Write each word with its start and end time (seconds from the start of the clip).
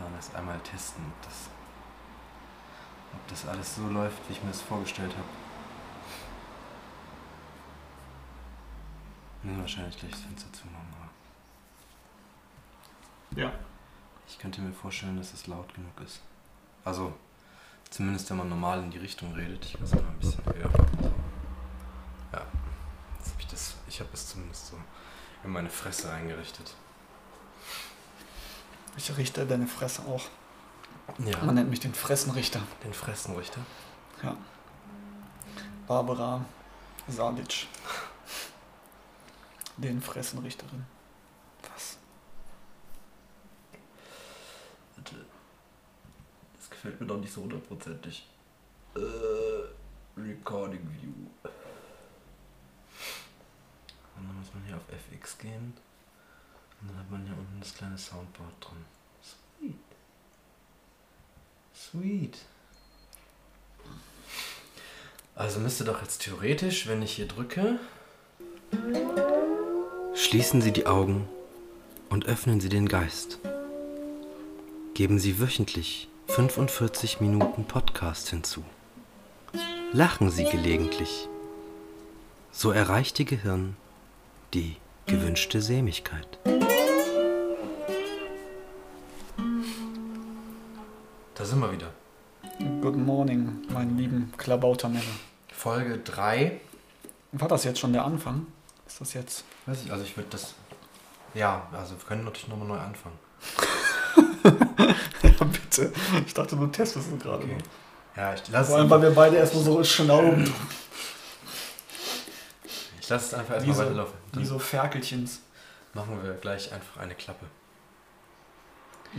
spontan 0.00 0.14
erst 0.16 0.34
einmal 0.34 0.58
testen, 0.60 1.04
ob 1.06 1.22
das, 1.22 1.48
ob 3.12 3.28
das 3.28 3.46
alles 3.46 3.76
so 3.76 3.88
läuft, 3.88 4.18
wie 4.28 4.32
ich 4.32 4.42
mir 4.42 4.50
das 4.50 4.62
vorgestellt 4.62 5.12
habe. 5.12 5.28
Muss 9.42 9.58
wahrscheinlich 9.60 9.96
gleich 9.98 10.10
das 10.12 10.20
Fenster 10.20 10.52
zumachen, 10.52 10.86
aber 13.32 13.40
Ja. 13.40 13.52
ich 14.28 14.38
könnte 14.38 14.60
mir 14.60 14.72
vorstellen, 14.72 15.16
dass 15.16 15.32
es 15.32 15.46
laut 15.46 15.72
genug 15.74 15.98
ist. 16.04 16.20
Also, 16.84 17.14
zumindest 17.88 18.28
wenn 18.30 18.36
man 18.38 18.48
normal 18.48 18.80
in 18.82 18.90
die 18.90 18.98
Richtung 18.98 19.32
redet. 19.34 19.64
Ich 19.64 19.74
es 19.80 19.94
mal 19.94 20.02
ein 20.04 20.18
bisschen 20.18 20.44
höher. 20.44 20.70
Ja, 22.32 22.42
jetzt 23.18 23.32
hab 23.32 23.38
ich 23.40 23.46
das, 23.46 23.74
ich 23.88 24.00
habe 24.00 24.10
es 24.12 24.28
zumindest 24.28 24.68
so 24.68 24.76
in 25.42 25.50
meine 25.50 25.70
Fresse 25.70 26.10
eingerichtet. 26.12 26.74
Ich 29.00 29.16
richte 29.16 29.46
deine 29.46 29.66
Fresse 29.66 30.02
auch. 30.02 30.24
Ja, 31.24 31.42
Man 31.42 31.54
nennt 31.54 31.70
mich 31.70 31.80
den 31.80 31.94
Fressenrichter. 31.94 32.60
den 32.84 32.92
Fressenrichter. 32.92 33.62
Ja. 34.22 34.36
Barbara 35.86 36.44
Salic. 37.08 37.66
Den 39.78 40.02
Fressenrichterin. 40.02 40.84
Was? 41.72 41.96
Das 46.58 46.68
gefällt 46.68 47.00
mir 47.00 47.06
doch 47.06 47.16
nicht 47.18 47.32
so 47.32 47.40
hundertprozentig. 47.40 48.28
Äh, 48.96 49.00
Recording 50.20 50.86
View. 51.00 51.14
Und 54.14 54.28
dann 54.28 54.38
muss 54.38 54.52
man 54.52 54.62
hier 54.64 54.76
auf 54.76 54.82
FX 54.90 55.38
gehen. 55.38 55.72
Und 56.80 56.88
dann 56.90 56.98
hat 56.98 57.10
man 57.10 57.24
hier 57.24 57.36
unten 57.36 57.60
das 57.60 57.74
kleine 57.74 57.98
Soundboard 57.98 58.52
drin. 58.60 58.84
Sweet. 59.58 59.74
Sweet. 61.74 62.38
Also 65.34 65.60
müsste 65.60 65.84
doch 65.84 66.02
jetzt 66.02 66.22
theoretisch, 66.22 66.86
wenn 66.86 67.02
ich 67.02 67.12
hier 67.12 67.26
drücke. 67.26 67.78
Schließen 70.14 70.60
Sie 70.60 70.72
die 70.72 70.86
Augen 70.86 71.28
und 72.08 72.26
öffnen 72.26 72.60
Sie 72.60 72.68
den 72.68 72.88
Geist. 72.88 73.38
Geben 74.94 75.18
Sie 75.18 75.40
wöchentlich 75.40 76.08
45 76.28 77.20
Minuten 77.20 77.64
Podcast 77.64 78.28
hinzu. 78.28 78.62
Lachen 79.92 80.30
Sie 80.30 80.44
gelegentlich. 80.44 81.28
So 82.52 82.70
erreicht 82.70 83.18
Ihr 83.18 83.26
Gehirn 83.26 83.76
die 84.52 84.76
gewünschte 85.06 85.62
Sämigkeit. 85.62 86.38
Da 91.40 91.46
sind 91.46 91.60
wir 91.60 91.72
wieder. 91.72 91.86
Good 92.82 92.98
morning, 92.98 93.62
meine 93.70 93.92
lieben 93.92 94.30
Klabautermänner. 94.36 95.00
Folge 95.50 95.96
3. 95.96 96.60
War 97.32 97.48
das 97.48 97.64
jetzt 97.64 97.80
schon 97.80 97.94
der 97.94 98.04
Anfang? 98.04 98.46
Ist 98.86 99.00
das 99.00 99.14
jetzt? 99.14 99.44
Weiß 99.64 99.82
ich, 99.82 99.90
also 99.90 100.04
ich 100.04 100.14
würde 100.18 100.28
das. 100.28 100.52
Ja, 101.32 101.66
also 101.72 101.94
wir 101.94 102.06
können 102.06 102.24
natürlich 102.24 102.48
nochmal 102.48 102.68
neu 102.68 102.78
anfangen. 102.78 103.18
Ja, 105.22 105.46
bitte. 105.46 105.90
Ich 106.26 106.34
dachte, 106.34 106.56
du 106.56 106.66
testest 106.66 107.10
es 107.10 107.22
gerade. 107.22 107.44
Okay. 107.44 107.56
Ja, 108.18 108.34
ich 108.34 108.46
lasse 108.50 108.72
Vor 108.72 108.78
allem, 108.80 108.90
weil 108.90 109.00
wir 109.00 109.14
beide 109.14 109.36
erstmal 109.36 109.64
so 109.64 109.82
schnauben. 109.82 110.52
ich 113.00 113.08
lass 113.08 113.28
es 113.28 113.34
einfach 113.34 113.54
erstmal 113.54 113.78
weiterlaufen. 113.78 114.18
wie 114.34 114.44
so 114.44 114.58
Ferkelchens. 114.58 115.40
machen 115.94 116.22
wir 116.22 116.34
gleich 116.34 116.70
einfach 116.70 117.00
eine 117.00 117.14
Klappe. 117.14 117.46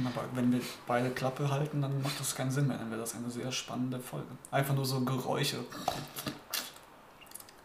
Aber 0.05 0.23
wenn 0.33 0.51
wir 0.51 0.61
beide 0.87 1.09
Klappe 1.09 1.49
halten, 1.51 1.81
dann 1.81 2.01
macht 2.01 2.19
das 2.19 2.33
keinen 2.35 2.51
Sinn 2.51 2.67
mehr. 2.67 2.77
Dann 2.77 2.89
wäre 2.89 3.01
das 3.01 3.13
eine 3.15 3.29
sehr 3.29 3.51
spannende 3.51 3.99
Folge. 3.99 4.27
Einfach 4.49 4.73
nur 4.73 4.85
so 4.85 5.01
Geräusche. 5.01 5.57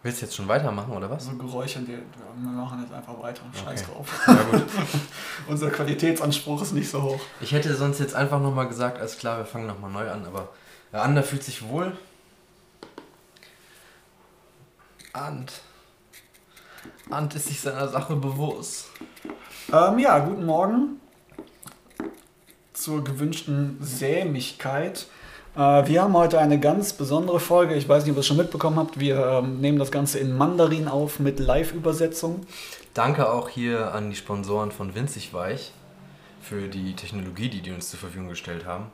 Willst 0.02 0.20
du 0.22 0.26
jetzt 0.26 0.34
schon 0.36 0.46
weitermachen 0.48 0.92
oder 0.92 1.10
was? 1.10 1.24
So 1.24 1.36
Geräusche, 1.36 1.80
die, 1.80 1.92
wir 1.98 2.50
machen 2.52 2.80
jetzt 2.82 2.92
einfach 2.92 3.20
weiter. 3.20 3.42
Scheiß 3.52 3.82
Okay. 3.82 3.92
drauf. 3.92 4.08
Ja, 4.26 4.34
gut. 4.34 4.66
Unser 5.48 5.70
Qualitätsanspruch 5.70 6.62
ist 6.62 6.72
nicht 6.72 6.88
so 6.90 7.02
hoch. 7.02 7.20
Ich 7.40 7.52
hätte 7.52 7.74
sonst 7.74 7.98
jetzt 8.00 8.14
einfach 8.14 8.40
nochmal 8.40 8.68
gesagt, 8.68 8.98
alles 8.98 9.18
klar, 9.18 9.38
wir 9.38 9.44
fangen 9.46 9.66
nochmal 9.66 9.90
neu 9.90 10.10
an, 10.10 10.24
aber 10.26 10.48
der 10.92 11.02
Ander 11.02 11.22
fühlt 11.22 11.42
sich 11.44 11.68
wohl. 11.68 11.96
Ant. 15.12 15.52
Ant 17.10 17.34
ist 17.34 17.46
sich 17.46 17.60
seiner 17.60 17.88
Sache 17.88 18.16
bewusst. 18.16 18.86
Ähm, 19.72 19.98
ja, 19.98 20.18
guten 20.20 20.44
Morgen 20.44 21.00
zur 22.76 23.02
gewünschten 23.02 23.78
Sämigkeit. 23.80 25.06
Äh, 25.56 25.58
wir 25.58 26.02
haben 26.02 26.14
heute 26.14 26.38
eine 26.38 26.60
ganz 26.60 26.92
besondere 26.92 27.40
Folge. 27.40 27.74
Ich 27.74 27.88
weiß 27.88 28.04
nicht, 28.04 28.12
ob 28.12 28.18
ihr 28.18 28.20
es 28.20 28.26
schon 28.26 28.36
mitbekommen 28.36 28.76
habt. 28.76 29.00
Wir 29.00 29.42
ähm, 29.42 29.60
nehmen 29.60 29.78
das 29.78 29.90
Ganze 29.90 30.18
in 30.18 30.36
Mandarin 30.36 30.86
auf 30.86 31.18
mit 31.18 31.40
Live-Übersetzung. 31.40 32.46
Danke 32.94 33.30
auch 33.30 33.48
hier 33.48 33.92
an 33.94 34.10
die 34.10 34.16
Sponsoren 34.16 34.70
von 34.70 34.94
Winzig 34.94 35.32
Weich 35.32 35.72
für 36.40 36.68
die 36.68 36.94
Technologie, 36.94 37.48
die 37.48 37.60
die 37.60 37.72
uns 37.72 37.90
zur 37.90 37.98
Verfügung 37.98 38.28
gestellt 38.28 38.66
haben. 38.66 38.86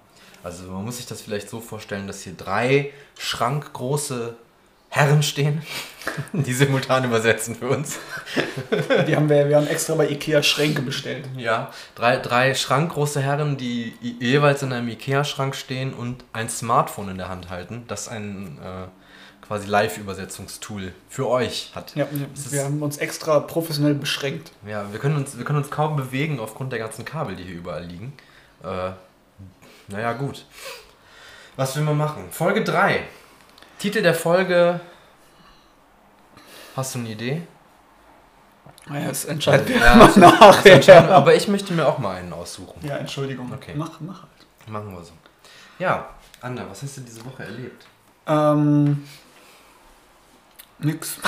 Also 0.43 0.65
man 0.65 0.85
muss 0.85 0.97
sich 0.97 1.07
das 1.07 1.21
vielleicht 1.21 1.49
so 1.49 1.61
vorstellen, 1.61 2.07
dass 2.07 2.23
hier 2.23 2.33
drei 2.33 2.91
schrankgroße 3.19 4.35
Herren 4.95 5.23
stehen, 5.23 5.63
die 6.35 6.53
simultan 6.53 7.05
übersetzen 7.05 7.55
für 7.57 7.69
uns. 7.69 7.99
Die 9.07 9.17
haben 9.17 9.29
wir, 9.31 9.49
wir 9.49 9.57
haben 9.57 9.67
extra 9.67 9.95
bei 9.95 10.07
Ikea 10.11 10.43
Schränke 10.43 10.83
bestellt. 10.83 11.27
Ja, 11.37 11.71
drei, 11.95 12.19
drei 12.19 12.55
schrankgroße 12.55 13.23
Herren, 13.23 13.57
die 13.57 13.95
jeweils 14.21 14.63
in 14.63 14.71
einem 14.73 14.89
Ikea-Schrank 14.89 15.55
stehen 15.57 15.95
und 15.95 16.25
ein 16.35 16.51
Smartphone 16.51 17.09
in 17.09 17.17
der 17.17 17.31
Hand 17.31 17.49
halten, 17.49 17.85
das 17.89 18.09
ein 18.09 18.59
äh, 18.63 19.47
quasi 19.47 19.67
Live-Übersetzungstool 19.67 20.93
für 21.09 21.27
euch 21.29 21.71
hat. 21.75 21.95
Ja, 21.95 22.07
ist- 22.35 22.53
wir 22.53 22.65
haben 22.65 22.83
uns 22.83 22.99
extra 22.99 23.41
professionell 23.41 23.95
beschränkt. 23.95 24.53
Ja, 24.67 24.85
wir 24.93 24.99
können 25.01 25.17
uns, 25.17 25.39
wir 25.39 25.45
können 25.47 25.59
uns 25.59 25.71
kaum 25.71 25.97
bewegen 25.97 26.39
aufgrund 26.39 26.71
der 26.73 26.79
ganzen 26.81 27.07
Kabel, 27.07 27.35
die 27.37 27.45
hier 27.45 27.57
überall 27.57 27.85
liegen. 27.85 28.13
Äh, 28.63 28.91
naja, 29.89 30.13
gut. 30.13 30.45
Was 31.57 31.77
will 31.77 31.83
man 31.85 31.97
machen? 31.97 32.25
Folge 32.31 32.63
3. 32.63 33.01
Titel 33.83 34.01
der 34.01 34.15
Folge. 34.15 34.79
Hast 36.77 36.95
du 36.95 37.01
eine 37.01 37.09
Idee? 37.09 37.43
Ja, 38.89 39.09
das 39.09 39.25
entscheiden 39.25 39.67
wir 39.67 39.77
Ja, 39.77 39.97
mal 39.97 40.17
nachher. 40.17 41.11
aber 41.11 41.35
ich 41.35 41.49
möchte 41.49 41.73
mir 41.73 41.85
auch 41.89 41.99
mal 41.99 42.15
einen 42.15 42.33
aussuchen. 42.33 42.79
Ja, 42.87 42.99
Entschuldigung. 42.99 43.53
Okay. 43.53 43.73
Mach, 43.75 43.99
mach 43.99 44.23
halt. 44.23 44.69
Machen 44.69 44.93
wir 44.95 45.03
so. 45.03 45.13
Ja, 45.81 46.11
Anna, 46.41 46.65
was 46.71 46.85
hast 46.85 46.99
du 46.99 47.01
diese 47.01 47.25
Woche 47.25 47.43
erlebt? 47.43 47.85
Ähm, 48.29 49.05
nix. 50.79 51.17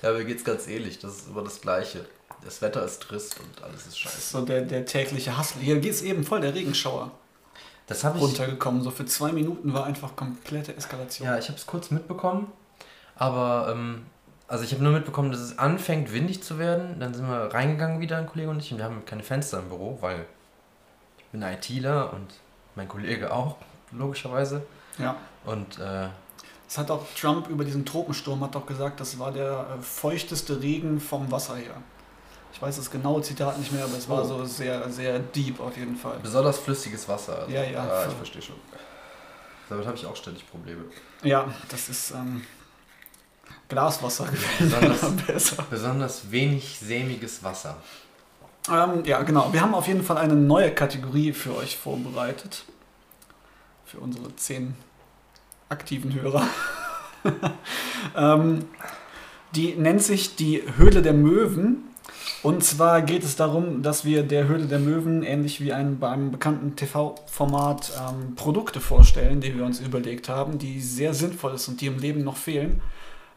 Ja, 0.00 0.12
mir 0.12 0.24
geht's 0.24 0.44
ganz 0.44 0.68
ähnlich. 0.68 1.00
Das 1.00 1.16
ist 1.16 1.26
immer 1.28 1.42
das 1.42 1.60
Gleiche. 1.60 2.06
Das 2.44 2.62
Wetter 2.62 2.84
ist 2.84 3.02
trist 3.02 3.36
und 3.40 3.64
alles 3.64 3.88
ist 3.88 3.98
scheiße. 3.98 4.16
ist 4.18 4.30
so 4.30 4.42
der, 4.42 4.60
der 4.60 4.86
tägliche 4.86 5.36
Hassel. 5.36 5.60
Hier 5.60 5.80
geht 5.80 5.90
es 5.92 6.02
eben 6.02 6.22
voll 6.22 6.40
der 6.40 6.54
Regenschauer 6.54 7.10
Das 7.88 8.04
habe 8.04 8.18
ich. 8.18 8.24
runtergekommen. 8.24 8.82
So 8.82 8.90
für 8.90 9.06
zwei 9.06 9.32
Minuten 9.32 9.74
war 9.74 9.84
einfach 9.86 10.14
komplette 10.14 10.76
Eskalation. 10.76 11.26
Ja, 11.26 11.38
ich 11.38 11.48
habe 11.48 11.58
es 11.58 11.66
kurz 11.66 11.90
mitbekommen, 11.90 12.52
aber 13.16 13.70
ähm, 13.72 14.06
also 14.46 14.64
ich 14.64 14.72
habe 14.72 14.82
nur 14.82 14.92
mitbekommen, 14.92 15.30
dass 15.32 15.40
es 15.40 15.58
anfängt 15.58 16.12
windig 16.12 16.42
zu 16.42 16.58
werden. 16.58 17.00
Dann 17.00 17.12
sind 17.14 17.28
wir 17.28 17.52
reingegangen 17.52 18.00
wieder, 18.00 18.18
ein 18.18 18.26
Kollege 18.26 18.50
und 18.50 18.60
ich, 18.60 18.72
und 18.72 18.78
wir 18.78 18.84
haben 18.84 19.04
keine 19.04 19.22
Fenster 19.22 19.58
im 19.58 19.68
Büro, 19.68 19.98
weil 20.00 20.24
ich 21.18 21.24
bin 21.26 21.42
ITler 21.42 22.12
und 22.12 22.26
mein 22.76 22.88
Kollege 22.88 23.32
auch, 23.32 23.56
logischerweise. 23.92 24.62
ja. 24.98 25.16
Und 25.44 25.78
äh, 25.78 26.08
Das 26.66 26.76
hat 26.78 26.90
auch 26.90 27.06
Trump 27.18 27.48
über 27.48 27.64
diesen 27.64 27.86
Tropensturm 27.86 28.42
hat 28.42 28.54
doch 28.54 28.66
gesagt, 28.66 29.00
das 29.00 29.18
war 29.18 29.32
der 29.32 29.66
äh, 29.78 29.82
feuchteste 29.82 30.60
Regen 30.60 31.00
vom 31.00 31.30
Wasser 31.30 31.56
her. 31.56 31.74
Ich 32.52 32.60
weiß 32.62 32.76
das 32.76 32.90
genaue 32.90 33.22
Zitat 33.22 33.58
nicht 33.58 33.72
mehr, 33.72 33.84
aber 33.84 33.96
es 33.96 34.08
war 34.08 34.22
Oh. 34.22 34.26
so 34.26 34.44
sehr, 34.44 34.88
sehr 34.90 35.18
deep 35.18 35.60
auf 35.60 35.76
jeden 35.76 35.96
Fall. 35.96 36.18
besonders 36.22 36.58
flüssiges 36.58 37.08
Wasser. 37.08 37.40
Also, 37.40 37.52
Ja, 37.52 37.62
ja, 37.62 37.98
ich 38.00 38.04
voll. 38.06 38.14
verstehe 38.16 38.42
schon. 38.42 38.56
Damit 39.68 39.86
habe 39.86 39.96
ich 39.96 40.06
auch 40.06 40.16
ständig 40.16 40.48
Probleme. 40.50 40.84
Ja, 41.22 41.46
das 41.68 41.88
ist 41.88 42.10
ähm, 42.12 42.42
Glaswasser 43.68 44.26
Besonders- 44.58 45.00
gewesen. 45.00 45.22
besser. 45.26 45.64
Besonders 45.70 46.30
wenig 46.30 46.78
sämiges 46.78 47.42
Wasser. 47.44 47.76
Ähm, 48.70 49.04
ja, 49.04 49.22
genau. 49.22 49.52
Wir 49.52 49.60
haben 49.60 49.74
auf 49.74 49.86
jeden 49.86 50.02
Fall 50.02 50.18
eine 50.18 50.34
neue 50.34 50.74
Kategorie 50.74 51.32
für 51.32 51.54
euch 51.54 51.76
vorbereitet. 51.76 52.64
Für 53.84 53.98
unsere 54.00 54.34
zehn 54.36 54.74
aktiven 55.68 56.12
Hörer. 56.14 56.46
ähm, 58.16 58.64
die 59.54 59.74
nennt 59.74 60.02
sich 60.02 60.36
die 60.36 60.62
Höhle 60.76 61.02
der 61.02 61.12
Möwen. 61.14 61.84
Und 62.42 62.62
zwar 62.64 63.02
geht 63.02 63.24
es 63.24 63.36
darum, 63.36 63.82
dass 63.82 64.04
wir 64.04 64.22
der 64.22 64.48
Höhle 64.48 64.66
der 64.66 64.78
Möwen, 64.78 65.22
ähnlich 65.22 65.60
wie 65.60 65.72
ein, 65.72 65.98
bei 65.98 66.08
einem 66.08 66.30
bekannten 66.30 66.76
TV-Format, 66.76 67.92
ähm, 67.98 68.36
Produkte 68.36 68.80
vorstellen, 68.80 69.40
die 69.40 69.56
wir 69.56 69.64
uns 69.64 69.80
überlegt 69.80 70.28
haben, 70.28 70.58
die 70.58 70.80
sehr 70.80 71.14
sinnvoll 71.14 71.58
sind 71.58 71.74
und 71.74 71.80
die 71.80 71.86
im 71.86 71.98
Leben 71.98 72.24
noch 72.24 72.36
fehlen. 72.36 72.80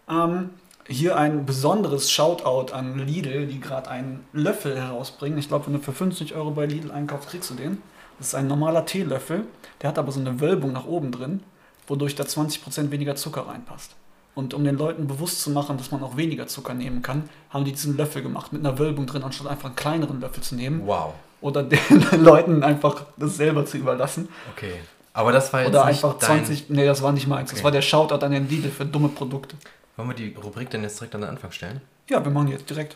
Ähm, 0.10 0.52
hier 0.88 1.18
ein 1.18 1.46
besonderes 1.46 2.12
Shoutout 2.12 2.74
an 2.74 3.00
Lidl, 3.00 3.48
die 3.48 3.60
gerade 3.60 3.90
einen 3.90 4.26
Löffel 4.34 4.76
herausbringen. 4.76 5.38
Ich 5.38 5.48
glaube, 5.48 5.68
wenn 5.68 5.74
du 5.74 5.80
für 5.80 5.94
50 5.94 6.36
Euro 6.36 6.52
bei 6.52 6.66
Lidl 6.66 6.92
einkaufst, 6.92 7.30
kriegst 7.30 7.50
du 7.50 7.56
den. 7.56 7.82
Das 8.18 8.28
ist 8.28 8.36
ein 8.36 8.48
normaler 8.48 8.86
Teelöffel. 8.86 9.46
Der 9.82 9.90
hat 9.90 9.98
aber 9.98 10.12
so 10.12 10.20
eine 10.20 10.40
Wölbung 10.40 10.74
nach 10.74 10.86
oben 10.86 11.12
drin, 11.12 11.42
wodurch 11.88 12.16
da 12.16 12.24
20% 12.24 12.92
weniger 12.92 13.16
Zucker 13.16 13.48
reinpasst. 13.48 13.96
Und 14.34 14.54
um 14.54 14.64
den 14.64 14.78
Leuten 14.78 15.08
bewusst 15.08 15.42
zu 15.42 15.50
machen, 15.50 15.78
dass 15.78 15.92
man 15.92 16.02
auch 16.04 16.16
weniger 16.16 16.48
Zucker 16.48 16.74
nehmen 16.74 17.02
kann, 17.02 17.30
haben 17.50 17.66
die 17.66 17.72
diesen 17.74 17.98
Löffel 17.98 18.22
gemacht 18.22 18.54
mit 18.54 18.66
einer 18.66 18.80
Wölbung 18.80 19.06
drin, 19.06 19.24
anstatt 19.24 19.48
einfach 19.48 19.66
einen 19.66 19.76
kleineren 19.76 20.22
Löffel 20.22 20.42
zu 20.42 20.56
nehmen. 20.56 20.84
Wow. 20.86 21.14
Oder 21.42 21.64
den 21.64 21.80
Leuten 22.24 22.64
einfach 22.64 23.04
das 23.18 23.36
selber 23.36 23.66
zu 23.66 23.78
überlassen. 23.78 24.30
Okay. 24.56 24.76
Aber 25.14 25.34
das 25.34 25.52
war 25.52 25.62
jetzt 25.62 25.70
Oder 25.70 25.86
nicht 25.88 26.04
einfach 26.06 26.18
dein... 26.20 26.46
20. 26.46 26.70
Nee, 26.70 26.86
das 26.86 27.02
war 27.02 27.12
nicht 27.12 27.28
meins. 27.28 27.50
Das 27.50 27.60
Okay. 27.60 27.66
war 27.66 27.72
der 27.72 27.82
Shoutout 27.82 28.24
an 28.26 28.32
den 28.32 28.48
Lidl 28.48 28.70
für 28.70 28.86
dumme 28.86 29.10
Produkte. 29.10 29.58
Wollen 29.98 30.08
wir 30.08 30.16
die 30.16 30.34
Rubrik 30.42 30.70
dann 30.70 30.84
jetzt 30.84 31.00
direkt 31.00 31.14
an 31.16 31.22
den 31.22 31.30
Anfang 31.32 31.52
stellen? 31.52 31.82
Ja, 32.10 32.24
wir 32.24 32.32
machen 32.32 32.48
jetzt 32.48 32.70
direkt. 32.70 32.96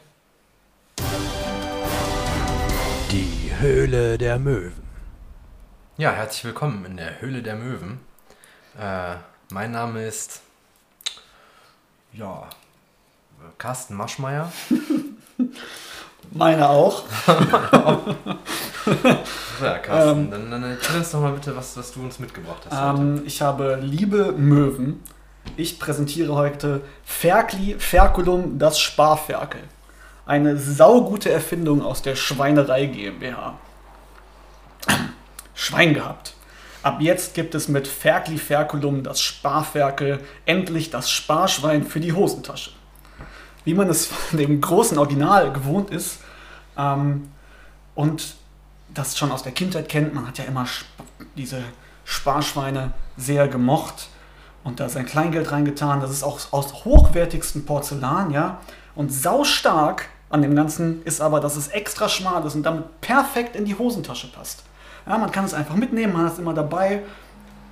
Die 3.12 3.52
Höhle 3.60 4.18
der 4.18 4.40
Möwen. 4.40 4.72
Ja, 5.98 6.12
herzlich 6.12 6.46
willkommen 6.46 6.86
in 6.86 6.96
der 6.98 7.20
Höhle 7.22 7.42
der 7.44 7.56
Möwen. 7.56 8.00
Äh, 8.80 9.16
mein 9.52 9.72
Name 9.72 10.06
ist... 10.06 10.42
Ja... 12.18 12.48
Carsten 13.58 13.96
Maschmeyer. 13.96 14.52
Meine 16.32 16.70
auch. 16.70 17.04
Ja, 19.62 19.78
Carsten, 19.80 20.30
dann, 20.30 20.52
dann 20.52 20.64
erzähl 20.64 20.98
uns 20.98 21.12
doch 21.12 21.22
mal 21.22 21.32
bitte, 21.32 21.56
was, 21.56 21.76
was 21.78 21.94
du 21.94 22.02
uns 22.02 22.20
mitgebracht 22.20 22.68
hast. 22.70 23.00
Ähm, 23.00 23.24
ich 23.26 23.42
habe 23.42 23.80
liebe 23.82 24.34
Möwen. 24.34 25.02
Ich 25.56 25.80
präsentiere 25.80 26.36
heute 26.36 26.82
Ferkli 27.04 27.76
Ferculum, 27.80 28.60
das 28.60 28.80
Sparferkel. 28.80 29.62
Eine 30.26 30.58
saugute 30.58 31.32
Erfindung 31.32 31.82
aus 31.82 32.02
der 32.02 32.16
Schweinerei 32.16 32.86
GmbH. 32.88 33.58
Schwein 35.54 35.94
gehabt. 35.94 36.36
Ab 36.86 37.02
jetzt 37.02 37.34
gibt 37.34 37.56
es 37.56 37.68
mit 37.68 37.88
Ferkli 37.88 38.38
Ferculum, 38.38 39.02
das 39.02 39.20
Sparferkel, 39.20 40.20
endlich 40.46 40.92
das 40.92 41.10
Sparschwein 41.10 41.84
für 41.84 42.00
die 42.00 42.14
Hosentasche. 42.14 42.70
Wie 43.64 43.74
man 43.74 43.90
es 43.90 44.06
von 44.06 44.38
dem 44.38 44.62
großen 44.62 44.96
Original 45.00 45.52
gewohnt 45.52 45.90
ist 45.90 46.20
ähm, 46.78 47.32
und 47.96 48.36
das 48.94 49.18
schon 49.18 49.32
aus 49.32 49.42
der 49.42 49.52
Kindheit 49.54 49.90
kennt. 49.90 50.14
Man 50.14 50.28
hat 50.28 50.38
ja 50.38 50.44
immer 50.44 50.66
Sp 50.70 50.86
diese 51.36 51.64
Sparschweine 52.04 52.92
sehr 53.18 53.48
gemocht 53.48 54.10
und 54.64 54.80
da 54.80 54.88
sein 54.88 55.08
Kleingeld 55.08 55.52
reingetan. 55.52 56.02
Das 56.02 56.12
ist 56.12 56.22
auch 56.22 56.40
aus 56.52 56.86
hochwertigstem 56.86 57.66
Porzellan, 57.66 58.30
ja. 58.30 58.60
Und 58.94 59.12
saustark 59.12 60.08
an 60.30 60.44
dem 60.44 60.56
Ganzen 60.56 61.02
ist 61.02 61.20
aber, 61.20 61.40
dass 61.40 61.56
es 61.56 61.68
extra 61.70 62.10
schmal 62.10 62.46
ist 62.46 62.54
und 62.54 62.62
damit 62.62 63.02
perfekt 63.02 63.56
in 63.56 63.66
die 63.66 63.76
Hosentasche 63.76 64.32
passt. 64.32 64.62
Ja, 65.06 65.18
man 65.18 65.32
kann 65.32 65.46
es 65.46 65.54
einfach 65.54 65.76
mitnehmen, 65.76 66.14
man 66.14 66.26
hat 66.26 66.34
es 66.34 66.40
immer 66.40 66.54
dabei. 66.54 67.02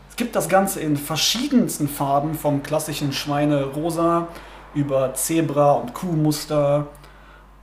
Es 0.09 0.15
gibt 0.15 0.35
das 0.35 0.47
Ganze 0.47 0.79
in 0.79 0.95
verschiedensten 0.95 1.87
Farben, 1.87 2.35
vom 2.35 2.61
klassischen 2.61 3.13
Schweine-Rosa 3.13 4.27
über 4.75 5.13
Zebra- 5.15 5.73
und 5.73 5.93
Kuhmuster 5.93 6.87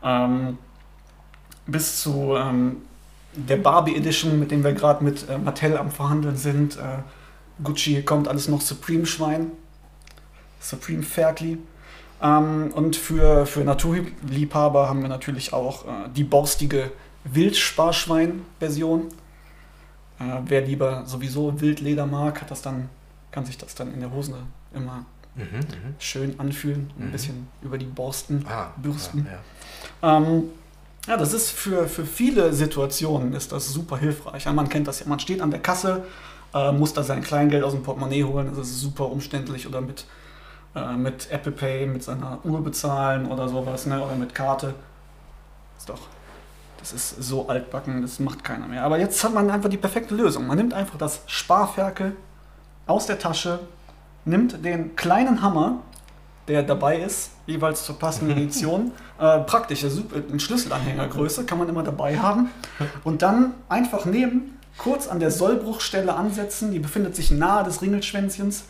ähm, 0.02 0.58
bis 1.67 2.00
zu 2.02 2.34
ähm, 2.37 2.78
der 3.32 3.56
Barbie 3.56 3.96
Edition, 3.96 4.38
mit 4.40 4.50
dem 4.50 4.64
wir 4.64 4.72
gerade 4.72 5.05
mit 5.05 5.28
äh, 5.28 5.38
Mattel 5.38 5.76
am 5.76 5.90
Verhandeln 5.90 6.37
sind. 6.37 6.76
Äh, 6.76 7.02
Gucci 7.62 8.02
kommt 8.02 8.26
alles 8.26 8.49
noch 8.49 8.61
Supreme 8.61 9.06
Schwein, 9.06 9.52
Supreme 10.58 11.02
Ferkli. 11.02 11.58
Ähm, 12.22 12.72
und 12.75 12.96
für, 12.96 13.46
für 13.46 13.61
Naturliebhaber 13.61 14.88
haben 14.88 15.02
wir 15.02 15.08
natürlich 15.08 15.52
auch 15.52 15.84
äh, 15.84 16.08
die 16.14 16.25
borstige 16.25 16.90
Wildsparschwein-Version. 17.25 19.08
Äh, 20.20 20.25
wer 20.44 20.61
lieber 20.62 21.05
sowieso 21.06 21.61
Wildleder 21.61 22.06
mag, 22.06 22.40
hat 22.43 22.50
das 22.50 22.62
dann, 22.62 22.88
kann 23.32 23.44
sich 23.44 23.58
das 23.58 23.75
dann 23.75 23.93
in 23.93 24.00
der 24.00 24.12
Hose 24.12 24.34
immer 24.75 25.05
Mhm, 25.37 25.44
mhm. 25.58 25.94
schön 26.00 26.38
anfühlen, 26.40 26.90
ein 26.99 27.06
Mhm. 27.06 27.12
bisschen 27.12 27.49
über 27.62 27.78
die 27.78 27.84
Borsten 27.87 28.44
Ah, 28.49 28.72
bürsten. 28.76 29.26
Ja, 29.31 29.38
ja. 30.11 30.17
Ähm, 30.19 30.43
ja, 31.06 31.17
das 31.17 31.32
ist 31.32 31.50
für, 31.50 31.88
für 31.88 32.05
viele 32.05 32.52
Situationen 32.52 33.32
ist 33.32 33.52
das 33.52 33.69
super 33.69 33.96
hilfreich. 33.96 34.44
Ja, 34.44 34.52
man 34.52 34.69
kennt 34.69 34.87
das 34.88 35.00
ja. 35.00 35.06
Man 35.06 35.20
steht 35.20 35.40
an 35.40 35.50
der 35.50 35.61
Kasse, 35.61 36.05
äh, 36.52 36.72
muss 36.72 36.93
da 36.93 37.02
sein 37.05 37.22
Kleingeld 37.22 37.62
aus 37.64 37.72
dem 37.72 37.82
Portemonnaie 37.82 38.25
holen. 38.25 38.49
Das 38.55 38.58
ist 38.69 38.81
super 38.81 39.06
umständlich 39.11 39.67
oder 39.69 39.81
mit, 39.81 40.05
äh, 40.75 40.96
mit 40.96 41.31
Apple 41.31 41.52
Pay, 41.52 41.87
mit 41.87 42.02
seiner 42.02 42.44
Uhr 42.44 42.62
bezahlen 42.62 43.26
oder 43.31 43.49
sowas, 43.49 43.87
ne? 43.87 44.02
oder 44.05 44.17
mit 44.17 44.34
Karte. 44.34 44.75
Ist 45.78 45.88
doch, 45.88 46.00
das 46.81 46.93
ist 46.93 47.23
so 47.23 47.49
altbacken, 47.49 48.03
das 48.03 48.19
macht 48.19 48.43
keiner 48.43 48.67
mehr. 48.67 48.82
Aber 48.85 48.99
jetzt 48.99 49.23
hat 49.23 49.35
man 49.35 49.50
einfach 49.50 49.69
die 49.69 49.77
perfekte 49.77 50.15
Lösung. 50.15 50.47
Man 50.47 50.56
nimmt 50.56 50.75
einfach 50.75 50.99
das 50.99 51.23
Sparferkel 51.27 52.17
aus 52.87 53.06
der 53.06 53.19
Tasche, 53.19 53.61
nimmt 54.25 54.65
den 54.65 54.97
kleinen 54.97 55.43
Hammer, 55.43 55.82
der 56.49 56.62
dabei 56.62 56.99
ist, 56.99 57.32
jeweils 57.47 57.85
zur 57.85 57.99
passenden 57.99 58.37
Edition. 58.37 58.93
äh, 59.21 59.41
praktisch, 59.41 59.82
ja, 59.82 59.91
super, 59.91 60.17
in 60.17 60.41
Schlüsselanhängergröße, 60.41 61.44
kann 61.44 61.59
man 61.59 61.69
immer 61.69 61.82
dabei 61.82 62.19
haben. 62.19 62.50
Und 63.05 63.23
dann 63.23 63.55
einfach 63.69 64.06
nehmen, 64.06 64.59
kurz 64.79 65.06
an 65.06 65.21
der 65.21 65.31
Sollbruchstelle 65.31 66.15
ansetzen, 66.15 66.73
die 66.73 66.79
befindet 66.79 67.15
sich 67.15 67.31
nahe 67.31 67.62
des 67.65 67.82
Ringelschwänzchens. 67.82 68.65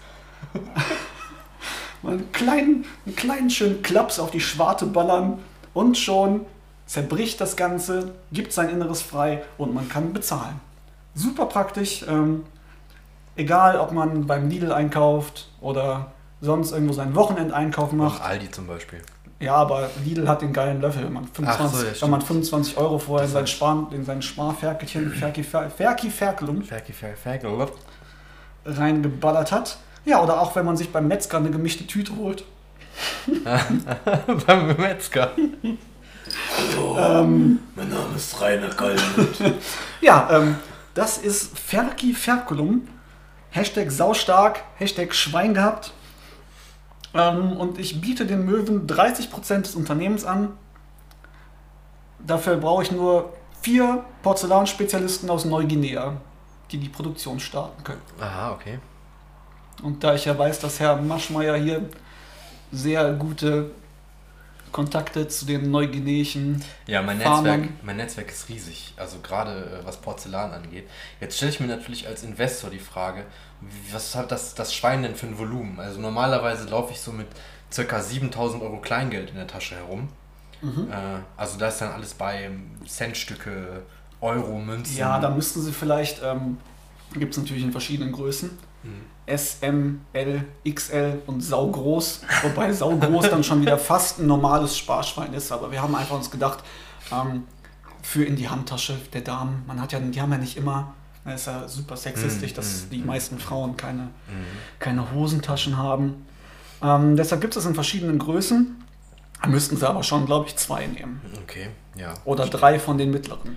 Mal 2.02 2.14
einen 2.14 2.32
kleinen, 2.32 2.84
einen 3.06 3.14
kleinen 3.14 3.50
schönen 3.50 3.82
Klaps 3.82 4.18
auf 4.18 4.30
die 4.30 4.40
Schwarte 4.40 4.86
ballern 4.86 5.38
und 5.74 5.96
schon 5.96 6.46
zerbricht 6.90 7.40
das 7.40 7.54
Ganze, 7.54 8.10
gibt 8.32 8.52
sein 8.52 8.68
Inneres 8.68 9.00
frei 9.00 9.44
und 9.58 9.72
man 9.72 9.88
kann 9.88 10.12
bezahlen. 10.12 10.58
Super 11.14 11.46
praktisch. 11.46 12.04
Ähm, 12.08 12.42
egal, 13.36 13.78
ob 13.78 13.92
man 13.92 14.26
beim 14.26 14.48
Lidl 14.48 14.72
einkauft 14.72 15.50
oder 15.60 16.10
sonst 16.40 16.72
irgendwo 16.72 16.92
seinen 16.92 17.14
Wochenendeinkauf 17.14 17.92
macht. 17.92 18.20
Auch 18.20 18.24
Aldi 18.24 18.50
zum 18.50 18.66
Beispiel. 18.66 19.00
Ja, 19.38 19.54
aber 19.54 19.88
Lidl 20.04 20.26
hat 20.26 20.42
den 20.42 20.52
geilen 20.52 20.80
Löffel. 20.80 21.04
Wenn 21.04 21.12
man 21.12 21.28
25, 21.28 21.78
so, 21.78 21.86
ja, 21.86 22.02
wenn 22.02 22.10
man 22.10 22.20
stimmt. 22.22 22.44
25 22.48 22.76
Euro 22.76 22.98
vorher 22.98 23.26
in 23.28 23.32
sein, 23.32 23.46
Spar, 23.46 23.88
in 23.92 24.04
sein 24.04 24.20
Sparferkelchen, 24.20 25.12
Ferki, 25.12 25.44
Fer, 25.44 25.70
Ferki 25.70 26.10
Ferkelum 26.10 26.60
Ferki, 26.62 26.92
Ferki. 26.92 27.46
reingeballert 28.64 29.52
hat. 29.52 29.78
Ja, 30.04 30.20
oder 30.20 30.40
auch 30.40 30.56
wenn 30.56 30.64
man 30.64 30.76
sich 30.76 30.90
beim 30.90 31.06
Metzger 31.06 31.38
eine 31.38 31.52
gemischte 31.52 31.86
Tüte 31.86 32.16
holt. 32.16 32.44
Beim 34.46 34.76
Metzger. 34.76 35.30
Ähm, 36.98 37.60
Mein 37.74 37.88
Name 37.88 38.16
ist 38.16 38.40
Rainer 38.40 38.68
Kallenmund. 38.70 39.40
ja, 40.00 40.28
ähm, 40.30 40.56
das 40.94 41.18
ist 41.18 41.58
Ferki 41.58 42.12
Ferkelum. 42.14 42.88
Hashtag 43.50 43.90
saustark, 43.90 44.62
Hashtag 44.76 45.14
Schwein 45.14 45.54
gehabt. 45.54 45.92
Ähm, 47.14 47.52
und 47.52 47.78
ich 47.78 48.00
biete 48.00 48.26
den 48.26 48.44
Möwen 48.44 48.86
30% 48.86 49.62
des 49.62 49.74
Unternehmens 49.74 50.24
an. 50.24 50.56
Dafür 52.18 52.56
brauche 52.56 52.82
ich 52.82 52.92
nur 52.92 53.32
vier 53.62 54.04
Porzellanspezialisten 54.22 55.28
aus 55.30 55.44
Neuguinea, 55.44 56.16
die 56.70 56.78
die 56.78 56.88
Produktion 56.88 57.40
starten 57.40 57.82
können. 57.82 58.02
Aha, 58.20 58.52
okay. 58.52 58.78
Und 59.82 60.04
da 60.04 60.14
ich 60.14 60.26
ja 60.26 60.38
weiß, 60.38 60.60
dass 60.60 60.78
Herr 60.80 60.96
Maschmeyer 60.96 61.56
hier 61.56 61.88
sehr 62.70 63.12
gute 63.14 63.70
Kontakte 64.72 65.28
zu 65.28 65.46
den 65.46 65.70
neuguineischen 65.70 66.62
Ja, 66.86 67.02
mein 67.02 67.20
Farmern. 67.20 67.60
Netzwerk, 67.60 67.84
mein 67.84 67.96
Netzwerk 67.96 68.30
ist 68.30 68.48
riesig, 68.48 68.94
also 68.96 69.18
gerade 69.22 69.80
äh, 69.82 69.86
was 69.86 69.96
Porzellan 69.98 70.52
angeht. 70.52 70.88
Jetzt 71.20 71.36
stelle 71.36 71.52
ich 71.52 71.60
mir 71.60 71.66
natürlich 71.66 72.06
als 72.06 72.22
Investor 72.22 72.70
die 72.70 72.78
Frage, 72.78 73.24
was 73.92 74.14
hat 74.14 74.30
das, 74.32 74.54
das 74.54 74.74
Schwein 74.74 75.02
denn 75.02 75.14
für 75.14 75.26
ein 75.26 75.38
Volumen? 75.38 75.78
Also 75.80 76.00
normalerweise 76.00 76.68
laufe 76.68 76.92
ich 76.92 77.00
so 77.00 77.12
mit 77.12 77.26
ca. 77.74 78.00
7000 78.00 78.62
Euro 78.62 78.78
Kleingeld 78.80 79.30
in 79.30 79.36
der 79.36 79.46
Tasche 79.46 79.76
herum. 79.76 80.08
Mhm. 80.62 80.88
Äh, 80.90 81.20
also 81.36 81.58
da 81.58 81.68
ist 81.68 81.78
dann 81.78 81.92
alles 81.92 82.14
bei 82.14 82.50
Centstücke, 82.86 83.82
Euro, 84.20 84.58
Münzen. 84.58 84.96
Ja, 84.96 85.18
da 85.18 85.30
müssten 85.30 85.62
sie 85.62 85.72
vielleicht, 85.72 86.22
ähm, 86.22 86.58
gibt 87.14 87.32
es 87.32 87.38
natürlich 87.38 87.62
in 87.62 87.72
verschiedenen 87.72 88.12
Größen. 88.12 88.50
Mhm. 88.82 89.04
S, 89.30 89.58
M, 89.60 90.00
L, 90.12 90.44
XL 90.68 91.22
und 91.26 91.40
saugroß. 91.40 92.22
Wobei 92.42 92.72
saugroß 92.72 93.30
dann 93.30 93.44
schon 93.44 93.60
wieder 93.62 93.78
fast 93.78 94.18
ein 94.18 94.26
normales 94.26 94.76
Sparschwein 94.76 95.32
ist. 95.32 95.52
Aber 95.52 95.70
wir 95.70 95.80
haben 95.80 95.94
einfach 95.94 96.16
uns 96.16 96.30
gedacht, 96.30 96.64
ähm, 97.12 97.44
für 98.02 98.24
in 98.24 98.36
die 98.36 98.48
Handtasche 98.48 98.96
der 99.12 99.20
Damen, 99.20 99.62
man 99.66 99.80
hat 99.80 99.92
ja, 99.92 100.00
die 100.00 100.20
haben 100.20 100.32
ja 100.32 100.38
nicht 100.38 100.56
immer, 100.56 100.94
das 101.24 101.42
ist 101.42 101.46
ja 101.46 101.68
super 101.68 101.96
sexistisch, 101.96 102.52
Mm, 102.52 102.56
dass 102.56 102.66
mm, 102.66 102.90
die 102.90 102.98
mm, 102.98 103.06
meisten 103.06 103.38
Frauen 103.38 103.76
keine, 103.76 104.08
keine 104.78 105.12
Hosentaschen 105.12 105.76
haben. 105.76 106.26
Ähm, 106.82 107.16
deshalb 107.16 107.40
gibt 107.40 107.56
es 107.56 107.66
in 107.66 107.74
verschiedenen 107.74 108.18
Größen. 108.18 108.76
Da 109.42 109.48
müssten 109.48 109.76
sie 109.76 109.88
aber 109.88 110.02
schon, 110.02 110.26
glaube 110.26 110.48
ich, 110.48 110.56
zwei 110.56 110.86
nehmen. 110.86 111.20
Okay, 111.42 111.68
ja. 111.96 112.14
Oder 112.24 112.46
drei 112.46 112.78
von 112.78 112.98
den 112.98 113.10
mittleren. 113.10 113.56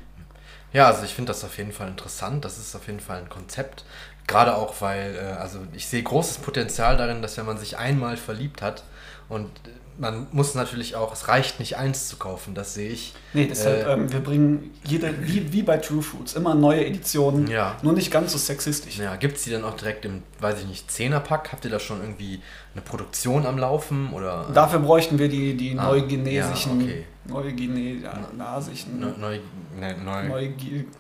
Ja, 0.74 0.88
also 0.88 1.04
ich 1.04 1.14
finde 1.14 1.30
das 1.32 1.44
auf 1.44 1.58
jeden 1.58 1.72
Fall 1.72 1.88
interessant. 1.88 2.44
Das 2.46 2.58
ist 2.58 2.76
auf 2.76 2.88
jeden 2.88 3.00
Fall 3.00 3.20
ein 3.20 3.30
Konzept. 3.30 3.86
Gerade 4.28 4.56
auch, 4.56 4.82
weil, 4.82 5.16
äh, 5.16 5.20
also 5.40 5.60
ich 5.74 5.88
sehe 5.88 6.02
großes 6.04 6.40
Potenzial 6.40 6.98
darin, 6.98 7.22
dass 7.22 7.38
wenn 7.38 7.46
man 7.46 7.58
sich 7.58 7.78
einmal 7.78 8.18
verliebt 8.18 8.62
hat 8.62 8.84
und 9.30 9.50
man 9.98 10.28
muss 10.32 10.56
natürlich 10.56 10.96
auch, 10.96 11.14
es 11.14 11.28
reicht 11.28 11.60
nicht 11.60 11.78
eins 11.78 12.08
zu 12.08 12.18
kaufen, 12.18 12.56
das 12.56 12.74
sehe 12.74 12.90
ich. 12.90 13.14
Nee, 13.34 13.48
deshalb, 13.48 13.86
Äh, 13.88 13.94
ähm, 13.94 14.12
wir 14.12 14.20
bringen 14.20 14.72
jede, 14.86 15.14
wie, 15.22 15.52
wie 15.54 15.62
bei 15.64 15.78
True 15.78 16.02
Foods, 16.02 16.34
immer 16.34 16.56
neue 16.56 16.86
Editionen. 16.86 17.48
Ja. 17.48 17.78
Nur 17.82 17.94
nicht 17.94 18.12
ganz 18.12 18.32
so 18.32 18.38
sexistisch. 18.38 18.98
Ja, 18.98 19.16
gibt 19.16 19.38
es 19.38 19.44
die 19.44 19.52
dann 19.52 19.64
auch 19.64 19.76
direkt 19.76 20.06
im, 20.06 20.24
weiß 20.40 20.60
ich 20.62 20.68
nicht, 20.68 20.92
Zehnerpack? 20.92 21.52
Habt 21.52 21.66
ihr 21.66 21.72
da 21.72 21.80
schon 21.80 22.02
irgendwie 22.02 22.42
eine 22.74 22.82
Produktion 22.82 23.46
am 23.46 23.58
Laufen? 23.58 24.12
Oder 24.14 24.48
Dafür 24.54 24.80
bräuchten 24.80 25.20
wir 25.20 25.30
die, 25.30 25.56
die 25.56 25.78
Ah, 25.78 25.86
neugenesischen, 25.90 26.80
ja, 26.82 26.86
okay. 26.88 27.06
neugenesischen, 27.28 29.00
neu, 29.00 29.12
neu, 29.20 29.40
ne, 29.80 29.96
neu. 30.04 30.28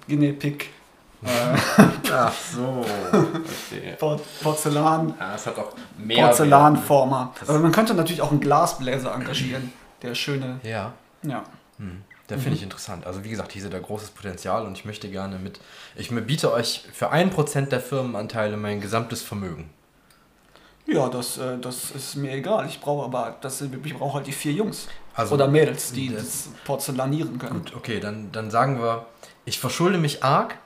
Neugenepik, 0.08 0.64
äh, 0.64 0.68
Ach 1.26 2.34
so. 2.34 2.86
Verstehe. 3.46 3.94
Por- 3.98 4.20
Porzellan, 4.42 5.14
Ja, 5.20 5.36
es 5.36 5.46
hat 5.48 5.58
auch 5.58 5.74
mehr. 5.98 6.26
Porzellanformer. 6.28 7.34
Aber 7.48 7.60
man 7.60 7.72
könnte 7.72 7.94
natürlich 7.94 8.22
auch 8.22 8.32
einen 8.32 8.40
Glasbläser 8.42 9.14
engagieren, 9.14 9.72
der 10.02 10.16
schöne, 10.16 10.60
Ja, 10.64 10.94
ja. 11.24 11.44
hm. 11.78 12.02
der 12.30 12.38
finde 12.40 12.58
ich 12.58 12.64
interessant. 12.64 13.06
Also 13.08 13.24
wie 13.24 13.30
gesagt, 13.30 13.52
hier 13.52 13.62
seht 13.62 13.74
ihr 13.74 13.80
großes 13.80 14.12
Potenzial 14.12 14.66
und 14.66 14.78
ich 14.78 14.86
möchte 14.86 15.10
gerne 15.10 15.38
mit, 15.40 15.60
ich 15.96 16.10
biete 16.10 16.52
euch 16.52 16.84
für 16.94 17.12
1% 17.12 17.66
der 17.70 17.80
Firmenanteile 17.80 18.58
mein 18.58 18.82
gesamtes 18.82 19.22
Vermögen. 19.22 19.70
Ja, 20.86 21.08
das, 21.08 21.38
äh, 21.38 21.58
das 21.60 21.92
ist 21.92 22.16
mir 22.18 22.32
egal. 22.34 22.66
Ich 22.68 22.82
brauche 22.82 23.06
aber, 23.06 23.38
das, 23.40 23.62
ich 23.62 23.94
brauche 23.98 24.16
halt 24.16 24.28
die 24.28 24.34
vier 24.34 24.52
Jungs. 24.52 24.88
Also- 25.16 25.36
Oder 25.36 25.48
Mädels, 25.48 25.94
die 25.94 26.10
Das- 26.14 26.24
das 26.24 26.50
Porzellanieren 26.66 27.40
können. 27.40 27.64
Gut, 27.64 27.74
okay, 27.76 28.00
dann, 28.02 28.32
dann 28.34 28.52
sagen 28.52 28.82
wir, 28.82 29.06
ich 29.46 29.60
verschulde 29.60 29.98
mich 29.98 30.24
arg 30.26 30.58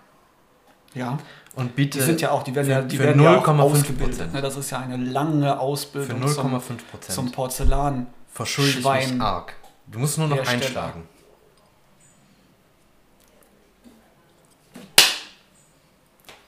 Ja. 0.94 1.18
und 1.56 1.76
biete 1.76 2.00
Die 2.00 2.04
sind 2.04 2.22
ja 2.22 2.32
auch, 2.32 2.44
die 2.44 2.56
werden 2.56 2.66
für- 2.68 2.72
ja, 2.72 2.82
die 2.82 2.98
für 2.98 3.04
werden 3.04 3.22
ja 3.22 3.38
auch 3.38 3.46
0,5%. 3.48 3.60
ausgebildet. 3.62 4.34
Ne, 4.34 4.42
das 4.42 4.56
ist 4.58 4.72
ja 4.72 4.80
eine 4.80 4.98
lange 4.98 5.46
für 5.48 5.60
Ausbildung 5.60 6.28
zum, 6.28 6.52
0,5%. 6.54 7.12
zum 7.14 7.32
Porzellan. 7.32 8.08
verschulde 8.34 8.72
ich 8.80 8.86
mich 9.12 9.22
arg. 9.22 9.54
Du 9.88 10.00
musst 10.00 10.18
nur 10.18 10.28
noch 10.28 10.38
Hersteller. 10.38 10.64
einschlagen. 10.64 11.04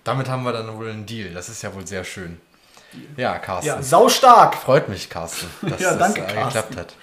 Damit 0.04 0.28
haben 0.30 0.44
wir 0.44 0.54
dann 0.54 0.76
wohl 0.78 0.90
einen 0.90 1.06
Deal. 1.06 1.34
Das 1.34 1.50
ist 1.50 1.62
ja 1.62 1.74
wohl 1.74 1.86
sehr 1.86 2.04
schön. 2.04 2.40
Ja, 3.18 3.38
Carsten. 3.38 3.68
Ja, 3.68 3.82
saustark! 3.84 4.56
Freut 4.56 4.90
mich, 4.90 5.10
Carsten, 5.10 5.48
dass 5.62 5.80
Ja, 5.82 5.92
das 5.94 6.00
danke, 6.00 6.22
äh, 6.22 6.34
Carsten. 6.34 6.46
geklappt 6.70 6.78
hat. 6.78 6.96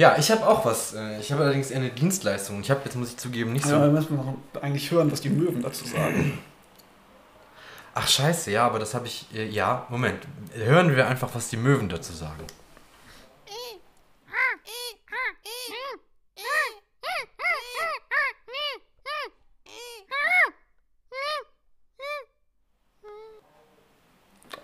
Ja, 0.00 0.16
ich 0.18 0.30
habe 0.30 0.46
auch 0.48 0.64
was. 0.64 0.94
äh, 0.94 1.20
Ich 1.20 1.30
habe 1.30 1.42
allerdings 1.42 1.70
eher 1.70 1.76
eine 1.80 1.90
Dienstleistung. 1.90 2.62
Ich 2.62 2.70
habe 2.70 2.80
jetzt, 2.86 2.94
muss 2.96 3.10
ich 3.10 3.16
zugeben, 3.18 3.52
nicht 3.52 3.66
so. 3.66 3.74
Ja, 3.74 3.82
wir 3.82 3.88
müssen 3.90 4.16
noch 4.16 4.34
eigentlich 4.62 4.90
hören, 4.90 5.12
was 5.12 5.20
die 5.20 5.28
Möwen 5.28 5.60
dazu 5.62 5.84
sagen. 5.86 6.38
Ach, 7.94 8.08
scheiße, 8.08 8.50
ja, 8.50 8.64
aber 8.66 8.78
das 8.78 8.94
habe 8.94 9.06
ich. 9.06 9.26
äh, 9.34 9.46
Ja, 9.48 9.86
Moment. 9.90 10.20
Hören 10.54 10.96
wir 10.96 11.06
einfach, 11.06 11.28
was 11.34 11.50
die 11.50 11.58
Möwen 11.58 11.90
dazu 11.90 12.14
sagen. 12.14 12.46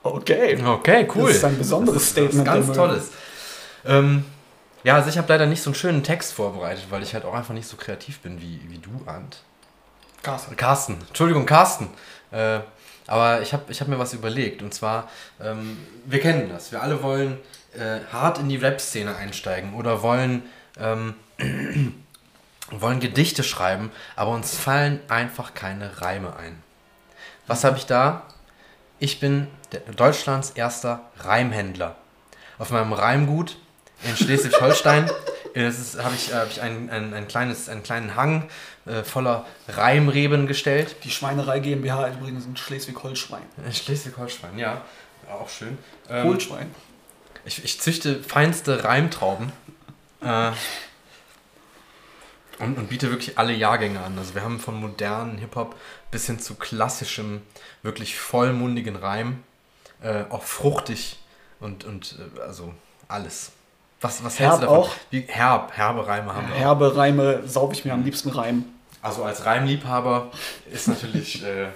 Okay. 0.02 0.58
Okay, 0.64 1.08
cool. 1.14 1.28
Das 1.28 1.36
ist 1.36 1.44
ein 1.44 1.58
besonderes 1.58 1.96
Das 1.96 2.04
ist 2.04 2.10
Statement 2.10 2.44
ganz. 2.46 2.72
Tolles. 2.72 3.10
Ähm, 3.84 4.24
ja, 4.86 4.94
also 4.94 5.08
ich 5.08 5.18
habe 5.18 5.26
leider 5.28 5.46
nicht 5.46 5.62
so 5.62 5.70
einen 5.70 5.74
schönen 5.74 6.04
Text 6.04 6.32
vorbereitet, 6.32 6.86
weil 6.90 7.02
ich 7.02 7.12
halt 7.12 7.24
auch 7.24 7.34
einfach 7.34 7.54
nicht 7.54 7.66
so 7.66 7.76
kreativ 7.76 8.20
bin 8.20 8.40
wie, 8.40 8.60
wie 8.68 8.78
du, 8.78 8.90
Arndt. 9.04 9.42
Carsten. 10.22 10.56
Carsten, 10.56 10.98
Entschuldigung, 11.08 11.44
Carsten. 11.44 11.88
Äh, 12.30 12.60
aber 13.08 13.42
ich 13.42 13.52
habe 13.52 13.64
ich 13.72 13.80
hab 13.80 13.88
mir 13.88 13.98
was 13.98 14.14
überlegt. 14.14 14.62
Und 14.62 14.72
zwar, 14.72 15.10
ähm, 15.42 15.76
wir 16.04 16.20
kennen 16.20 16.48
das. 16.50 16.70
Wir 16.70 16.84
alle 16.84 17.02
wollen 17.02 17.40
äh, 17.74 17.98
hart 18.12 18.38
in 18.38 18.48
die 18.48 18.58
Rap-Szene 18.58 19.16
einsteigen 19.16 19.74
oder 19.74 20.02
wollen, 20.02 20.44
ähm, 20.78 21.14
wollen 22.70 23.00
Gedichte 23.00 23.42
schreiben, 23.42 23.90
aber 24.14 24.30
uns 24.30 24.56
fallen 24.56 25.00
einfach 25.08 25.54
keine 25.54 26.00
Reime 26.00 26.36
ein. 26.36 26.62
Was 27.48 27.64
habe 27.64 27.76
ich 27.76 27.86
da? 27.86 28.22
Ich 29.00 29.18
bin 29.18 29.48
Deutschlands 29.96 30.50
erster 30.50 31.00
Reimhändler. 31.18 31.96
Auf 32.56 32.70
meinem 32.70 32.92
Reimgut 32.92 33.56
in 34.04 34.16
Schleswig-Holstein 34.16 35.10
äh, 35.54 35.64
das 35.64 35.78
ist- 35.78 36.02
habe 36.02 36.14
ich, 36.14 36.30
äh, 36.30 36.34
hab 36.34 36.50
ich 36.50 36.60
ein, 36.60 36.90
ein, 36.90 37.14
ein 37.14 37.28
kleines, 37.28 37.68
einen 37.68 37.82
kleinen 37.82 38.14
Hang 38.14 38.48
äh, 38.84 39.02
voller 39.02 39.46
Reimreben 39.68 40.46
gestellt. 40.46 40.96
Die 41.04 41.10
Schweinerei 41.10 41.60
GmbH 41.60 42.06
ist 42.08 42.16
übrigens 42.18 42.44
in 42.44 42.56
Schleswig-Holstein. 42.56 43.42
Schleswig-Holstein, 43.72 44.58
ja. 44.58 44.82
Auch 45.30 45.48
schön. 45.48 45.78
Ähm, 46.08 46.28
Holstein. 46.28 46.72
ich, 47.44 47.64
ich 47.64 47.80
züchte 47.80 48.22
feinste 48.22 48.84
Reimtrauben. 48.84 49.50
Äh, 50.20 50.52
und, 52.58 52.78
und 52.78 52.88
biete 52.88 53.10
wirklich 53.10 53.38
alle 53.38 53.52
Jahrgänge 53.52 54.00
an. 54.00 54.18
Also 54.18 54.34
wir 54.34 54.42
haben 54.42 54.60
von 54.60 54.76
modernen 54.80 55.36
Hip-Hop 55.38 55.74
bis 56.10 56.26
hin 56.26 56.38
zu 56.38 56.54
klassischem, 56.54 57.42
wirklich 57.82 58.16
vollmundigen 58.18 58.96
Reim. 58.96 59.42
Äh, 60.02 60.24
auch 60.30 60.42
fruchtig 60.42 61.18
und, 61.60 61.84
und 61.84 62.18
äh, 62.36 62.40
also 62.40 62.72
alles. 63.08 63.52
Was, 64.00 64.22
was 64.22 64.38
Herb 64.38 64.50
hältst 64.50 64.62
du 64.62 64.66
davon? 64.66 64.84
auch? 64.84 64.90
Wie, 65.10 65.24
herb, 65.26 65.76
herbe 65.76 66.06
Reime 66.06 66.34
haben 66.34 66.48
wir 66.48 66.54
auch. 66.54 66.58
Herbe 66.58 66.96
Reime 66.96 67.42
saub 67.46 67.72
ich 67.72 67.84
mir 67.84 67.94
am 67.94 68.04
liebsten 68.04 68.28
rein. 68.30 68.64
Also 69.00 69.24
als 69.24 69.46
Reimliebhaber 69.46 70.30
ist 70.70 70.88
natürlich, 70.88 71.42
äh, 71.44 71.68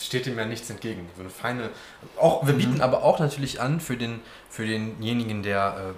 steht 0.00 0.26
dem 0.26 0.38
ja 0.38 0.44
nichts 0.44 0.70
entgegen. 0.70 1.08
So 1.16 1.22
eine 1.22 1.30
feine, 1.30 1.70
auch, 2.18 2.46
wir 2.46 2.54
bieten 2.54 2.80
aber 2.80 3.02
auch 3.02 3.18
natürlich 3.18 3.60
an 3.60 3.80
für, 3.80 3.96
den, 3.96 4.20
für 4.48 4.64
denjenigen, 4.64 5.42
der 5.42 5.94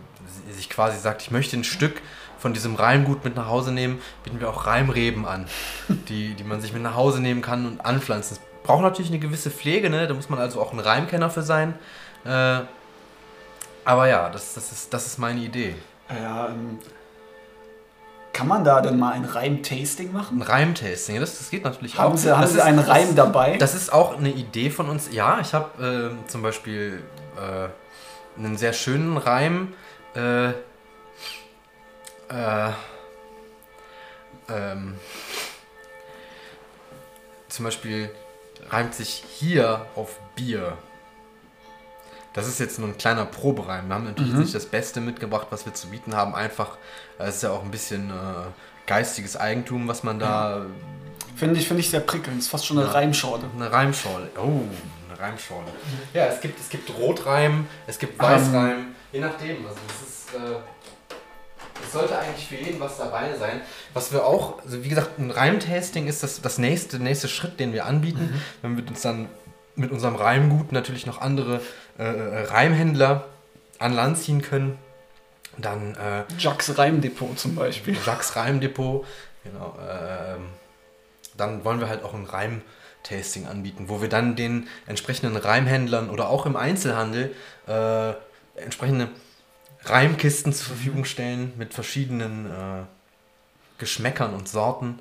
äh, 0.48 0.52
sich 0.52 0.70
quasi 0.70 0.98
sagt, 0.98 1.22
ich 1.22 1.30
möchte 1.30 1.56
ein 1.56 1.64
Stück 1.64 2.00
von 2.38 2.52
diesem 2.52 2.74
Reimgut 2.76 3.24
mit 3.24 3.36
nach 3.36 3.48
Hause 3.48 3.72
nehmen, 3.72 4.00
bieten 4.24 4.40
wir 4.40 4.48
auch 4.48 4.66
Reimreben 4.66 5.26
an, 5.26 5.46
die, 6.08 6.34
die 6.34 6.44
man 6.44 6.60
sich 6.60 6.72
mit 6.72 6.82
nach 6.82 6.94
Hause 6.94 7.20
nehmen 7.20 7.42
kann 7.42 7.66
und 7.66 7.84
anpflanzen. 7.84 8.36
Das 8.36 8.62
braucht 8.62 8.82
natürlich 8.82 9.10
eine 9.10 9.20
gewisse 9.20 9.50
Pflege, 9.50 9.90
ne? 9.90 10.06
da 10.06 10.14
muss 10.14 10.28
man 10.28 10.38
also 10.38 10.60
auch 10.60 10.72
ein 10.72 10.80
Reimkenner 10.80 11.30
für 11.30 11.42
sein. 11.42 11.74
Äh, 12.24 12.62
aber 13.86 14.06
ja, 14.08 14.28
das, 14.28 14.52
das, 14.54 14.70
ist, 14.72 14.92
das 14.92 15.06
ist 15.06 15.18
meine 15.18 15.40
Idee. 15.40 15.74
Ja, 16.10 16.48
ähm, 16.48 16.78
kann 18.32 18.48
man 18.48 18.64
da 18.64 18.82
denn 18.82 18.98
mal 18.98 19.12
ein 19.14 19.24
Reim-Tasting 19.24 20.12
machen? 20.12 20.38
Ein 20.38 20.42
Reimtasting, 20.42 21.18
das, 21.20 21.38
das 21.38 21.48
geht 21.48 21.64
natürlich 21.64 21.96
Haben 21.98 22.12
auch. 22.12 22.18
Sie, 22.18 22.30
haben 22.30 22.42
Das 22.42 22.52
Sie 22.52 22.58
ist- 22.58 22.64
einen 22.64 22.76
das- 22.76 22.88
Reim 22.88 23.16
dabei? 23.16 23.56
Das 23.56 23.74
ist 23.74 23.90
auch 23.92 24.18
eine 24.18 24.28
Idee 24.30 24.68
von 24.68 24.90
uns. 24.90 25.08
Ja, 25.10 25.38
ich 25.40 25.54
habe 25.54 26.12
äh, 26.22 26.28
zum 26.28 26.42
Beispiel 26.42 27.02
äh, 27.38 28.38
einen 28.38 28.58
sehr 28.58 28.74
schönen 28.74 29.16
Reim. 29.16 29.72
Äh, 30.14 30.48
äh, 30.48 30.52
ähm, 34.48 34.98
zum 37.48 37.64
Beispiel 37.64 38.10
reimt 38.68 38.94
sich 38.94 39.24
hier 39.38 39.86
auf 39.94 40.18
Bier. 40.34 40.76
Das 42.36 42.46
ist 42.46 42.60
jetzt 42.60 42.78
nur 42.78 42.88
ein 42.88 42.96
kleiner 42.98 43.24
Probereim. 43.24 43.88
Wir 43.88 43.94
haben 43.96 44.04
natürlich 44.04 44.32
Mhm. 44.34 44.40
nicht 44.40 44.54
das 44.54 44.66
Beste 44.66 45.00
mitgebracht, 45.00 45.48
was 45.50 45.64
wir 45.66 45.74
zu 45.74 45.88
bieten 45.88 46.14
haben. 46.14 46.34
Einfach, 46.34 46.76
äh, 47.18 47.24
es 47.24 47.36
ist 47.36 47.42
ja 47.42 47.50
auch 47.50 47.64
ein 47.64 47.70
bisschen 47.72 48.10
äh, 48.10 48.12
geistiges 48.86 49.36
Eigentum, 49.36 49.88
was 49.88 50.04
man 50.04 50.18
da 50.20 50.66
Finde 51.34 51.60
ich, 51.60 51.66
finde 51.68 51.80
ich 51.82 51.90
sehr 51.90 52.00
prickelnd. 52.00 52.38
Ist 52.38 52.48
fast 52.48 52.64
schon 52.64 52.78
eine 52.78 52.86
Ja. 52.86 52.92
Reimschorle. 52.92 53.44
eine 53.56 53.70
Reimschorle. 53.70 54.30
Oh, 54.38 54.62
eine 55.10 55.18
Reimschorle. 55.20 55.66
Ja, 56.14 56.26
es 56.26 56.40
gibt, 56.40 56.58
es 56.60 56.68
gibt 56.70 56.88
Rotreim, 56.96 57.66
es 57.86 57.98
gibt 57.98 58.18
Weißreim. 58.18 58.86
Je 59.12 59.20
nachdem. 59.20 59.66
Also 59.66 59.78
es 59.88 60.08
ist. 60.08 60.34
Äh, 60.34 60.56
es 61.86 61.92
sollte 61.92 62.18
eigentlich 62.18 62.46
für 62.46 62.54
jeden 62.56 62.80
was 62.80 62.96
dabei 62.96 63.36
sein. 63.38 63.60
Was 63.92 64.10
wir 64.12 64.24
auch, 64.24 64.62
also 64.64 64.82
wie 64.82 64.88
gesagt, 64.88 65.18
ein 65.18 65.30
Reimtasting 65.30 66.06
ist 66.08 66.22
das, 66.22 66.40
das 66.40 66.56
nächste, 66.58 66.98
nächste 66.98 67.28
Schritt, 67.28 67.60
den 67.60 67.72
wir 67.74 67.84
anbieten. 67.84 68.40
Wenn 68.62 68.76
wir 68.78 68.86
uns 68.88 69.02
dann 69.02 69.28
mit 69.74 69.90
unserem 69.90 70.16
Reimgut 70.16 70.72
natürlich 70.72 71.04
noch 71.04 71.20
andere 71.20 71.60
äh, 71.98 72.04
äh, 72.04 72.42
Reimhändler 72.44 73.26
an 73.78 73.94
Land 73.94 74.18
ziehen 74.18 74.42
können. 74.42 74.78
Dann 75.58 75.94
äh, 75.94 76.24
Jacques 76.38 76.76
Reimdepot 76.76 77.38
zum 77.38 77.54
Beispiel. 77.54 77.96
Jacques 78.04 78.36
Reimdepot. 78.36 79.06
Genau. 79.44 79.76
ähm, 79.80 80.48
dann 81.36 81.64
wollen 81.64 81.80
wir 81.80 81.88
halt 81.88 82.02
auch 82.02 82.14
ein 82.14 82.24
Reim-Tasting 82.24 83.46
anbieten, 83.46 83.88
wo 83.88 84.00
wir 84.00 84.08
dann 84.08 84.36
den 84.36 84.68
entsprechenden 84.86 85.36
Reimhändlern 85.36 86.10
oder 86.10 86.28
auch 86.28 86.46
im 86.46 86.56
Einzelhandel 86.56 87.34
äh, 87.66 88.12
entsprechende 88.60 89.08
Reimkisten 89.84 90.52
zur 90.52 90.66
Verfügung 90.68 91.04
stellen 91.04 91.52
mit 91.56 91.74
verschiedenen 91.74 92.46
äh, 92.46 92.84
Geschmäckern 93.78 94.34
und 94.34 94.48
Sorten. 94.48 94.98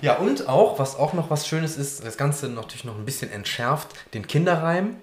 Ja, 0.00 0.16
und 0.16 0.48
auch, 0.48 0.78
was 0.78 0.96
auch 0.96 1.12
noch 1.12 1.30
was 1.30 1.46
Schönes 1.46 1.76
ist, 1.76 2.04
das 2.04 2.16
Ganze 2.16 2.48
natürlich 2.48 2.84
noch 2.84 2.96
ein 2.96 3.04
bisschen 3.04 3.30
entschärft, 3.30 3.88
den 4.14 4.26
Kinderreim. 4.26 4.96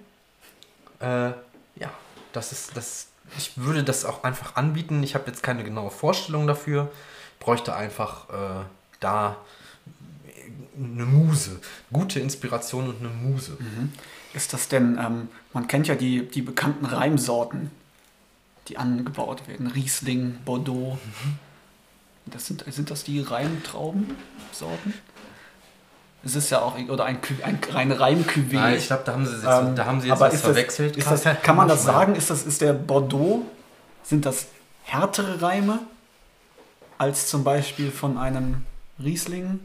Äh, 1.00 1.32
ja, 1.76 1.90
das 2.32 2.52
ist, 2.52 2.76
das, 2.76 3.08
ich 3.36 3.52
würde 3.56 3.82
das 3.82 4.04
auch 4.04 4.24
einfach 4.24 4.56
anbieten. 4.56 5.02
Ich 5.02 5.14
habe 5.14 5.26
jetzt 5.26 5.42
keine 5.42 5.64
genaue 5.64 5.90
Vorstellung 5.90 6.46
dafür. 6.46 6.90
Bräuchte 7.38 7.74
einfach 7.74 8.28
äh, 8.28 8.64
da 9.00 9.36
eine 10.76 11.04
Muse. 11.06 11.60
Gute 11.92 12.20
Inspiration 12.20 12.88
und 12.88 13.00
eine 13.00 13.08
Muse. 13.08 13.56
Ist 14.34 14.52
das 14.52 14.68
denn, 14.68 14.98
ähm, 14.98 15.28
man 15.52 15.66
kennt 15.66 15.88
ja 15.88 15.94
die, 15.94 16.26
die 16.28 16.42
bekannten 16.42 16.86
Reimsorten, 16.86 17.70
die 18.68 18.78
angebaut 18.78 19.48
werden. 19.48 19.66
Riesling, 19.66 20.38
Bordeaux. 20.44 20.98
Das 22.26 22.46
sind, 22.46 22.64
sind 22.68 22.90
das 22.90 23.04
die 23.04 23.20
Reimtraubensorten? 23.20 24.94
Es 26.22 26.34
ist 26.34 26.50
ja 26.50 26.60
auch, 26.60 26.76
oder 26.88 27.04
ein, 27.04 27.18
ein 27.42 27.58
reine 27.70 27.98
Reim-Cuvée. 27.98 28.54
Nein, 28.54 28.76
ich 28.76 28.86
glaube, 28.86 29.04
da 29.06 29.12
haben 29.12 29.26
sie 29.26 29.32
jetzt, 29.32 29.44
Ähm, 29.44 29.74
da 29.74 29.86
haben 29.86 30.00
sie 30.00 30.08
jetzt 30.08 30.20
was 30.20 30.40
verwechselt. 30.40 30.96
Das, 30.96 31.10
ist 31.12 31.24
das, 31.24 31.42
kann 31.42 31.56
man 31.56 31.68
das 31.68 31.84
sagen? 31.84 32.14
Ist, 32.14 32.28
das, 32.28 32.44
ist 32.44 32.60
der 32.60 32.74
Bordeaux, 32.74 33.42
sind 34.02 34.26
das 34.26 34.46
härtere 34.84 35.40
Reime 35.40 35.78
als 36.98 37.28
zum 37.28 37.42
Beispiel 37.42 37.90
von 37.90 38.18
einem 38.18 38.66
Riesling? 39.02 39.60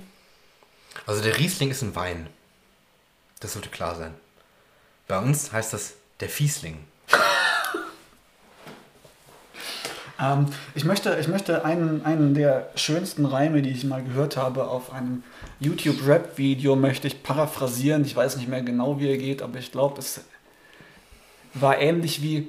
Also 1.06 1.22
der 1.22 1.38
Riesling 1.38 1.72
ist 1.72 1.82
ein 1.82 1.96
Wein. 1.96 2.28
Das 3.42 3.54
sollte 3.54 3.70
klar 3.70 3.96
sein. 3.96 4.14
Bei 5.08 5.20
uns 5.20 5.52
heißt 5.52 5.74
das 5.74 5.94
der 6.22 6.30
Fiesling. 6.30 6.78
Ähm, 10.20 10.48
ich 10.74 10.86
möchte, 10.86 11.18
ich 11.20 11.28
möchte 11.28 11.66
einen, 11.66 12.06
einen 12.06 12.34
der 12.34 12.70
schönsten 12.76 13.26
Reime, 13.26 13.62
die 13.62 13.72
ich 13.72 13.84
mal 13.84 14.04
gehört 14.04 14.38
habe, 14.38 14.68
auf 14.68 14.94
einem 14.94 15.24
YouTube-Rap-Video, 15.60 16.76
möchte 16.76 17.08
ich 17.08 17.24
paraphrasieren. 17.24 18.06
Ich 18.06 18.16
weiß 18.16 18.38
nicht 18.38 18.48
mehr 18.48 18.62
genau, 18.62 19.00
wie 19.00 19.10
er 19.10 19.18
geht, 19.18 19.42
aber 19.42 19.60
ich 19.60 19.72
glaube, 19.72 20.00
es 20.00 20.22
war 21.54 21.80
ähnlich 21.80 22.22
wie 22.22 22.48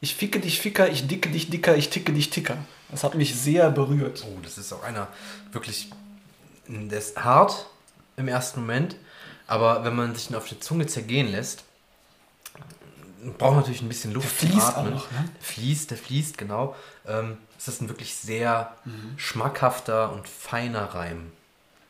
Ich 0.00 0.14
ficke 0.14 0.40
dich 0.40 0.60
Ficker, 0.60 0.88
ich 0.90 1.06
dicke 1.06 1.30
dich 1.30 1.50
Dicker, 1.50 1.76
ich 1.76 1.90
ticke 1.90 2.12
dich 2.12 2.30
Ticker. 2.30 2.58
Das 2.90 3.04
hat 3.04 3.14
mich 3.14 3.34
sehr 3.34 3.70
berührt. 3.70 4.24
Oh, 4.26 4.38
das 4.42 4.58
ist 4.58 4.72
auch 4.72 4.82
einer 4.82 5.08
wirklich. 5.52 5.90
Der 6.68 6.98
ist 6.98 7.22
hart 7.22 7.66
im 8.16 8.28
ersten 8.28 8.60
Moment, 8.60 8.96
aber 9.46 9.84
wenn 9.84 9.94
man 9.94 10.14
sich 10.14 10.30
ihn 10.30 10.36
auf 10.36 10.48
die 10.48 10.58
Zunge 10.60 10.86
zergehen 10.86 11.30
lässt, 11.30 11.64
braucht 13.32 13.56
natürlich 13.56 13.82
ein 13.82 13.88
bisschen 13.88 14.12
Luft 14.12 14.42
Der 14.42 14.48
fließt 14.50 14.66
zum 14.66 14.76
Atmen. 14.76 14.94
auch, 14.94 15.10
ne? 15.10 15.28
Der 15.36 15.42
fließt, 15.44 15.90
der 15.90 15.98
fließt, 15.98 16.38
genau. 16.38 16.76
Ähm, 17.06 17.38
es 17.58 17.68
ist 17.68 17.80
ein 17.80 17.88
wirklich 17.88 18.14
sehr 18.14 18.74
schmackhafter 19.16 20.12
und 20.12 20.28
feiner 20.28 20.84
Reim. 20.94 21.32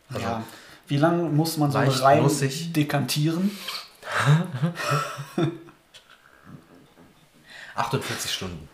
Also, 0.09 0.21
ja. 0.21 0.43
Wie 0.87 0.97
lange 0.99 1.25
muss 1.31 1.57
man 1.57 1.71
so 1.73 1.79
einen 1.79 1.91
Reim 1.91 2.23
nussig. 2.23 2.73
dekantieren? 2.73 3.51
48 7.75 8.33
Stunden 8.33 8.69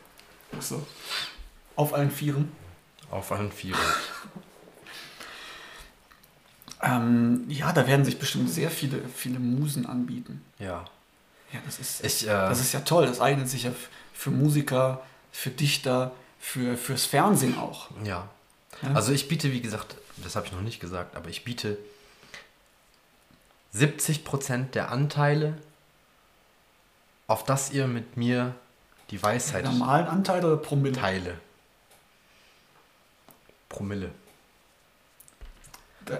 So. 0.58 0.84
Auf 1.76 1.94
allen 1.94 2.10
Vieren. 2.10 2.52
auf 3.10 3.32
allen 3.32 3.50
Vieren. 3.52 3.80
Ähm, 6.82 7.44
ja, 7.48 7.72
da 7.72 7.86
werden 7.86 8.04
sich 8.04 8.18
bestimmt 8.18 8.50
sehr 8.50 8.70
viele, 8.70 9.00
viele 9.14 9.38
Musen 9.38 9.86
anbieten. 9.86 10.42
Ja. 10.58 10.84
Ja, 11.52 11.60
das 11.64 11.78
ist, 11.78 12.04
Ich, 12.04 12.24
äh, 12.24 12.26
das 12.26 12.60
ist 12.60 12.72
ja 12.72 12.80
toll. 12.80 13.06
Das 13.06 13.20
eignet 13.20 13.48
sich 13.48 13.64
ja 13.64 13.72
für 14.12 14.30
Musiker, 14.30 15.02
für 15.32 15.50
Dichter, 15.50 16.12
für, 16.38 16.76
fürs 16.76 17.06
Fernsehen 17.06 17.58
auch. 17.58 17.88
Ja. 18.04 18.28
Ja. 18.82 18.94
Also 18.94 19.12
ich 19.12 19.28
biete, 19.28 19.52
wie 19.52 19.60
gesagt, 19.60 19.96
das 20.18 20.36
habe 20.36 20.46
ich 20.46 20.52
noch 20.52 20.62
nicht 20.62 20.80
gesagt, 20.80 21.16
aber 21.16 21.28
ich 21.28 21.44
biete 21.44 21.76
70% 23.74 24.70
der 24.70 24.90
Anteile, 24.90 25.58
auf 27.26 27.44
das 27.44 27.70
ihr 27.70 27.86
mit 27.86 28.16
mir 28.16 28.54
die 29.10 29.22
Weisheit 29.22 29.64
Normalen 29.64 30.06
Anteil 30.06 30.44
oder 30.44 30.56
Promille? 30.56 30.94
teile. 30.94 31.38
Promille. 33.68 34.10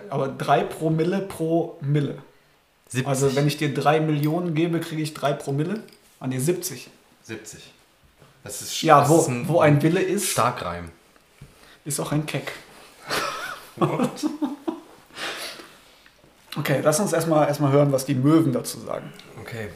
Aber 0.09 0.29
drei 0.29 0.63
Promille 0.63 1.21
pro 1.21 1.77
Mille. 1.81 2.23
70. 2.91 3.07
Also 3.09 3.35
wenn 3.37 3.47
ich 3.47 3.57
dir 3.57 3.73
drei 3.73 4.01
Millionen 4.01 4.55
gebe, 4.55 4.81
kriege 4.81 5.03
ich 5.03 5.15
drei 5.15 5.33
Promille. 5.33 5.83
An 6.19 6.31
dir 6.31 6.41
70. 6.41 6.91
70. 7.23 7.73
Das 8.45 8.61
ist, 8.63 8.83
Ja, 8.83 9.09
wo, 9.09 9.25
ein 9.27 9.49
wo 9.49 9.61
ein 9.61 9.83
Wille 9.83 10.01
ist, 10.01 10.29
Starkreim. 10.31 10.91
ist 11.85 11.99
auch 12.01 12.13
ein 12.13 12.27
Keck. 12.27 12.53
okay, 16.57 16.81
lass 16.83 17.01
uns 17.01 17.13
erstmal 17.13 17.49
erstmal 17.49 17.73
hören, 17.73 17.93
was 17.93 18.05
die 18.07 18.15
Möwen 18.15 18.53
dazu 18.53 18.81
sagen. 18.81 19.13
Okay. 19.41 19.69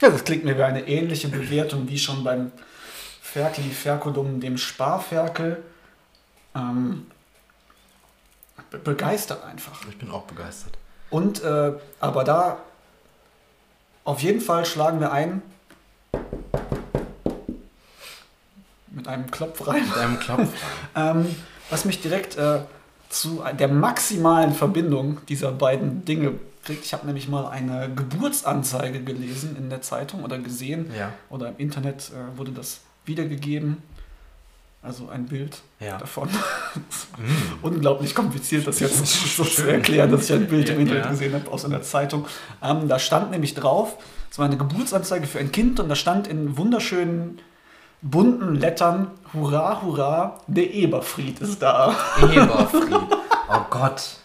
Ja, 0.00 0.10
das 0.10 0.24
klingt 0.24 0.44
mir 0.44 0.56
wie 0.56 0.62
eine 0.62 0.86
ähnliche 0.86 1.28
Bewertung 1.28 1.88
wie 1.88 1.98
schon 1.98 2.22
beim 2.22 2.52
Ferkli 3.20 3.70
Ferculum, 3.70 4.40
dem 4.40 4.56
Sparferkel. 4.56 5.62
Ähm, 6.54 7.06
be- 8.70 8.78
begeistert 8.78 9.44
einfach. 9.44 9.80
Ich 9.88 9.98
bin 9.98 10.10
auch 10.10 10.22
begeistert. 10.22 10.78
Und, 11.10 11.42
äh, 11.42 11.72
aber 12.00 12.24
da, 12.24 12.58
auf 14.04 14.20
jeden 14.20 14.40
Fall 14.40 14.64
schlagen 14.64 15.00
wir 15.00 15.10
ein 15.12 15.42
mit 18.90 19.08
einem 19.08 19.30
Klopfreim, 19.30 19.84
Mit 19.86 19.96
einem 19.96 20.18
Klopf. 20.18 20.48
ähm, 20.96 21.34
was 21.70 21.84
mich 21.84 22.00
direkt 22.00 22.36
äh, 22.36 22.60
zu 23.10 23.42
der 23.58 23.68
maximalen 23.68 24.54
Verbindung 24.54 25.18
dieser 25.28 25.52
beiden 25.52 26.04
Dinge 26.04 26.34
bringt. 26.68 26.84
Ich 26.84 26.92
habe 26.92 27.06
nämlich 27.06 27.28
mal 27.28 27.46
eine 27.48 27.90
Geburtsanzeige 27.94 29.02
gelesen 29.02 29.56
in 29.56 29.70
der 29.70 29.82
Zeitung 29.82 30.22
oder 30.22 30.38
gesehen 30.38 30.90
ja. 30.96 31.12
oder 31.30 31.48
im 31.48 31.56
Internet 31.58 32.10
äh, 32.14 32.38
wurde 32.38 32.52
das 32.52 32.80
wiedergegeben. 33.04 33.82
Also 34.80 35.08
ein 35.08 35.26
Bild 35.26 35.60
Ja. 35.80 35.98
davon. 35.98 36.28
Mm. 36.28 36.32
Unglaublich 37.62 38.14
kompliziert, 38.14 38.66
das 38.66 38.78
jetzt 38.78 39.04
so 39.36 39.42
zu 39.44 39.68
erklären, 39.68 40.10
dass 40.12 40.30
ich 40.30 40.32
ein 40.36 40.46
Bild 40.46 40.68
im 40.68 40.80
Internet 40.80 41.04
Ja. 41.06 41.10
gesehen 41.10 41.34
habe 41.34 41.50
aus 41.50 41.64
einer 41.64 41.82
Zeitung. 41.82 42.26
Ähm, 42.62 42.86
da 42.86 42.98
stand 43.00 43.32
nämlich 43.32 43.54
drauf, 43.54 43.96
es 44.30 44.38
war 44.38 44.46
eine 44.46 44.56
Geburtsanzeige 44.56 45.26
für 45.26 45.40
ein 45.40 45.50
Kind 45.50 45.80
und 45.80 45.88
da 45.88 45.96
stand 45.96 46.28
in 46.28 46.56
wunderschönen 46.56 47.40
bunten 48.02 48.54
Lettern, 48.54 49.10
Hurra, 49.34 49.82
Hurra, 49.82 50.38
der 50.46 50.72
Eberfried 50.72 51.40
ist 51.40 51.60
da. 51.60 51.96
Eberfried. 52.20 52.94
Oh 53.50 53.60
Gott. 53.70 54.18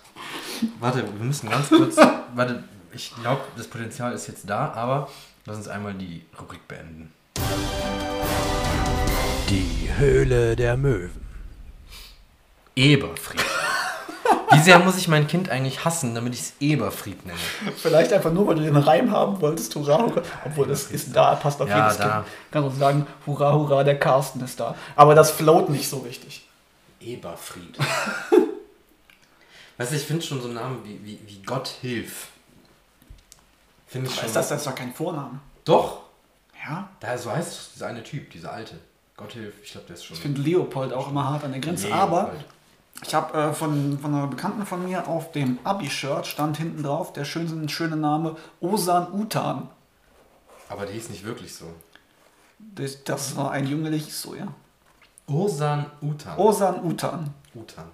Warte, 0.79 1.03
wir 1.03 1.25
müssen 1.25 1.49
ganz 1.49 1.69
kurz. 1.69 1.97
Warte, 2.35 2.63
ich 2.91 3.13
glaube, 3.21 3.41
das 3.57 3.67
Potenzial 3.67 4.13
ist 4.13 4.27
jetzt 4.27 4.49
da, 4.49 4.71
aber 4.73 5.09
lass 5.45 5.57
uns 5.57 5.67
einmal 5.67 5.93
die 5.93 6.25
Rubrik 6.39 6.67
beenden. 6.67 7.11
Die 9.49 9.89
Höhle 9.97 10.55
der 10.55 10.77
Möwen. 10.77 11.21
Eberfried. 12.75 13.43
Wie 14.51 14.59
sehr 14.59 14.77
muss 14.79 14.97
ich 14.97 15.07
mein 15.07 15.25
Kind 15.27 15.49
eigentlich 15.49 15.83
hassen, 15.83 16.13
damit 16.13 16.33
ich 16.35 16.41
es 16.41 16.53
Eberfried 16.59 17.25
nenne? 17.25 17.37
Vielleicht 17.75 18.13
einfach 18.13 18.31
nur, 18.31 18.45
weil 18.47 18.55
du 18.55 18.61
den 18.61 18.77
Reim 18.77 19.09
haben 19.11 19.41
wolltest, 19.41 19.75
Hurra, 19.75 19.97
Hurra. 19.97 20.21
Obwohl 20.45 20.67
das 20.67 20.91
ist 20.91 21.15
da, 21.15 21.35
passt 21.35 21.59
auf 21.61 21.67
Ja, 21.69 21.83
jedes 21.85 21.97
da. 21.97 22.03
Kind. 22.21 22.25
Kannst 22.51 22.75
du 22.75 22.79
sagen, 22.79 23.07
Hurra, 23.25 23.53
Hurra, 23.53 23.83
der 23.83 23.97
Carsten 23.99 24.41
ist 24.41 24.59
da. 24.59 24.75
Aber 24.95 25.15
das 25.15 25.31
float 25.31 25.69
nicht 25.69 25.89
so 25.89 25.97
richtig. 25.99 26.47
Eberfried. 27.01 27.77
weißt 29.83 29.91
du, 29.91 29.95
ich 29.97 30.03
finde 30.03 30.21
schon 30.25 30.41
so 30.41 30.47
einen 30.47 30.55
Namen 30.55 30.83
wie, 30.85 31.03
wie, 31.03 31.19
wie 31.25 31.41
Gott 31.43 31.67
hilf. 31.67 32.29
Finde 33.85 34.09
ich 34.09 34.15
schon. 34.15 34.25
Ist 34.25 34.35
das, 34.35 34.49
das 34.49 34.59
ist 34.61 34.67
doch 34.67 34.75
kein 34.75 34.93
Vorname. 34.93 35.39
Doch. 35.65 36.03
Ja? 36.65 36.89
Da 36.99 37.17
so 37.17 37.31
heißt 37.31 37.71
dieser 37.75 37.87
eine 37.87 38.03
Typ, 38.03 38.31
dieser 38.31 38.53
alte. 38.53 38.79
Gott 39.17 39.33
hilf, 39.33 39.53
ich 39.61 39.71
glaube, 39.71 39.87
der 39.87 39.95
ist 39.95 40.05
schon. 40.05 40.15
Ich 40.15 40.21
finde 40.21 40.41
Leopold 40.41 40.93
auch 40.93 41.09
immer 41.09 41.29
hart 41.29 41.43
an 41.43 41.51
der 41.51 41.59
Grenze. 41.59 41.87
Leopold. 41.87 42.01
Aber 42.01 42.33
ich 43.05 43.13
habe 43.13 43.37
äh, 43.37 43.53
von, 43.53 43.99
von 43.99 44.13
einer 44.13 44.27
Bekannten 44.27 44.65
von 44.65 44.85
mir 44.85 45.07
auf 45.07 45.31
dem 45.33 45.59
Abi-Shirt 45.63 46.25
stand 46.25 46.57
hinten 46.57 46.83
drauf 46.83 47.11
der 47.11 47.25
schöne, 47.25 47.67
schöne 47.67 47.97
Name 47.97 48.37
Osan 48.61 49.11
Utan. 49.13 49.69
Aber 50.69 50.85
der 50.85 50.95
hieß 50.95 51.09
nicht 51.09 51.25
wirklich 51.25 51.53
so. 51.53 51.65
Das, 52.57 53.03
das 53.03 53.35
war 53.35 53.51
ein 53.51 53.67
Junge, 53.67 53.91
der 53.91 53.99
hieß 53.99 54.21
so, 54.21 54.33
ja. 54.35 54.47
Osan 55.27 55.85
Utan. 56.01 56.37
Osan 56.37 56.83
Utan. 56.83 57.33
Utan. 57.53 57.85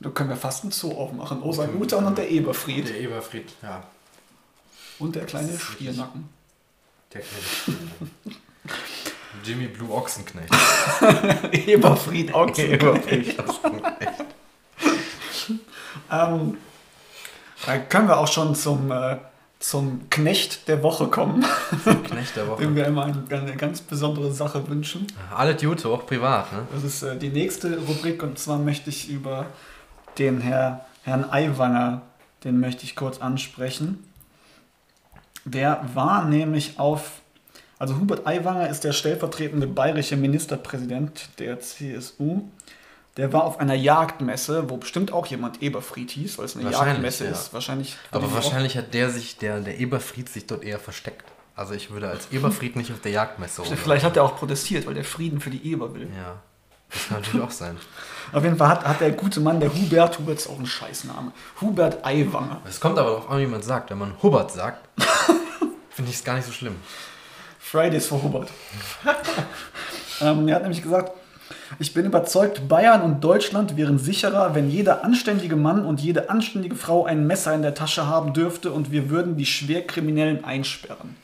Da 0.00 0.10
können 0.10 0.28
wir 0.28 0.36
fast 0.36 0.64
ein 0.64 0.70
Zoo 0.70 0.92
aufmachen. 0.92 1.42
Osan 1.42 1.80
Utan 1.80 2.04
und 2.04 2.18
der 2.18 2.30
Eberfried. 2.30 2.88
Der 2.88 3.00
Eberfried, 3.00 3.48
ja. 3.62 3.82
Und 4.98 5.14
der 5.16 5.24
kleine 5.24 5.58
Stiernacken. 5.58 6.28
Der 7.12 7.22
kleine 7.22 8.10
Jimmy 9.44 9.66
Blue 9.66 9.90
Ochsenknecht. 9.90 10.52
Eberfried 11.52 12.34
Ochsen. 12.34 12.64
Eberfried. 12.72 13.36
ähm, 16.10 16.58
da 17.66 17.78
können 17.78 18.08
wir 18.08 18.18
auch 18.18 18.28
schon 18.28 18.54
zum, 18.54 18.90
äh, 18.90 19.16
zum 19.58 20.08
Knecht 20.10 20.68
der 20.68 20.82
Woche 20.82 21.08
kommen, 21.08 21.44
Knecht 22.04 22.36
der 22.36 22.44
dem 22.44 22.50
Woche. 22.50 22.74
wir 22.74 22.86
immer 22.86 23.04
ein, 23.04 23.24
eine 23.30 23.56
ganz 23.56 23.80
besondere 23.80 24.32
Sache 24.32 24.68
wünschen. 24.68 25.06
Alle 25.34 25.56
Jute, 25.56 25.88
auch 25.88 26.06
privat, 26.06 26.52
ne? 26.52 26.66
Das 26.72 26.84
ist 26.84 27.02
äh, 27.02 27.16
die 27.16 27.30
nächste 27.30 27.78
Rubrik 27.78 28.22
und 28.22 28.38
zwar 28.38 28.58
möchte 28.58 28.90
ich 28.90 29.08
über 29.08 29.46
den 30.18 30.40
Herr, 30.40 30.84
Herrn 31.02 31.24
Aiwanger, 31.30 32.02
den 32.44 32.60
möchte 32.60 32.84
ich 32.84 32.96
kurz 32.96 33.18
ansprechen. 33.18 34.04
Der 35.44 35.84
war 35.94 36.24
nämlich 36.24 36.78
auf, 36.78 37.20
also 37.78 37.96
Hubert 37.98 38.26
Aiwanger 38.26 38.68
ist 38.68 38.84
der 38.84 38.92
stellvertretende 38.92 39.66
bayerische 39.66 40.16
Ministerpräsident 40.16 41.28
der 41.38 41.60
CSU 41.60 42.48
Der 43.16 43.32
war 43.32 43.44
auf 43.44 43.60
einer 43.60 43.74
Jagdmesse, 43.74 44.70
wo 44.70 44.76
bestimmt 44.76 45.12
auch 45.12 45.26
jemand 45.26 45.62
Eberfried 45.62 46.10
hieß, 46.10 46.38
weil 46.38 46.46
es 46.46 46.56
eine 46.56 46.70
Jagdmesse 46.70 47.26
ja. 47.26 47.30
ist. 47.30 47.52
Wahrscheinlich. 47.52 47.96
Aber 48.10 48.32
wahrscheinlich 48.32 48.76
hat 48.76 48.94
der 48.94 49.10
sich, 49.10 49.36
der, 49.38 49.60
der 49.60 49.78
Eberfried 49.78 50.28
sich 50.28 50.46
dort 50.46 50.64
eher 50.64 50.78
versteckt. 50.78 51.24
Also 51.56 51.74
ich 51.74 51.90
würde 51.90 52.08
als 52.08 52.32
Eberfried 52.32 52.74
nicht 52.74 52.90
auf 52.90 53.00
der 53.00 53.12
Jagdmesse 53.12 53.62
rumlaufen. 53.62 53.84
Vielleicht 53.84 54.04
hat 54.04 54.16
er 54.16 54.24
auch 54.24 54.36
protestiert, 54.36 54.86
weil 54.86 54.94
der 54.94 55.04
Frieden 55.04 55.40
für 55.40 55.50
die 55.50 55.70
Eber 55.70 55.94
will. 55.94 56.08
Ja, 56.16 56.42
das 56.90 57.08
kann 57.08 57.20
natürlich 57.20 57.42
auch 57.42 57.50
sein. 57.50 57.76
Auf 58.32 58.42
jeden 58.44 58.56
Fall 58.56 58.68
hat, 58.68 58.84
hat 58.86 59.00
der 59.00 59.12
gute 59.12 59.40
Mann, 59.40 59.60
der 59.60 59.72
Hubert, 59.72 60.18
Hubert 60.18 60.38
ist 60.38 60.48
auch 60.48 60.58
ein 60.58 60.66
Scheißname, 60.66 61.32
Hubert 61.60 62.04
Aiwanger. 62.04 62.60
Es 62.68 62.80
kommt 62.80 62.98
aber 62.98 63.18
auch 63.18 63.30
an, 63.30 63.40
wie 63.40 63.46
man 63.46 63.62
sagt. 63.62 63.90
Wenn 63.90 63.98
man 63.98 64.14
Hubert 64.22 64.50
sagt, 64.52 64.88
finde 65.90 66.10
ich 66.10 66.16
es 66.16 66.24
gar 66.24 66.34
nicht 66.36 66.46
so 66.46 66.52
schlimm. 66.52 66.76
Fridays 67.58 68.06
for 68.06 68.22
Hubert. 68.22 68.50
ähm, 70.20 70.48
er 70.48 70.56
hat 70.56 70.62
nämlich 70.62 70.82
gesagt, 70.82 71.12
ich 71.78 71.92
bin 71.92 72.06
überzeugt, 72.06 72.68
Bayern 72.68 73.02
und 73.02 73.22
Deutschland 73.22 73.76
wären 73.76 73.98
sicherer, 73.98 74.54
wenn 74.54 74.70
jeder 74.70 75.04
anständige 75.04 75.56
Mann 75.56 75.84
und 75.84 76.00
jede 76.00 76.30
anständige 76.30 76.76
Frau 76.76 77.04
ein 77.04 77.26
Messer 77.26 77.54
in 77.54 77.62
der 77.62 77.74
Tasche 77.74 78.06
haben 78.06 78.32
dürfte 78.32 78.70
und 78.72 78.92
wir 78.92 79.10
würden 79.10 79.36
die 79.36 79.46
Schwerkriminellen 79.46 80.44
einsperren. 80.44 81.16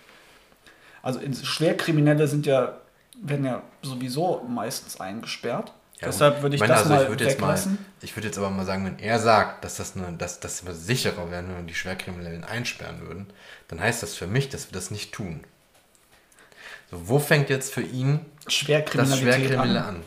Also 1.02 1.20
in- 1.20 1.34
Schwerkriminelle 1.34 2.26
sind 2.26 2.46
ja, 2.46 2.72
werden 3.22 3.44
ja 3.44 3.62
sowieso 3.82 4.44
meistens 4.48 5.00
eingesperrt. 5.00 5.72
Ja, 6.00 6.06
Deshalb 6.06 6.40
würde 6.40 6.56
ich 6.56 6.60
meine, 6.60 6.72
das 6.72 6.82
also 6.82 6.94
mal 6.94 7.02
ich 7.02 7.20
jetzt 7.20 7.40
mal, 7.40 7.48
weglassen. 7.48 7.78
Ich 8.00 8.16
würde 8.16 8.28
jetzt 8.28 8.38
aber 8.38 8.48
mal 8.48 8.64
sagen, 8.64 8.86
wenn 8.86 8.98
er 8.98 9.18
sagt, 9.18 9.64
dass 9.64 9.76
das 9.76 9.96
eine, 9.96 10.16
dass, 10.16 10.40
dass 10.40 10.64
wir 10.64 10.72
sicherer 10.72 11.30
wären, 11.30 11.48
wenn 11.48 11.56
wir 11.56 11.62
die 11.64 11.74
Schwerkriminellen 11.74 12.42
einsperren 12.42 13.02
würden, 13.02 13.26
dann 13.68 13.80
heißt 13.80 14.02
das 14.02 14.14
für 14.14 14.26
mich, 14.26 14.48
dass 14.48 14.70
wir 14.70 14.72
das 14.72 14.90
nicht 14.90 15.12
tun. 15.12 15.44
So, 16.90 17.08
wo 17.08 17.18
fängt 17.18 17.50
jetzt 17.50 17.74
für 17.74 17.82
ihn 17.82 18.24
das 18.44 18.54
Schwerkriminelle 18.54 19.82
an. 19.82 19.96
an? 19.96 20.02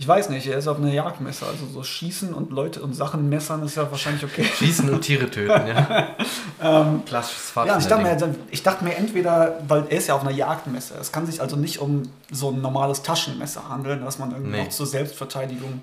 Ich 0.00 0.08
weiß 0.08 0.30
nicht, 0.30 0.46
er 0.46 0.56
ist 0.56 0.66
auf 0.66 0.78
einer 0.78 0.94
Jagdmesse, 0.94 1.44
also 1.44 1.66
so 1.66 1.82
schießen 1.82 2.32
und 2.32 2.52
Leute 2.52 2.80
und 2.80 2.94
Sachen 2.94 3.28
messern 3.28 3.62
ist 3.64 3.76
ja 3.76 3.90
wahrscheinlich 3.90 4.24
okay. 4.24 4.44
Schießen 4.58 4.88
und 4.88 5.02
Tiere 5.02 5.30
töten, 5.30 5.66
ja. 5.66 6.14
Klassisches 7.04 7.52
Ja, 7.54 7.76
ich 7.76 7.84
dachte, 7.86 8.02
mir, 8.02 8.34
ich 8.50 8.62
dachte 8.62 8.82
mir 8.82 8.94
entweder, 8.96 9.60
weil 9.68 9.84
er 9.90 9.98
ist 9.98 10.06
ja 10.06 10.14
auf 10.14 10.22
einer 10.22 10.30
Jagdmesse, 10.30 10.94
es 10.98 11.12
kann 11.12 11.26
sich 11.26 11.42
also 11.42 11.56
nicht 11.56 11.80
um 11.80 12.04
so 12.30 12.48
ein 12.48 12.62
normales 12.62 13.02
Taschenmesser 13.02 13.68
handeln, 13.68 14.00
was 14.02 14.18
man 14.18 14.30
irgendwie 14.30 14.52
Nee. 14.52 14.62
noch 14.64 14.70
zur 14.70 14.86
Selbstverteidigung 14.86 15.82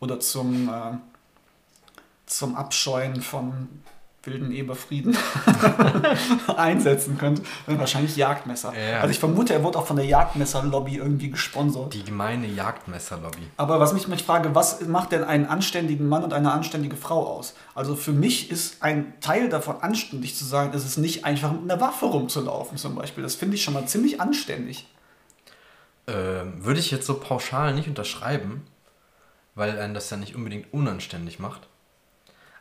oder 0.00 0.18
zum, 0.18 0.70
äh, 0.70 0.96
zum 2.24 2.56
Abscheuen 2.56 3.20
von 3.20 3.68
wilden 4.24 4.52
Eberfrieden 4.52 5.16
einsetzen 6.56 7.18
könnte, 7.18 7.42
dann 7.66 7.78
wahrscheinlich 7.78 8.16
Jagdmesser. 8.16 8.72
Ja. 8.74 9.00
Also 9.00 9.10
ich 9.10 9.18
vermute, 9.18 9.52
er 9.52 9.64
wurde 9.64 9.78
auch 9.78 9.86
von 9.86 9.96
der 9.96 10.06
Jagdmesser-Lobby 10.06 10.96
irgendwie 10.96 11.30
gesponsert. 11.30 11.92
Die 11.92 12.04
gemeine 12.04 12.46
Jagdmesserlobby. 12.46 13.48
Aber 13.56 13.80
was 13.80 13.92
mich 13.92 14.06
mich 14.06 14.22
frage, 14.22 14.54
was 14.54 14.80
macht 14.82 15.12
denn 15.12 15.24
einen 15.24 15.46
anständigen 15.46 16.08
Mann 16.08 16.22
und 16.22 16.32
eine 16.32 16.52
anständige 16.52 16.96
Frau 16.96 17.26
aus? 17.26 17.54
Also 17.74 17.96
für 17.96 18.12
mich 18.12 18.50
ist 18.50 18.82
ein 18.82 19.12
Teil 19.20 19.48
davon 19.48 19.76
anständig 19.80 20.36
zu 20.36 20.44
sein, 20.44 20.72
ist 20.72 20.84
es 20.84 20.96
nicht 20.96 21.24
einfach 21.24 21.50
mit 21.52 21.62
einer 21.62 21.80
Waffe 21.80 22.06
rumzulaufen 22.06 22.78
zum 22.78 22.94
Beispiel. 22.94 23.24
Das 23.24 23.34
finde 23.34 23.56
ich 23.56 23.64
schon 23.64 23.74
mal 23.74 23.86
ziemlich 23.86 24.20
anständig. 24.20 24.86
Ähm, 26.06 26.64
würde 26.64 26.78
ich 26.78 26.90
jetzt 26.90 27.06
so 27.06 27.14
pauschal 27.14 27.74
nicht 27.74 27.88
unterschreiben, 27.88 28.62
weil 29.54 29.78
einen 29.78 29.94
das 29.94 30.10
ja 30.10 30.16
nicht 30.16 30.36
unbedingt 30.36 30.72
unanständig 30.72 31.38
macht. 31.40 31.68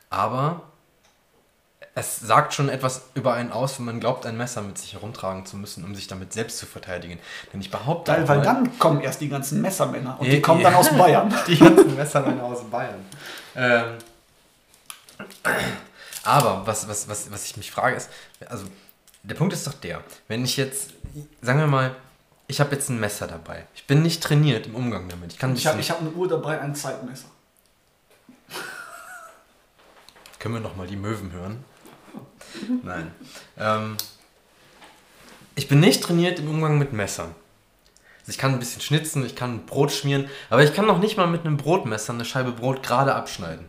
Aber 0.09 0.70
es 2.01 2.19
sagt 2.19 2.53
schon 2.53 2.67
etwas 2.69 3.03
über 3.13 3.33
einen 3.33 3.51
aus, 3.51 3.77
wenn 3.79 3.85
man 3.85 3.99
glaubt, 3.99 4.25
ein 4.25 4.35
Messer 4.37 4.61
mit 4.61 4.77
sich 4.77 4.93
herumtragen 4.93 5.45
zu 5.45 5.55
müssen, 5.55 5.83
um 5.85 5.95
sich 5.95 6.07
damit 6.07 6.33
selbst 6.33 6.57
zu 6.57 6.65
verteidigen. 6.65 7.19
Denn 7.53 7.61
ich 7.61 7.71
behaupte, 7.71 8.11
Weil, 8.11 8.27
weil 8.27 8.37
mal- 8.39 8.43
dann 8.43 8.79
kommen 8.79 8.99
erst 9.01 9.21
die 9.21 9.29
ganzen 9.29 9.61
Messermänner 9.61 10.19
und 10.19 10.25
Ja, 10.27 10.33
die 10.33 10.41
kommen 10.41 10.61
dann 10.63 10.73
aus 10.75 10.89
Bayern. 10.97 11.33
die 11.47 11.57
ganzen 11.57 11.95
Messermänner 11.95 12.43
aus 12.43 12.63
Bayern. 12.69 13.05
Ähm, 13.55 13.85
aber 16.23 16.65
was, 16.65 16.87
was, 16.87 17.07
was, 17.07 17.31
was 17.31 17.45
ich 17.45 17.57
mich 17.57 17.71
frage 17.71 17.95
ist, 17.95 18.09
also 18.49 18.65
der 19.23 19.35
Punkt 19.35 19.53
ist 19.53 19.65
doch 19.67 19.73
der, 19.73 20.03
wenn 20.27 20.43
ich 20.43 20.57
jetzt, 20.57 20.91
sagen 21.41 21.59
wir 21.59 21.67
mal, 21.67 21.95
ich 22.47 22.59
habe 22.59 22.75
jetzt 22.75 22.89
ein 22.89 22.99
Messer 22.99 23.27
dabei. 23.27 23.65
Ich 23.75 23.87
bin 23.87 24.01
nicht 24.01 24.21
trainiert 24.21 24.65
im 24.67 24.75
Umgang 24.75 25.07
damit. 25.07 25.33
Ich 25.33 25.39
kann 25.39 25.55
Ich 25.55 25.65
habe 25.67 25.81
hab 25.81 25.99
eine 26.01 26.09
Uhr 26.09 26.27
dabei, 26.27 26.59
ein 26.59 26.75
Zeitmesser. 26.75 27.27
Können 30.39 30.55
wir 30.55 30.61
noch 30.61 30.75
mal 30.75 30.87
die 30.87 30.95
Möwen 30.95 31.31
hören? 31.31 31.63
Nein. 32.83 33.11
Ähm, 33.57 33.97
ich 35.55 35.67
bin 35.67 35.79
nicht 35.79 36.03
trainiert 36.03 36.39
im 36.39 36.49
Umgang 36.49 36.77
mit 36.77 36.93
Messern. 36.93 37.35
Also 38.21 38.31
ich 38.31 38.37
kann 38.37 38.53
ein 38.53 38.59
bisschen 38.59 38.81
schnitzen, 38.81 39.25
ich 39.25 39.35
kann 39.35 39.65
Brot 39.65 39.91
schmieren, 39.91 40.29
aber 40.49 40.63
ich 40.63 40.73
kann 40.73 40.85
noch 40.85 40.99
nicht 40.99 41.17
mal 41.17 41.27
mit 41.27 41.45
einem 41.45 41.57
Brotmesser 41.57 42.13
eine 42.13 42.25
Scheibe 42.25 42.51
Brot 42.51 42.83
gerade 42.83 43.15
abschneiden. 43.15 43.65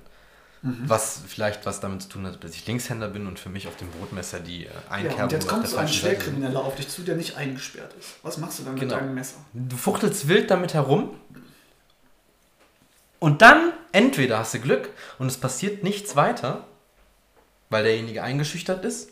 Mhm. 0.62 0.84
Was 0.86 1.22
vielleicht 1.26 1.66
was 1.66 1.80
damit 1.80 2.02
zu 2.02 2.08
tun 2.08 2.26
hat, 2.26 2.44
dass 2.44 2.52
ich 2.52 2.64
Linkshänder 2.66 3.08
bin 3.08 3.26
und 3.26 3.40
für 3.40 3.48
mich 3.48 3.66
auf 3.66 3.76
dem 3.76 3.90
Brotmesser 3.90 4.38
die 4.38 4.66
äh, 4.66 4.70
Einkerbung 4.90 5.18
Ja, 5.18 5.24
und 5.24 5.32
jetzt 5.32 5.48
kommt 5.48 5.66
so 5.66 5.76
ein. 5.76 5.88
Schwerkrimineller 5.88 6.60
auf 6.60 6.76
dich 6.76 6.88
zu, 6.88 7.02
der 7.02 7.16
nicht 7.16 7.36
eingesperrt 7.36 7.92
ist. 7.98 8.10
Was 8.22 8.38
machst 8.38 8.60
du 8.60 8.64
dann 8.64 8.76
Genau. 8.76 8.94
mit 8.94 9.02
deinem 9.02 9.14
Messer? 9.14 9.38
Du 9.54 9.76
fuchtelst 9.76 10.28
wild 10.28 10.50
damit 10.52 10.74
herum 10.74 11.10
und 13.18 13.42
dann 13.42 13.72
entweder 13.92 14.38
hast 14.38 14.54
du 14.54 14.60
Glück 14.60 14.90
und 15.18 15.26
es 15.26 15.36
passiert 15.36 15.82
nichts 15.82 16.14
weiter, 16.14 16.64
weil 17.72 17.82
derjenige 17.84 18.22
eingeschüchtert 18.22 18.84
ist, 18.84 19.08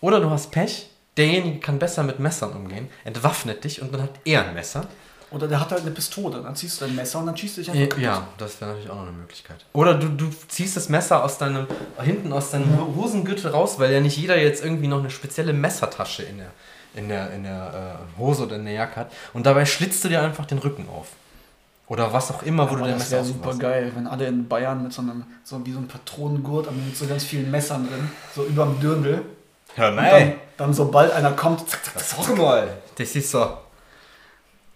oder 0.00 0.20
du 0.20 0.28
hast 0.30 0.50
Pech, 0.50 0.88
derjenige 1.16 1.60
kann 1.60 1.78
besser 1.78 2.02
mit 2.02 2.18
Messern 2.20 2.52
umgehen, 2.52 2.88
entwaffnet 3.04 3.64
dich 3.64 3.80
und 3.80 3.94
dann 3.94 4.02
hat 4.02 4.10
er 4.24 4.46
ein 4.46 4.54
Messer. 4.54 4.86
Oder 5.32 5.48
der 5.48 5.58
hat 5.58 5.70
halt 5.72 5.82
eine 5.82 5.90
Pistole, 5.90 6.40
dann 6.40 6.54
ziehst 6.54 6.80
du 6.80 6.84
dein 6.84 6.94
Messer 6.94 7.18
und 7.18 7.26
dann 7.26 7.36
schießt 7.36 7.56
du 7.56 7.60
dich 7.62 7.70
einfach 7.70 7.98
Ja, 7.98 8.14
kaputt. 8.14 8.28
das 8.38 8.60
wäre 8.60 8.70
natürlich 8.70 8.90
auch 8.90 8.96
noch 8.96 9.02
eine 9.08 9.12
Möglichkeit. 9.12 9.64
Oder 9.72 9.94
du, 9.94 10.08
du 10.08 10.30
ziehst 10.48 10.76
das 10.76 10.88
Messer 10.88 11.24
aus 11.24 11.38
deinem, 11.38 11.66
hinten 12.00 12.32
aus 12.32 12.52
deinem 12.52 12.94
Hosengürtel 12.94 13.50
raus, 13.50 13.78
weil 13.78 13.92
ja 13.92 14.00
nicht 14.00 14.16
jeder 14.16 14.40
jetzt 14.40 14.62
irgendwie 14.62 14.86
noch 14.86 15.00
eine 15.00 15.10
spezielle 15.10 15.52
Messertasche 15.52 16.22
in 16.22 16.38
der, 16.38 16.50
in 16.94 17.08
der, 17.08 17.32
in 17.32 17.42
der 17.42 17.98
äh, 18.16 18.18
Hose 18.20 18.44
oder 18.44 18.54
in 18.56 18.66
der 18.66 18.74
Jacke 18.74 18.96
hat. 18.96 19.12
Und 19.32 19.46
dabei 19.46 19.64
schlitzt 19.66 20.04
du 20.04 20.08
dir 20.08 20.22
einfach 20.22 20.46
den 20.46 20.58
Rücken 20.58 20.88
auf. 20.88 21.08
Oder 21.88 22.12
was 22.12 22.30
auch 22.32 22.42
immer, 22.42 22.64
wo 22.68 22.74
du 22.74 22.80
Aber 22.80 22.88
dein 22.88 22.98
das 22.98 23.10
Messer 23.10 23.16
wäre 23.16 23.24
super 23.24 23.54
geil, 23.54 23.92
wenn 23.94 24.06
alle 24.08 24.26
in 24.26 24.48
Bayern 24.48 24.82
mit 24.82 24.92
so 24.92 25.02
einem, 25.02 25.24
so 25.44 25.64
wie 25.64 25.72
so 25.72 25.78
einem 25.78 25.86
Patronengurt, 25.86 26.66
aber 26.66 26.76
mit 26.76 26.96
so 26.96 27.06
ganz 27.06 27.24
vielen 27.24 27.50
Messern 27.50 27.86
drin, 27.88 28.10
so 28.34 28.44
überm 28.44 28.80
Dürndl. 28.80 29.22
Hör 29.76 29.90
Und 29.90 29.96
dann, 29.98 30.32
dann 30.56 30.74
sobald 30.74 31.12
einer 31.12 31.32
kommt, 31.32 31.68
zack, 31.68 31.84
zack, 31.84 31.98
zack, 31.98 32.24
zack. 32.24 32.36
mal. 32.36 32.68
Das 32.96 33.14
ist 33.14 33.30
so. 33.30 33.38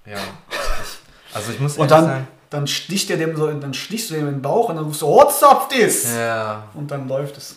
Ja. 0.07 0.19
Ich, 0.51 1.35
also 1.35 1.53
ich 1.53 1.59
muss 1.59 1.77
Und 1.77 1.91
dann, 1.91 2.05
sagen. 2.05 2.29
dann 2.51 2.67
sticht 2.67 3.11
er 3.11 3.17
dem 3.17 3.37
so, 3.37 3.51
dann 3.51 3.75
stichst 3.75 4.11
du 4.11 4.15
dem 4.15 4.29
in 4.29 4.35
den 4.35 4.43
Bauch 4.43 4.69
und 4.69 4.77
dann 4.77 4.85
rufst 4.85 5.03
du, 5.03 5.07
what's 5.07 5.43
up 5.43 5.69
this? 5.69 6.15
Ja. 6.15 6.65
Und 6.75 6.91
dann 6.91 7.09
läuft 7.09 7.37
es. 7.39 7.57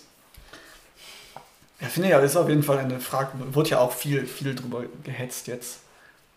Ja, 1.80 1.89
finde 1.89 2.08
ich 2.08 2.12
ja, 2.13 2.20
ist 2.20 2.38
auf 2.38 2.48
jeden 2.48 2.63
Fall 2.63 2.78
eine 2.80 3.00
Frage, 3.00 3.32
wird 3.54 3.70
ja 3.70 3.80
auch 3.80 3.92
viel, 3.92 4.26
viel 4.26 4.56
drüber 4.56 4.84
gehetzt 5.04 5.48
jetzt, 5.48 5.80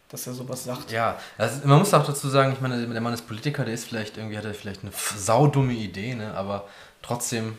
dass 0.09 0.27
er 0.27 0.35
sowas 0.35 0.65
sagt. 0.65 0.91
Ja, 0.93 1.19
also 1.37 1.67
man 1.67 1.79
muss 1.79 1.93
auch 1.95 2.07
dazu 2.07 2.29
sagen, 2.29 2.53
ich 2.53 2.61
meine, 2.61 2.87
der 2.87 3.01
Mann 3.01 3.13
ist 3.13 3.27
Politiker, 3.27 3.65
der 3.65 3.75
ist 3.75 3.85
vielleicht 3.87 4.17
irgendwie, 4.17 4.39
hat 4.39 4.45
er 4.45 4.55
vielleicht 4.55 4.83
eine 4.83 4.93
saudumme 5.17 5.73
Idee, 5.73 6.15
ne? 6.15 6.33
aber 6.35 6.69
trotzdem, 7.03 7.59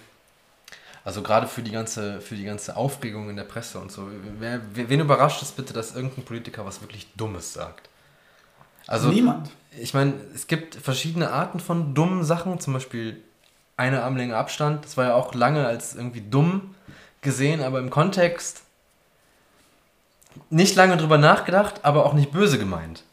also 1.04 1.22
gerade 1.22 1.48
für 1.48 1.62
die 1.62 1.72
ganze, 1.72 2.22
für 2.22 2.36
die 2.36 2.46
ganze 2.46 2.76
Aufregung 2.78 3.30
in 3.30 3.36
der 3.36 3.44
Presse 3.44 3.80
und 3.80 3.92
so, 3.92 4.08
wer- 4.40 4.62
wen 4.74 5.00
überrascht 5.00 5.42
es 5.42 5.52
bitte, 5.52 5.74
dass 5.74 5.96
irgendein 5.96 6.24
Politiker 6.26 6.66
was 6.66 6.82
wirklich 6.82 7.08
Dummes 7.16 7.54
sagt? 7.54 7.90
Also, 8.88 9.10
Niemand. 9.10 9.50
ich 9.78 9.94
meine, 9.94 10.14
es 10.34 10.48
gibt 10.48 10.76
verschiedene 10.76 11.32
Arten 11.32 11.60
von 11.60 11.94
dummen 11.94 12.24
Sachen, 12.24 12.60
zum 12.62 12.72
Beispiel 12.74 13.22
eine 13.76 14.02
Armlänge 14.04 14.38
Abstand, 14.38 14.86
das 14.86 14.96
war 14.96 15.06
ja 15.08 15.14
auch 15.16 15.34
lange 15.34 15.66
als 15.68 15.94
irgendwie 15.96 16.22
dumm 16.22 16.74
gesehen, 17.22 17.62
aber 17.62 17.80
im 17.80 17.90
Kontext 17.90 18.62
nicht 20.50 20.76
lange 20.76 20.98
drüber 20.98 21.18
nachgedacht, 21.18 21.76
aber 21.84 22.06
auch 22.06 22.14
nicht 22.14 22.32
böse 22.32 22.58
gemeint. 22.58 23.04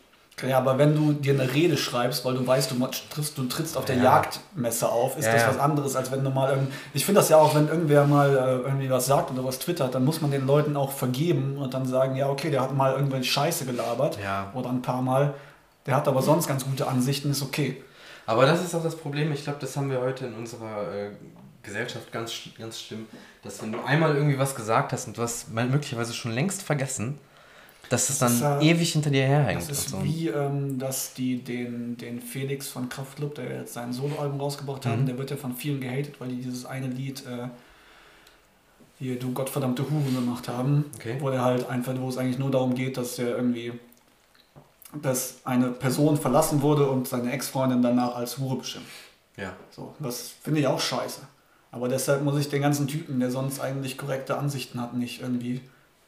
Ja, 0.47 0.59
aber 0.59 0.79
wenn 0.79 0.95
du 0.97 1.13
dir 1.13 1.33
eine 1.35 1.55
Rede 1.55 1.77
schreibst, 1.77 2.25
weil 2.25 2.35
du 2.35 2.45
weißt, 2.45 2.73
du 2.73 2.87
trittst, 3.09 3.39
du 3.39 3.45
trittst 3.45 3.77
auf 3.77 3.85
der 3.85 3.97
Ja. 3.97 4.03
Jagdmesse 4.03 4.89
auf, 4.89 5.17
ist 5.17 5.27
Ja, 5.27 5.33
das 5.35 5.47
was 5.47 5.59
anderes, 5.59 5.95
als 5.95 6.11
wenn 6.11 6.25
du 6.25 6.31
mal 6.31 6.51
irgend- 6.51 6.73
Ich 6.93 7.05
finde 7.07 7.21
das 7.21 7.29
ja 7.29 7.37
auch, 7.37 7.55
wenn 7.55 7.69
irgendwer 7.69 8.05
mal 8.05 8.37
äh, 8.37 8.67
irgendwie 8.67 8.91
was 8.91 9.07
sagt 9.07 9.31
oder 9.31 9.45
was 9.45 9.61
twittert, 9.61 9.95
dann 9.95 10.05
muss 10.05 10.21
man 10.21 10.33
den 10.33 10.45
Leuten 10.47 10.77
auch 10.77 10.91
vergeben 10.91 11.57
und 11.57 11.73
dann 11.73 11.87
sagen, 11.87 12.17
ja, 12.17 12.29
okay, 12.29 12.51
der 12.51 12.63
hat 12.63 12.75
mal 12.75 12.93
irgendwelche 12.95 13.31
Scheiße 13.31 13.65
gelabert 13.65 14.19
Ja. 14.23 14.51
oder 14.55 14.71
ein 14.71 14.83
paar 14.83 15.03
Mal. 15.03 15.35
Der 15.87 15.95
hat 15.97 16.09
aber 16.09 16.21
sonst 16.21 16.49
ganz 16.49 16.65
gute 16.65 16.89
Ansichten, 16.89 17.31
ist 17.31 17.41
okay. 17.43 17.83
Aber 18.27 18.45
das 18.45 18.63
ist 18.63 18.75
auch 18.75 18.83
das 18.83 18.97
Problem. 18.97 19.33
Ich 19.33 19.45
glaube, 19.45 19.59
das 19.61 19.77
haben 19.77 19.89
wir 19.89 20.01
heute 20.01 20.27
in 20.27 20.35
unserer 20.35 20.93
äh, 20.95 21.11
Gesellschaft 21.63 22.11
ganz, 22.11 22.33
ganz 22.59 22.81
schlimm, 22.81 23.07
dass 23.45 23.63
wenn 23.63 23.73
du 23.73 23.81
einmal 23.85 24.15
irgendwie 24.17 24.39
was 24.39 24.55
gesagt 24.55 24.93
hast 24.93 25.07
und 25.07 25.17
du 25.19 25.23
hast 25.23 25.51
möglicherweise 25.53 26.13
schon 26.15 26.33
längst 26.33 26.63
vergessen, 26.63 27.19
dass 27.91 28.07
das 28.07 28.19
dann 28.19 28.33
ist 28.33 28.41
ja- 28.41 28.61
ewig 28.61 28.93
hinter 28.93 29.11
dir 29.11 29.25
herhängt. 29.27 29.61
Das 29.61 29.69
ist 29.71 29.91
so. 29.91 30.03
wie, 30.03 30.29
ähm, 30.29 30.79
dass 30.79 31.13
die 31.15 31.45
den, 31.45 31.97
den 31.99 32.21
Felix 32.23 32.69
von 32.69 32.89
Kraftklub, 32.89 33.35
der 33.35 33.59
jetzt 33.61 33.75
sein 33.75 33.93
Soloalbum 33.93 34.41
rausgebracht 34.41 34.87
haben, 34.87 35.03
Mhm. 35.03 35.07
der 35.07 35.19
wird 35.19 35.31
ja 35.31 35.37
von 35.37 35.55
vielen 35.55 35.81
gehatet, 35.81 36.15
weil 36.19 36.29
die 36.31 36.37
dieses 36.41 36.65
eine 36.65 36.87
Lied, 36.87 37.21
äh, 37.27 37.49
hier, 38.99 39.19
du 39.19 39.33
gottverdammte 39.33 39.83
Hure 39.91 40.11
gemacht 40.15 40.49
haben, 40.49 40.87
Okay. 40.97 41.17
wo 41.21 41.29
der 41.31 41.43
halt 41.45 41.69
einfach, 41.69 41.93
wo 41.99 42.09
es 42.09 42.17
eigentlich 42.17 42.39
nur 42.39 42.51
darum 42.51 42.75
geht, 42.75 42.97
dass 42.97 43.17
der 43.17 43.37
irgendwie 43.37 43.73
dass 45.03 45.39
eine 45.45 45.71
Person 45.71 46.17
verlassen 46.17 46.63
wurde 46.63 46.89
und 46.89 47.09
seine 47.09 47.33
Ex-Freundin 47.33 47.83
danach 47.83 48.15
als 48.15 48.39
Hure 48.39 48.59
beschimpft. 48.59 48.89
Ja. 49.37 49.53
So, 49.73 49.93
das 49.99 50.33
finde 50.41 50.61
ich 50.61 50.67
auch 50.69 50.79
scheiße. 50.79 51.21
Aber 51.75 51.89
deshalb 51.89 52.23
muss 52.23 52.39
ich 52.39 52.49
den 52.49 52.63
ganzen 52.63 52.87
Typen, 52.87 53.19
der 53.19 53.33
sonst 53.33 53.59
eigentlich 53.59 53.99
korrekte 53.99 54.39
Ansichten 54.39 54.81
hat, 54.81 54.95
nicht 54.95 55.21
irgendwie 55.21 55.61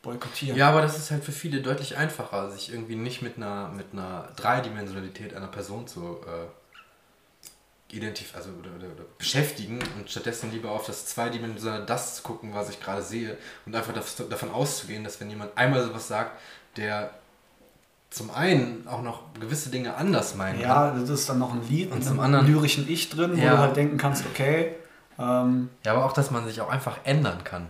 boykottieren. 0.02 0.56
Ja, 0.56 0.68
aber 0.68 0.80
das 0.80 0.96
ist 0.96 1.10
halt 1.10 1.24
für 1.24 1.32
viele 1.32 1.60
deutlich 1.60 1.96
einfacher, 1.96 2.50
sich 2.52 2.72
irgendwie 2.72 2.94
nicht 2.94 3.20
mit 3.20 3.36
einer, 3.36 3.68
mit 3.70 3.86
einer 3.92 4.28
Dreidimensionalität 4.36 5.34
einer 5.34 5.48
Person 5.48 5.88
zu 5.88 6.18
äh, 6.24 7.94
identif 7.96 8.34
also 8.36 8.50
oder, 8.50 8.70
oder, 8.76 8.86
oder 8.94 9.04
beschäftigen 9.18 9.80
und 9.98 10.08
stattdessen 10.08 10.52
lieber 10.52 10.70
auf 10.70 10.86
das 10.86 11.06
Zweidimensionale 11.06 11.84
das 11.84 12.16
zu 12.16 12.22
gucken, 12.22 12.54
was 12.54 12.68
ich 12.70 12.80
gerade 12.80 13.02
sehe 13.02 13.36
und 13.64 13.74
einfach 13.74 13.92
davon 14.28 14.50
auszugehen, 14.52 15.02
dass 15.02 15.20
wenn 15.20 15.30
jemand 15.30 15.56
einmal 15.58 15.84
sowas 15.84 16.06
sagt, 16.06 16.38
der 16.76 17.10
zum 18.10 18.30
einen 18.30 18.86
auch 18.86 19.02
noch 19.02 19.22
gewisse 19.40 19.70
Dinge 19.70 19.94
anders 19.96 20.36
meinen 20.36 20.60
Ja, 20.60 20.90
kann. 20.90 21.00
das 21.00 21.10
ist 21.10 21.28
dann 21.28 21.40
noch 21.40 21.52
ein 21.52 21.66
Lied 21.68 21.90
Und 21.90 22.04
zum 22.04 22.20
anderen- 22.20 22.46
lyrischen 22.46 22.88
Ich 22.88 23.08
drin, 23.10 23.32
wo 23.36 23.40
Ja. 23.42 23.52
du 23.52 23.58
halt 23.58 23.76
denken 23.76 23.98
kannst, 23.98 24.24
okay, 24.26 24.74
ähm, 25.18 25.70
Ja, 25.84 25.92
aber 25.92 26.04
auch, 26.04 26.12
dass 26.12 26.30
man 26.30 26.46
sich 26.46 26.60
auch 26.60 26.70
einfach 26.70 26.98
ändern 27.04 27.44
kann. 27.44 27.68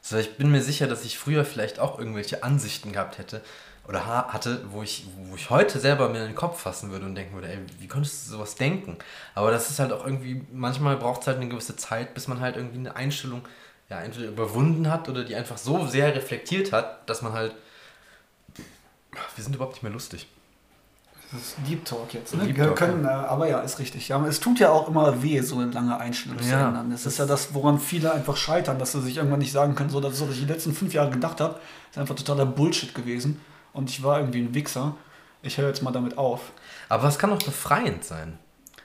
So, 0.00 0.16
ich 0.16 0.36
bin 0.36 0.50
mir 0.50 0.62
sicher, 0.62 0.86
dass 0.86 1.04
ich 1.04 1.18
früher 1.18 1.44
vielleicht 1.44 1.80
auch 1.80 1.98
irgendwelche 1.98 2.42
Ansichten 2.44 2.92
gehabt 2.92 3.18
hätte 3.18 3.42
oder 3.88 4.06
ha 4.06 4.32
hatte, 4.32 4.64
wo 4.70 4.82
ich, 4.82 5.06
wo 5.28 5.36
ich 5.36 5.50
heute 5.50 5.78
selber 5.78 6.08
mir 6.08 6.20
in 6.20 6.26
den 6.26 6.34
Kopf 6.34 6.60
fassen 6.60 6.90
würde 6.90 7.06
und 7.06 7.14
denken 7.14 7.34
würde, 7.34 7.48
ey, 7.48 7.58
wie 7.78 7.88
konntest 7.88 8.26
du 8.26 8.32
sowas 8.32 8.54
denken? 8.56 8.98
Aber 9.34 9.50
das 9.50 9.70
ist 9.70 9.78
halt 9.78 9.92
auch 9.92 10.04
irgendwie, 10.04 10.44
manchmal 10.52 10.96
braucht 10.96 11.22
es 11.22 11.26
halt 11.26 11.38
eine 11.38 11.48
gewisse 11.48 11.76
Zeit, 11.76 12.14
bis 12.14 12.28
man 12.28 12.40
halt 12.40 12.56
irgendwie 12.56 12.78
eine 12.78 12.96
Einstellung 12.96 13.42
ja, 13.88 14.00
entweder 14.00 14.28
überwunden 14.28 14.90
hat 14.90 15.08
oder 15.08 15.24
die 15.24 15.36
einfach 15.36 15.58
so 15.58 15.86
sehr 15.86 16.14
reflektiert 16.14 16.72
hat, 16.72 17.08
dass 17.08 17.22
man 17.22 17.32
halt. 17.32 17.54
Wir 19.34 19.44
sind 19.44 19.54
überhaupt 19.54 19.74
nicht 19.74 19.82
mehr 19.82 19.92
lustig. 19.92 20.26
Das 21.32 21.40
ist 21.42 21.56
Deep 21.68 21.84
Talk 21.84 22.14
jetzt. 22.14 22.34
Ne? 22.34 22.44
Deep 22.44 22.56
Wir 22.56 22.64
Talk, 22.66 22.76
können, 22.76 23.04
äh, 23.04 23.08
aber 23.08 23.48
ja, 23.48 23.58
ist 23.60 23.78
richtig. 23.78 24.08
Ja, 24.08 24.24
es 24.26 24.40
tut 24.40 24.58
ja 24.58 24.70
auch 24.70 24.88
immer 24.88 25.22
weh, 25.22 25.40
so 25.40 25.58
eine 25.58 25.70
lange 25.70 25.98
Einstellung 25.98 26.38
zu 26.40 26.48
Ja, 26.48 26.68
ändern. 26.68 26.90
Das 26.90 27.04
ist 27.06 27.18
ja 27.18 27.26
das, 27.26 27.52
woran 27.54 27.78
viele 27.80 28.12
einfach 28.12 28.36
scheitern, 28.36 28.78
dass 28.78 28.92
sie 28.92 29.02
sich 29.02 29.16
irgendwann 29.16 29.40
nicht 29.40 29.52
sagen 29.52 29.74
können, 29.74 29.90
so, 29.90 30.00
das 30.00 30.20
was 30.20 30.30
ich 30.30 30.40
die 30.40 30.44
letzten 30.52 30.72
fünf 30.74 30.94
Jahre 30.94 31.10
gedacht 31.10 31.40
habe, 31.40 31.58
ist 31.90 31.98
einfach 31.98 32.14
totaler 32.14 32.46
Bullshit 32.46 32.94
gewesen. 32.94 33.40
Und 33.72 33.90
ich 33.90 34.02
war 34.02 34.18
irgendwie 34.20 34.40
ein 34.40 34.54
Wichser. 34.54 34.94
Ich 35.42 35.58
höre 35.58 35.68
jetzt 35.68 35.82
mal 35.82 35.90
damit 35.92 36.16
auf. 36.18 36.40
Aber 36.88 37.08
es 37.08 37.18
kann 37.18 37.32
auch 37.32 37.42
befreiend 37.42 38.04
sein. 38.04 38.38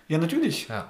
Ja, 0.08 0.18
natürlich. 0.18 0.68
Ja. 0.68 0.90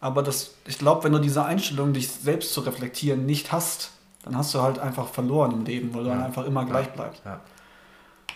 Aber 0.00 0.22
das, 0.22 0.52
ich 0.66 0.78
glaube, 0.78 1.04
wenn 1.04 1.12
du 1.12 1.18
diese 1.20 1.44
Einstellung, 1.44 1.92
dich 1.92 2.10
selbst 2.10 2.52
zu 2.52 2.60
reflektieren, 2.62 3.24
nicht 3.24 3.52
hast, 3.52 3.90
dann 4.24 4.36
hast 4.36 4.52
du 4.54 4.60
halt 4.60 4.78
einfach 4.78 5.08
verloren 5.08 5.52
im 5.52 5.64
Leben, 5.64 5.94
weil 5.94 6.02
du 6.04 6.10
dann 6.10 6.22
einfach 6.22 6.44
immer 6.44 6.64
gleich 6.64 6.88
bleibst. 6.92 7.22
ja. 7.24 7.40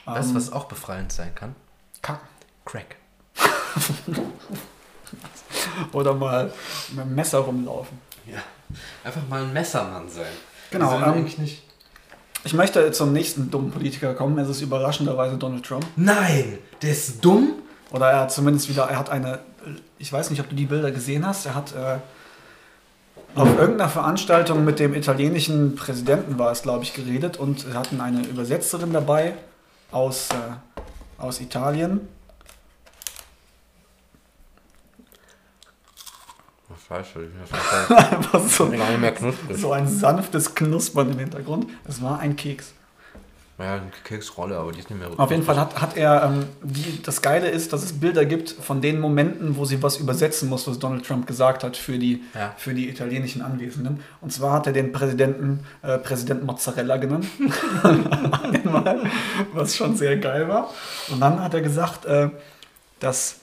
Weißt 0.05 0.29
du, 0.29 0.31
Ähm, 0.31 0.37
was 0.37 0.53
auch 0.53 0.65
befreiend 0.67 1.13
sein 1.13 1.35
kann? 1.35 1.55
Kacken. 2.01 2.27
Crack. 2.71 2.97
Oder 5.93 6.15
mal 6.15 6.53
mit 6.91 7.05
dem 7.05 7.15
Messer 7.17 7.39
rumlaufen. 7.39 7.99
Ja. 8.27 8.39
Einfach 9.03 9.27
mal 9.29 9.43
ein 9.43 9.53
Messermann 9.53 10.09
sein. 10.09 10.31
Genau, 10.71 10.97
ähm, 10.97 11.03
eigentlich 11.03 11.39
nicht. 11.39 11.65
Ich 12.45 12.55
möchte 12.55 12.93
zum 12.93 13.13
nächsten 13.13 13.51
dummen 13.51 13.73
Politiker 13.73 14.15
kommen. 14.15 14.39
Es 14.39 14.49
ist 14.49 14.61
überraschenderweise 14.63 15.37
Donald 15.37 15.67
Trump. 15.67 15.85
Nein, 15.97 16.59
der 16.81 16.93
ist 16.93 17.25
dumm. 17.25 17.55
Oder 17.91 18.11
er 18.11 18.21
hat 18.21 18.33
zumindest 18.33 18.69
wieder, 18.69 18.85
er 18.85 18.99
hat 18.99 19.11
eine, 19.11 19.41
ich 19.99 20.13
weiß 20.13 20.31
nicht, 20.31 20.41
ob 20.41 20.49
du 20.49 20.55
die 20.55 20.67
Bilder 20.67 20.93
gesehen 20.93 21.27
hast, 21.27 21.47
er 21.47 21.57
hat 21.57 21.75
äh, 21.75 21.99
auf 23.35 23.49
irgendeiner 23.59 23.91
Veranstaltung 23.91 24.65
mit 24.65 24.79
dem 24.79 24.95
italienischen 24.95 25.75
Präsidenten 25.75 26.39
war 26.39 26.53
es, 26.53 26.63
glaube 26.63 26.85
ich, 26.85 26.95
geredet 26.95 27.37
und 27.37 27.67
hatten 27.75 28.01
eine 28.01 28.23
Übersetzerin 28.23 28.93
dabei 28.93 29.35
aus, 29.91 30.29
äh, 30.31 31.21
aus 31.21 31.41
Italien. 31.41 32.09
Scheiße, 36.91 37.21
Einfach 37.97 38.41
so, 38.49 38.69
gar 38.69 38.91
nicht 38.91 39.01
mehr 39.01 39.13
knusprig. 39.13 39.57
so 39.57 39.73
ein 39.73 39.87
sanftes 39.87 40.55
Knuspern 40.57 41.11
im 41.13 41.19
Hintergrund. 41.21 41.67
Es 41.87 42.03
war 42.03 42.19
ein 42.19 42.35
Keks. 42.35 42.73
Ja, 43.59 43.75
eine 43.75 43.91
Keksrolle, 44.05 44.57
aber 44.57 44.73
die 44.73 44.79
ist 44.81 44.89
nicht 44.91 44.99
mehr 44.99 45.09
Auf 45.21 45.31
jeden 45.31 45.43
Fall 45.43 45.61
hat, 45.61 45.81
hat 45.83 45.95
er, 45.97 46.23
ähm, 46.25 46.47
die, 46.63 47.01
das 47.03 47.21
Geile 47.21 47.49
ist, 47.51 47.73
dass 47.75 47.83
es 47.85 47.93
Bilder 47.93 48.25
gibt 48.25 48.49
von 48.51 48.81
den 48.81 48.99
Momenten, 48.99 49.57
wo 49.57 49.67
sie 49.67 49.83
was 49.83 49.99
übersetzen 49.99 50.49
muss, 50.49 50.67
was 50.67 50.79
Donald 50.79 51.07
Trump 51.07 51.27
gesagt 51.27 51.63
hat 51.63 51.77
für 51.77 51.99
die, 51.99 52.25
Ja. 52.35 52.55
für 52.57 52.73
die 52.73 52.89
italienischen 52.89 53.43
Anwesenden. 53.43 54.03
Und 54.23 54.33
zwar 54.33 54.55
hat 54.55 54.67
er 54.67 54.73
den 54.73 54.93
Präsidenten 54.93 55.61
äh, 55.83 55.99
Präsident 55.99 56.43
Mozzarella 56.45 56.97
genannt, 56.97 57.27
Einmal, 57.85 59.03
was 59.53 59.77
schon 59.77 59.95
sehr 59.95 60.17
geil 60.17 60.49
war. 60.49 60.71
Und 61.11 61.21
dann 61.21 61.39
hat 61.41 61.53
er 61.55 61.61
gesagt, 61.61 62.07
äh, 62.07 62.31
dass 62.99 63.41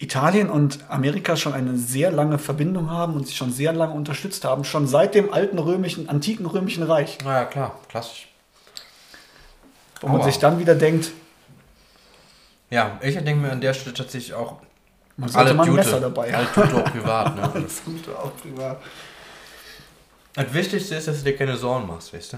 Italien 0.00 0.48
und 0.48 0.78
Amerika 0.88 1.36
schon 1.36 1.52
eine 1.52 1.76
sehr 1.76 2.10
lange 2.10 2.38
Verbindung 2.38 2.90
haben 2.90 3.14
und 3.14 3.26
sich 3.26 3.36
schon 3.36 3.52
sehr 3.52 3.74
lange 3.74 3.92
unterstützt 3.92 4.46
haben, 4.46 4.64
schon 4.64 4.86
seit 4.86 5.14
dem 5.14 5.32
alten 5.32 5.58
römischen, 5.58 6.08
antiken 6.08 6.46
römischen 6.46 6.82
Reich. 6.82 7.18
Naja, 7.22 7.44
klar, 7.44 7.78
klassisch. 7.86 8.28
Wo 10.00 10.08
man 10.08 10.22
sich 10.22 10.38
dann 10.38 10.58
wieder 10.58 10.74
denkt, 10.74 11.12
Ja, 12.70 12.98
ich 13.02 13.14
denke 13.14 13.34
mir 13.34 13.52
an 13.52 13.60
der 13.60 13.74
Stelle 13.74 13.94
tatsächlich 13.94 14.32
auch, 14.32 14.56
man 15.18 15.28
sollte 15.28 15.52
Jute. 15.52 15.72
Messer 15.72 16.00
dabei. 16.00 16.34
Alle 16.34 16.46
Jute 16.46 16.76
auch 16.76 16.84
privat, 16.84 17.36
ne? 17.36 17.50
Das 17.62 17.84
Gute 17.84 18.18
auch 18.18 18.34
privat. 18.40 18.80
Das 20.32 20.54
Wichtigste 20.54 20.94
ist, 20.94 21.08
dass 21.08 21.18
du 21.18 21.24
dir 21.24 21.36
keine 21.36 21.58
Sorgen 21.58 21.86
machst, 21.86 22.14
weißt 22.14 22.32
du? 22.34 22.36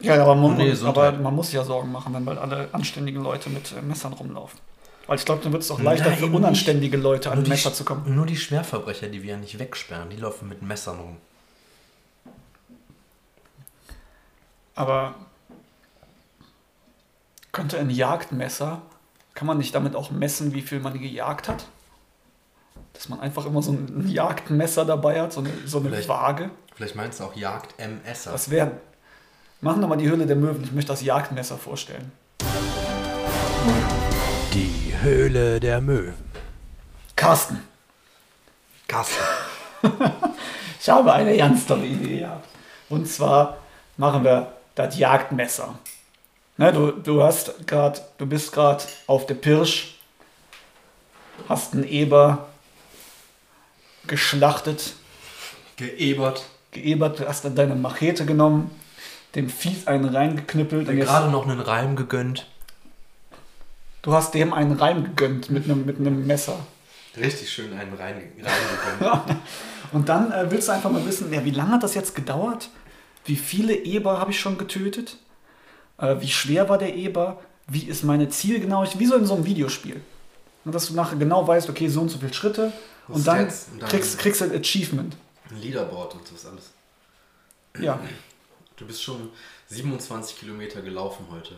Ja, 0.00 0.20
aber 0.20 0.34
man, 0.34 0.60
aber 0.86 1.12
man 1.12 1.36
muss 1.36 1.46
sich 1.46 1.54
ja 1.54 1.62
Sorgen 1.62 1.92
machen, 1.92 2.12
wenn 2.14 2.24
bald 2.24 2.38
alle 2.38 2.68
anständigen 2.72 3.22
Leute 3.22 3.48
mit 3.48 3.70
äh, 3.70 3.80
Messern 3.80 4.12
rumlaufen. 4.14 4.58
Weil 5.06 5.18
ich 5.18 5.24
glaube, 5.24 5.42
dann 5.42 5.52
wird 5.52 5.62
es 5.62 5.70
auch 5.70 5.80
leichter 5.80 6.10
Nein, 6.10 6.18
für 6.18 6.26
unanständige 6.26 6.96
Leute 6.96 7.30
an 7.30 7.42
die, 7.42 7.50
Messer 7.50 7.74
zu 7.74 7.84
kommen. 7.84 8.14
nur 8.14 8.26
die 8.26 8.36
Schwerverbrecher, 8.36 9.08
die 9.08 9.22
wir 9.22 9.32
ja 9.32 9.36
nicht 9.36 9.58
wegsperren, 9.58 10.10
die 10.10 10.16
laufen 10.16 10.48
mit 10.48 10.62
Messern 10.62 10.98
rum. 11.00 11.16
Aber 14.74 15.14
könnte 17.50 17.78
ein 17.78 17.90
Jagdmesser, 17.90 18.82
kann 19.34 19.46
man 19.46 19.58
nicht 19.58 19.74
damit 19.74 19.94
auch 19.96 20.10
messen, 20.10 20.54
wie 20.54 20.62
viel 20.62 20.80
man 20.80 20.98
gejagt 20.98 21.48
hat? 21.48 21.66
Dass 22.94 23.08
man 23.08 23.20
einfach 23.20 23.46
immer 23.46 23.62
so 23.62 23.72
ein 23.72 24.08
Jagdmesser 24.08 24.84
dabei 24.84 25.20
hat, 25.20 25.32
so 25.32 25.40
eine, 25.40 25.50
so 25.66 25.78
eine 25.78 25.90
Vielleicht. 25.90 26.08
Waage. 26.08 26.50
Vielleicht 26.74 26.96
meinst 26.96 27.20
du 27.20 27.24
auch 27.24 27.36
Jagd 27.36 27.78
MS. 27.78 28.24
Das 28.24 28.50
wäre. 28.50 28.72
Machen 29.60 29.80
wir 29.80 29.86
mal 29.86 29.96
die 29.96 30.08
Höhle 30.08 30.26
der 30.26 30.36
Möwen. 30.36 30.64
Ich 30.64 30.72
möchte 30.72 30.92
das 30.92 31.02
Jagdmesser 31.02 31.56
vorstellen. 31.58 32.10
Die 32.40 34.01
Höhle 35.02 35.58
der 35.58 35.80
Möwen. 35.80 36.14
Carsten, 37.16 37.60
Kasse. 38.86 39.18
ich 40.80 40.88
habe 40.88 41.12
eine 41.12 41.36
ganz 41.36 41.66
tolle 41.66 41.86
Idee 41.86 42.20
gehabt. 42.20 42.48
Und 42.88 43.08
zwar 43.08 43.56
machen 43.96 44.22
wir 44.22 44.52
das 44.76 44.96
Jagdmesser. 44.96 45.74
Ne, 46.56 46.72
du, 46.72 46.92
du 46.92 47.20
hast 47.20 47.66
grad, 47.66 48.16
du 48.18 48.26
bist 48.26 48.52
gerade 48.52 48.84
auf 49.08 49.26
der 49.26 49.34
Pirsch, 49.34 49.98
hast 51.48 51.74
einen 51.74 51.84
Eber 51.84 52.46
geschlachtet, 54.06 54.94
Geebert. 55.76 56.44
geebert, 56.70 57.26
hast 57.26 57.44
dann 57.44 57.56
deine 57.56 57.74
Machete 57.74 58.24
genommen, 58.24 58.70
dem 59.34 59.48
Vieh 59.48 59.82
einen 59.86 60.04
reingeknüppelt 60.04 60.88
jetzt, 60.88 61.06
gerade 61.06 61.28
noch 61.28 61.42
einen 61.44 61.58
Reim 61.58 61.96
gegönnt. 61.96 62.46
Du 64.02 64.12
hast 64.12 64.34
dem 64.34 64.52
einen 64.52 64.72
Reim 64.72 65.04
gegönnt 65.04 65.50
mit 65.50 65.64
einem, 65.64 65.86
mit 65.86 65.98
einem 65.98 66.26
Messer. 66.26 66.58
Richtig 67.16 67.50
schön 67.50 67.72
einen 67.72 67.94
rein, 67.94 68.14
reingegönnt. 68.14 69.38
Und 69.92 70.08
dann 70.08 70.32
äh, 70.32 70.50
willst 70.50 70.68
du 70.68 70.72
einfach 70.72 70.90
mal 70.90 71.04
wissen, 71.04 71.32
ja, 71.32 71.44
wie 71.44 71.50
lange 71.50 71.72
hat 71.72 71.82
das 71.82 71.94
jetzt 71.94 72.14
gedauert? 72.14 72.70
Wie 73.26 73.36
viele 73.36 73.74
Eber 73.74 74.18
habe 74.18 74.30
ich 74.30 74.40
schon 74.40 74.56
getötet? 74.56 75.18
Äh, 75.98 76.16
wie 76.20 76.28
schwer 76.28 76.68
war 76.68 76.78
der 76.78 76.94
Eber? 76.94 77.40
Wie 77.68 77.84
ist 77.84 78.02
meine 78.02 78.28
Zielgenauigkeit? 78.30 78.98
Wie 78.98 79.06
so 79.06 79.16
in 79.16 79.26
so 79.26 79.34
einem 79.34 79.44
Videospiel. 79.44 80.00
Und 80.64 80.74
dass 80.74 80.86
du 80.86 80.94
nachher 80.94 81.16
genau 81.16 81.46
weißt, 81.46 81.68
okay, 81.68 81.88
so 81.88 82.00
und 82.00 82.08
so 82.08 82.18
viele 82.18 82.32
Schritte. 82.32 82.72
Und 83.08 83.26
dann, 83.26 83.46
und 83.46 83.52
dann- 83.82 83.88
kriegst, 83.90 84.18
kriegst 84.18 84.40
du 84.40 84.46
ein 84.46 84.52
Achievement. 84.58 85.14
Ein 85.50 85.60
Leaderboard 85.60 86.14
und 86.14 86.26
sowas 86.26 86.46
alles. 86.46 86.70
Ja, 87.82 88.00
Du 88.76 88.86
bist 88.86 89.02
schon 89.02 89.28
27 89.68 90.40
Kilometer 90.40 90.80
gelaufen 90.80 91.26
heute. 91.30 91.56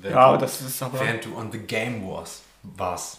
Während 0.00 0.16
ja 0.16 0.32
du- 0.32 0.38
das 0.38 0.60
ist 0.60 0.82
aber 0.82 1.00
Während 1.00 1.24
du 1.24 1.36
on 1.36 1.52
the 1.52 1.58
game 1.58 2.06
warst. 2.08 2.42
Warst. 2.62 3.18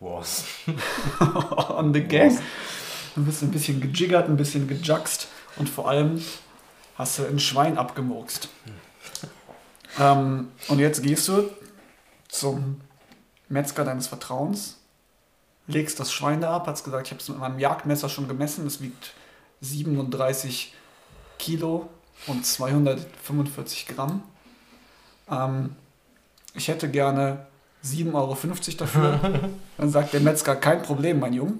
Warst. 0.00 0.44
on 1.68 1.92
the 1.94 2.00
game. 2.02 2.38
Du 3.14 3.24
bist 3.24 3.42
ein 3.42 3.50
bisschen 3.50 3.80
gejiggert, 3.80 4.28
ein 4.28 4.36
bisschen 4.36 4.66
gejuckst 4.66 5.28
und 5.56 5.68
vor 5.68 5.88
allem 5.88 6.22
hast 6.96 7.18
du 7.18 7.26
ein 7.26 7.38
Schwein 7.38 7.78
abgemurkst. 7.78 8.48
Ähm, 10.00 10.48
und 10.68 10.78
jetzt 10.80 11.02
gehst 11.02 11.28
du 11.28 11.48
zum 12.28 12.80
Metzger 13.48 13.84
deines 13.84 14.08
Vertrauens, 14.08 14.78
legst 15.68 16.00
das 16.00 16.12
Schwein 16.12 16.40
da 16.40 16.56
ab, 16.56 16.66
hast 16.66 16.82
gesagt, 16.84 17.06
ich 17.06 17.12
habe 17.12 17.20
es 17.22 17.28
mit 17.28 17.38
meinem 17.38 17.58
Jagdmesser 17.60 18.08
schon 18.08 18.26
gemessen, 18.26 18.66
es 18.66 18.80
wiegt 18.80 19.14
37 19.60 20.74
Kilo 21.38 21.88
und 22.26 22.44
245 22.44 23.86
Gramm. 23.86 24.22
Ähm, 25.30 25.76
ich 26.54 26.68
hätte 26.68 26.88
gerne 26.88 27.46
7,50 27.84 28.14
Euro 28.14 28.36
dafür. 28.78 29.20
Dann 29.78 29.90
sagt 29.90 30.12
der 30.12 30.20
Metzger, 30.20 30.56
kein 30.56 30.82
Problem, 30.82 31.20
mein 31.20 31.34
Junge. 31.34 31.54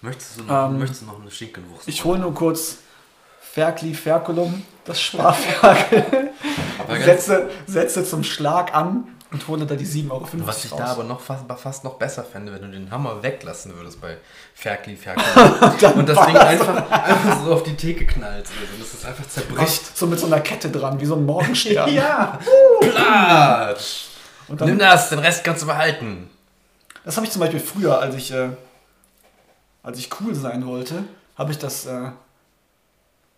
Möchtest 0.00 0.38
du 0.38 0.44
noch, 0.44 0.66
Ähm, 0.70 0.78
möchtest 0.78 1.02
du 1.02 1.06
noch 1.06 1.20
eine 1.20 1.30
Schinkenwurst? 1.30 1.88
Ich 1.88 2.04
hole 2.04 2.20
nur 2.20 2.32
kurz 2.34 2.78
Ferkli 3.40 3.94
Ferculum, 3.94 4.62
das 4.84 5.00
Sparferkel, 5.00 6.30
setze, 7.04 7.50
setze 7.66 8.04
zum 8.04 8.22
Schlag 8.22 8.74
an 8.74 9.08
und 9.30 9.46
hole 9.46 9.66
da 9.66 9.74
die 9.74 9.86
7,50 9.86 10.10
Euro 10.10 10.26
Was 10.46 10.64
ich 10.64 10.72
raus. 10.72 10.78
da 10.78 10.86
aber 10.86 11.04
noch 11.04 11.20
fast, 11.20 11.44
fast 11.58 11.84
noch 11.84 11.94
besser 11.94 12.24
fände, 12.24 12.52
wenn 12.52 12.62
du 12.62 12.70
den 12.70 12.90
Hammer 12.90 13.22
weglassen 13.22 13.74
würdest 13.76 14.00
bei 14.00 14.16
Ferkli, 14.54 14.96
Ferkli. 14.96 15.24
und 15.94 16.08
das 16.08 16.26
Ding 16.26 16.36
einfach, 16.36 16.90
einfach 16.90 17.44
so 17.44 17.52
auf 17.52 17.62
die 17.62 17.74
Theke. 17.74 18.06
Also, 18.24 18.52
dass 18.78 18.94
es 18.94 19.04
einfach 19.04 19.28
zerbricht. 19.28 19.96
so 19.96 20.06
mit 20.06 20.18
so 20.18 20.26
einer 20.26 20.40
Kette 20.40 20.70
dran, 20.70 20.98
wie 20.98 21.04
so 21.06 21.14
ein 21.14 21.26
Morgenstern. 21.26 21.92
Ja! 21.98 22.38
Platsch! 22.80 24.06
Und 24.48 24.60
dann, 24.60 24.68
Nimm 24.68 24.78
das, 24.78 25.10
den 25.10 25.18
Rest 25.18 25.44
kannst 25.44 25.62
du 25.62 25.66
behalten. 25.66 26.30
Das 27.04 27.16
habe 27.16 27.26
ich 27.26 27.32
zum 27.32 27.40
Beispiel 27.40 27.60
früher, 27.60 27.98
als 28.00 28.14
ich, 28.14 28.32
äh, 28.32 28.48
als 29.82 29.98
ich 29.98 30.08
cool 30.20 30.34
sein 30.34 30.64
wollte, 30.66 31.04
habe 31.36 31.52
ich 31.52 31.58
das, 31.58 31.86
äh, 31.86 31.90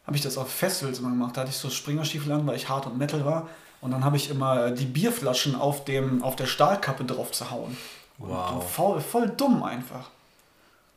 habe 0.07 0.17
ich 0.17 0.23
das 0.23 0.39
auf 0.39 0.49
Festivals 0.53 1.01
immer 1.01 1.11
gemacht. 1.11 1.37
Da 1.37 1.43
hatte 1.43 1.51
ich 1.51 1.57
so 1.57 1.69
Springerstiefel 1.69 2.31
an, 2.33 2.47
weil 2.47 2.57
ich 2.57 2.69
hart 2.69 2.87
und 2.87 2.97
Metal 2.97 3.25
war. 3.25 3.49
Und 3.81 3.93
dann 3.93 4.05
habe 4.05 4.17
ich 4.17 4.31
immer 4.31 4.67
äh, 4.67 4.75
die 4.75 4.85
Bierflaschen 4.85 5.55
auf, 5.55 5.85
dem, 5.85 6.23
auf 6.23 6.37
der 6.37 6.47
Stahlkappe 6.47 7.05
drauf 7.05 7.33
zu 7.33 7.51
hauen. 7.51 7.77
Wow. 8.19 8.53
Und 8.53 8.65
voll, 8.65 9.01
voll 9.01 9.29
dumm 9.29 9.63
einfach. 9.63 10.11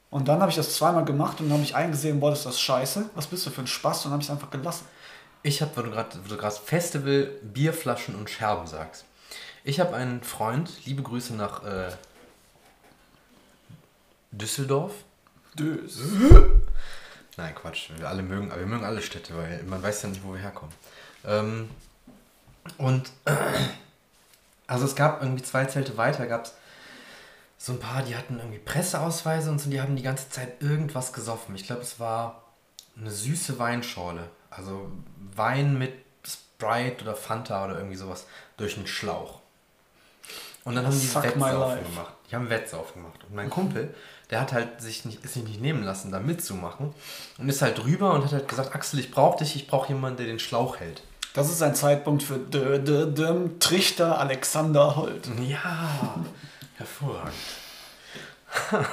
Und 0.10 0.28
dann 0.28 0.42
habe 0.42 0.52
ich 0.52 0.58
das 0.58 0.76
zweimal 0.76 1.06
gemacht 1.06 1.40
und 1.40 1.48
dann 1.48 1.54
habe 1.54 1.64
ich 1.64 1.76
eingesehen, 1.76 2.20
boah, 2.20 2.30
das 2.30 2.40
ist 2.40 2.46
das 2.46 2.62
scheiße. 2.62 3.10
Was 3.16 3.28
bist 3.28 3.46
du 3.46 3.50
für 3.50 3.62
ein 3.62 3.68
Spaß? 3.68 4.00
Und 4.00 4.04
dann 4.06 4.12
habe 4.14 4.22
ich 4.22 4.28
es 4.28 4.32
einfach 4.32 4.52
gelassen. 4.52 4.86
Ich 5.42 5.62
habe, 5.62 5.76
weil 5.76 5.86
du 5.86 5.92
gerade 5.92 6.20
wo 6.24 6.30
du 6.30 6.38
gerade 6.38 6.56
Festival, 6.56 7.32
Bierflaschen 7.42 8.16
und 8.16 8.30
Scherben 8.30 8.68
sagst. 8.68 9.06
Ich 9.64 9.80
habe 9.80 9.96
einen 9.96 10.22
Freund, 10.22 10.70
liebe 10.86 11.02
Grüße 11.02 11.34
nach 11.34 11.64
äh, 11.64 11.90
Düsseldorf. 14.32 14.94
Dös. 15.56 16.00
Nein, 17.38 17.56
Quatsch. 17.56 17.90
Wir 17.98 18.08
alle 18.08 18.24
mögen, 18.24 18.52
aber 18.52 18.60
wir 18.60 18.68
mögen 18.68 18.84
alle 18.84 19.02
Städte, 19.02 19.36
weil 19.36 19.64
man 19.64 19.82
weiß 19.82 20.04
ja 20.04 20.10
nicht, 20.10 20.24
wo 20.24 20.34
wir 20.34 20.42
herkommen. 20.42 20.74
Ähm, 21.26 21.70
und 22.78 23.12
also 24.68 24.86
es 24.86 24.96
gab 24.96 25.22
irgendwie 25.22 25.44
zwei 25.44 25.66
Zelte 25.66 25.98
weiter, 25.98 26.26
gab 26.28 26.46
es 26.46 26.54
so 27.58 27.72
ein 27.72 27.80
paar, 27.80 28.04
die 28.04 28.16
hatten 28.16 28.40
irgendwie 28.40 28.60
Presseausweise 28.60 29.50
und 29.50 29.60
so, 29.60 29.70
die 29.70 29.82
haben 29.82 29.96
die 29.96 30.04
ganze 30.04 30.30
Zeit 30.30 30.62
irgendwas 30.62 31.14
gesoffen. 31.14 31.56
Ich 31.56 31.66
glaube, 31.66 31.82
es 31.82 32.00
war 32.00 32.44
eine 33.00 33.10
süße 33.10 33.58
Weinschorle. 33.58 34.30
Also 34.50 34.92
Wein 35.34 35.78
mit 35.78 35.94
Sprite 36.28 37.04
oder 37.04 37.16
Fanta 37.16 37.66
oder 37.66 37.78
irgendwie 37.78 37.96
sowas 37.96 38.26
durch 38.58 38.78
einen 38.78 38.88
Schlauch. 38.88 39.40
Und 40.66 40.76
dann 40.76 40.86
haben 40.86 41.00
die 41.00 41.16
Wettsaufen 41.16 41.84
gemacht. 41.84 42.14
Die 42.30 42.36
haben 42.36 42.50
Wettsaufen 42.50 43.02
gemacht. 43.02 43.20
Und 43.28 43.36
mein 43.36 43.50
Kumpel, 43.50 43.94
der 44.30 44.42
hat 44.42 44.54
halt 44.54 44.82
sich 44.82 45.06
nicht, 45.06 45.24
ist 45.24 45.34
sich 45.34 45.44
nicht 45.44 45.62
nehmen 45.62 45.84
lassen, 45.84 46.12
da 46.12 46.20
mitzumachen. 46.20 46.94
Und 47.38 47.50
ist 47.50 47.62
halt 47.62 47.78
drüber 47.78 48.14
und 48.14 48.24
hat 48.24 48.32
halt 48.32 48.48
gesagt, 48.48 48.76
Axel, 48.76 49.00
ich 49.00 49.12
brauche 49.12 49.40
dich, 49.40 49.56
ich 49.56 49.68
brauche 49.68 49.90
jemanden, 49.90 50.18
der 50.18 50.28
den 50.28 50.40
Schlauch 50.40 50.80
hält. 50.80 51.02
Das 51.34 51.50
ist 51.50 51.64
ein 51.64 51.74
Zeitpunkt 51.74 52.22
für 52.22 52.38
Dö, 52.38 52.78
Dö, 52.78 53.12
Düm, 53.12 53.60
Trichter 53.60 54.20
Alexander 54.20 54.96
Holt. 54.96 55.28
Ja, 55.48 55.90
hervorragend. 56.76 57.34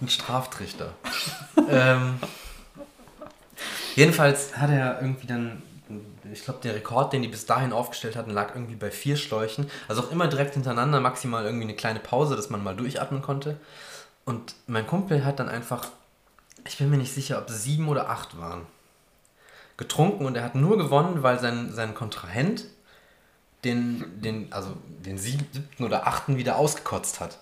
Ein 0.00 0.08
Straftrichter. 0.08 0.92
ähm, 1.70 2.18
jedenfalls 3.94 4.56
hat 4.56 4.70
er 4.70 5.00
irgendwie 5.00 5.26
dann, 5.26 5.62
ich 6.30 6.44
glaube, 6.44 6.60
der 6.62 6.74
Rekord, 6.74 7.14
den 7.14 7.22
die 7.22 7.28
bis 7.28 7.46
dahin 7.46 7.72
aufgestellt 7.72 8.16
hatten, 8.16 8.30
lag 8.30 8.54
irgendwie 8.54 8.74
bei 8.74 8.90
vier 8.90 9.16
Schläuchen. 9.16 9.70
Also 9.88 10.02
auch 10.02 10.10
immer 10.10 10.28
direkt 10.28 10.54
hintereinander, 10.54 11.00
maximal 11.00 11.44
irgendwie 11.44 11.64
eine 11.64 11.76
kleine 11.76 12.00
Pause, 12.00 12.36
dass 12.36 12.50
man 12.50 12.62
mal 12.62 12.76
durchatmen 12.76 13.22
konnte. 13.22 13.58
Und 14.26 14.54
mein 14.66 14.86
Kumpel 14.86 15.24
hat 15.24 15.38
dann 15.38 15.48
einfach, 15.48 15.88
ich 16.66 16.78
bin 16.78 16.90
mir 16.90 16.98
nicht 16.98 17.12
sicher, 17.12 17.38
ob 17.38 17.48
es 17.48 17.64
sieben 17.64 17.88
oder 17.88 18.10
acht 18.10 18.38
waren, 18.38 18.66
getrunken 19.76 20.26
und 20.26 20.36
er 20.36 20.44
hat 20.44 20.54
nur 20.54 20.78
gewonnen, 20.78 21.22
weil 21.22 21.38
sein, 21.38 21.72
sein 21.72 21.94
Kontrahent 21.94 22.64
den, 23.64 24.20
den, 24.20 24.52
also 24.52 24.76
den 25.04 25.18
siebten 25.18 25.84
oder 25.84 26.06
achten 26.06 26.36
wieder 26.36 26.56
ausgekotzt 26.56 27.20
hat. 27.20 27.38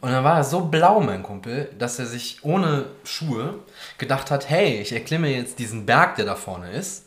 Und 0.00 0.12
dann 0.12 0.24
war 0.24 0.38
er 0.38 0.44
so 0.44 0.64
blau, 0.66 1.00
mein 1.00 1.22
Kumpel, 1.22 1.70
dass 1.78 1.98
er 1.98 2.06
sich 2.06 2.42
ohne 2.42 2.86
Schuhe 3.04 3.58
gedacht 3.98 4.30
hat, 4.30 4.48
hey, 4.48 4.80
ich 4.80 4.92
erklimme 4.92 5.28
jetzt 5.28 5.58
diesen 5.58 5.84
Berg, 5.84 6.16
der 6.16 6.24
da 6.24 6.36
vorne 6.36 6.70
ist. 6.70 7.04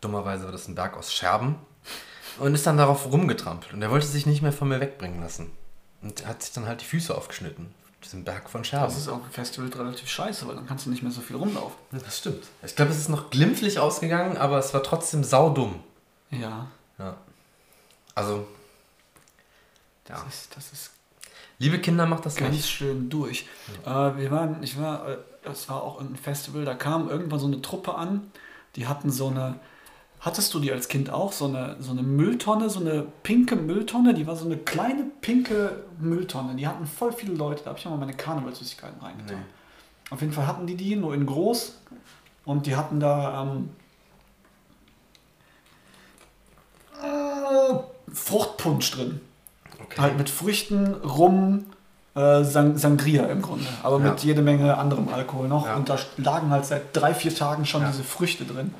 Dummerweise 0.00 0.44
war 0.44 0.52
das 0.52 0.66
ein 0.66 0.74
Berg 0.74 0.96
aus 0.96 1.12
Scherben. 1.12 1.56
Und 2.40 2.54
ist 2.54 2.66
dann 2.66 2.76
darauf 2.76 3.10
rumgetrampelt. 3.12 3.72
Und 3.72 3.82
er 3.82 3.90
wollte 3.92 4.06
sich 4.06 4.26
nicht 4.26 4.42
mehr 4.42 4.52
von 4.52 4.68
mir 4.68 4.80
wegbringen 4.80 5.20
lassen. 5.20 5.52
Und 6.02 6.26
hat 6.26 6.42
sich 6.42 6.52
dann 6.52 6.66
halt 6.66 6.80
die 6.80 6.86
Füße 6.86 7.16
aufgeschnitten. 7.16 7.72
Diesen 8.04 8.24
Berg 8.24 8.50
von 8.50 8.64
Scherben. 8.64 8.86
Das 8.86 8.98
ist 8.98 9.08
dem 9.08 9.22
Festival 9.30 9.70
relativ 9.70 10.08
scheiße, 10.08 10.46
weil 10.46 10.54
dann 10.56 10.66
kannst 10.66 10.86
du 10.86 10.90
nicht 10.90 11.02
mehr 11.02 11.10
so 11.12 11.22
viel 11.22 11.36
rumlaufen. 11.36 11.76
Das 11.90 12.18
stimmt. 12.18 12.44
Ich 12.62 12.76
glaube, 12.76 12.90
es 12.90 12.98
ist 12.98 13.08
noch 13.08 13.30
glimpflich 13.30 13.78
ausgegangen, 13.78 14.36
aber 14.36 14.58
es 14.58 14.74
war 14.74 14.82
trotzdem 14.82 15.24
saudumm. 15.24 15.82
Ja, 16.30 16.68
Ja. 16.98 17.16
Also, 18.14 18.46
ja. 20.08 20.22
das 20.22 20.34
ist, 20.34 20.56
das 20.56 20.72
ist 20.72 20.90
Liebe 21.58 21.78
Kinder, 21.78 22.06
macht 22.06 22.26
das 22.26 22.36
ganz 22.36 22.54
nicht. 22.54 22.68
schön 22.68 23.08
durch. 23.08 23.46
Äh, 23.84 23.88
wir 23.88 24.30
waren, 24.30 24.62
ich 24.62 24.78
war, 24.78 25.08
äh, 25.08 25.18
das 25.44 25.68
war 25.68 25.82
auch 25.82 26.00
ein 26.00 26.16
Festival, 26.16 26.64
da 26.64 26.74
kam 26.74 27.08
irgendwann 27.08 27.38
so 27.38 27.46
eine 27.46 27.62
Truppe 27.62 27.94
an, 27.94 28.30
die 28.76 28.86
hatten 28.86 29.10
so 29.10 29.28
eine, 29.28 29.60
hattest 30.24 30.54
du 30.54 30.58
die 30.60 30.72
als 30.72 30.88
Kind 30.88 31.10
auch, 31.10 31.32
so 31.32 31.44
eine, 31.46 31.76
so 31.80 31.90
eine 31.92 32.02
Mülltonne, 32.02 32.70
so 32.70 32.80
eine 32.80 33.06
pinke 33.22 33.56
Mülltonne, 33.56 34.14
die 34.14 34.26
war 34.26 34.36
so 34.36 34.46
eine 34.46 34.56
kleine 34.56 35.04
pinke 35.20 35.84
Mülltonne, 35.98 36.54
die 36.56 36.66
hatten 36.66 36.86
voll 36.86 37.12
viele 37.12 37.34
Leute, 37.34 37.62
da 37.64 37.70
habe 37.70 37.78
ich 37.78 37.84
mal 37.84 37.96
meine 37.98 38.14
Karnevalssüßigkeiten 38.14 39.00
reingetan. 39.00 39.36
Nee. 39.36 39.44
Auf 40.10 40.20
jeden 40.20 40.32
Fall 40.32 40.46
hatten 40.46 40.66
die 40.66 40.76
die 40.76 40.96
nur 40.96 41.14
in 41.14 41.26
groß 41.26 41.78
und 42.46 42.66
die 42.66 42.74
hatten 42.76 43.00
da 43.00 43.42
ähm, 43.42 43.70
äh, 47.02 47.78
Fruchtpunsch 48.12 48.90
drin. 48.92 49.20
Okay. 49.82 50.00
Halt 50.00 50.18
mit 50.18 50.30
Früchten, 50.30 50.94
Rum, 50.94 51.66
äh, 52.14 52.44
Sang 52.44 52.76
Sangria 52.78 53.26
im 53.26 53.42
Grunde. 53.42 53.66
Aber 53.82 53.98
mit 53.98 54.20
Ja. 54.20 54.26
jede 54.28 54.42
Menge 54.42 54.78
anderem 54.78 55.08
Alkohol 55.08 55.48
noch. 55.48 55.66
Ja. 55.66 55.76
Und 55.76 55.88
da 55.88 55.98
lagen 56.16 56.50
halt 56.50 56.64
seit 56.64 56.94
drei, 56.96 57.12
vier 57.14 57.34
Tagen 57.34 57.66
schon 57.66 57.82
Ja. 57.82 57.90
diese 57.90 58.04
Früchte 58.04 58.44
drin. 58.44 58.72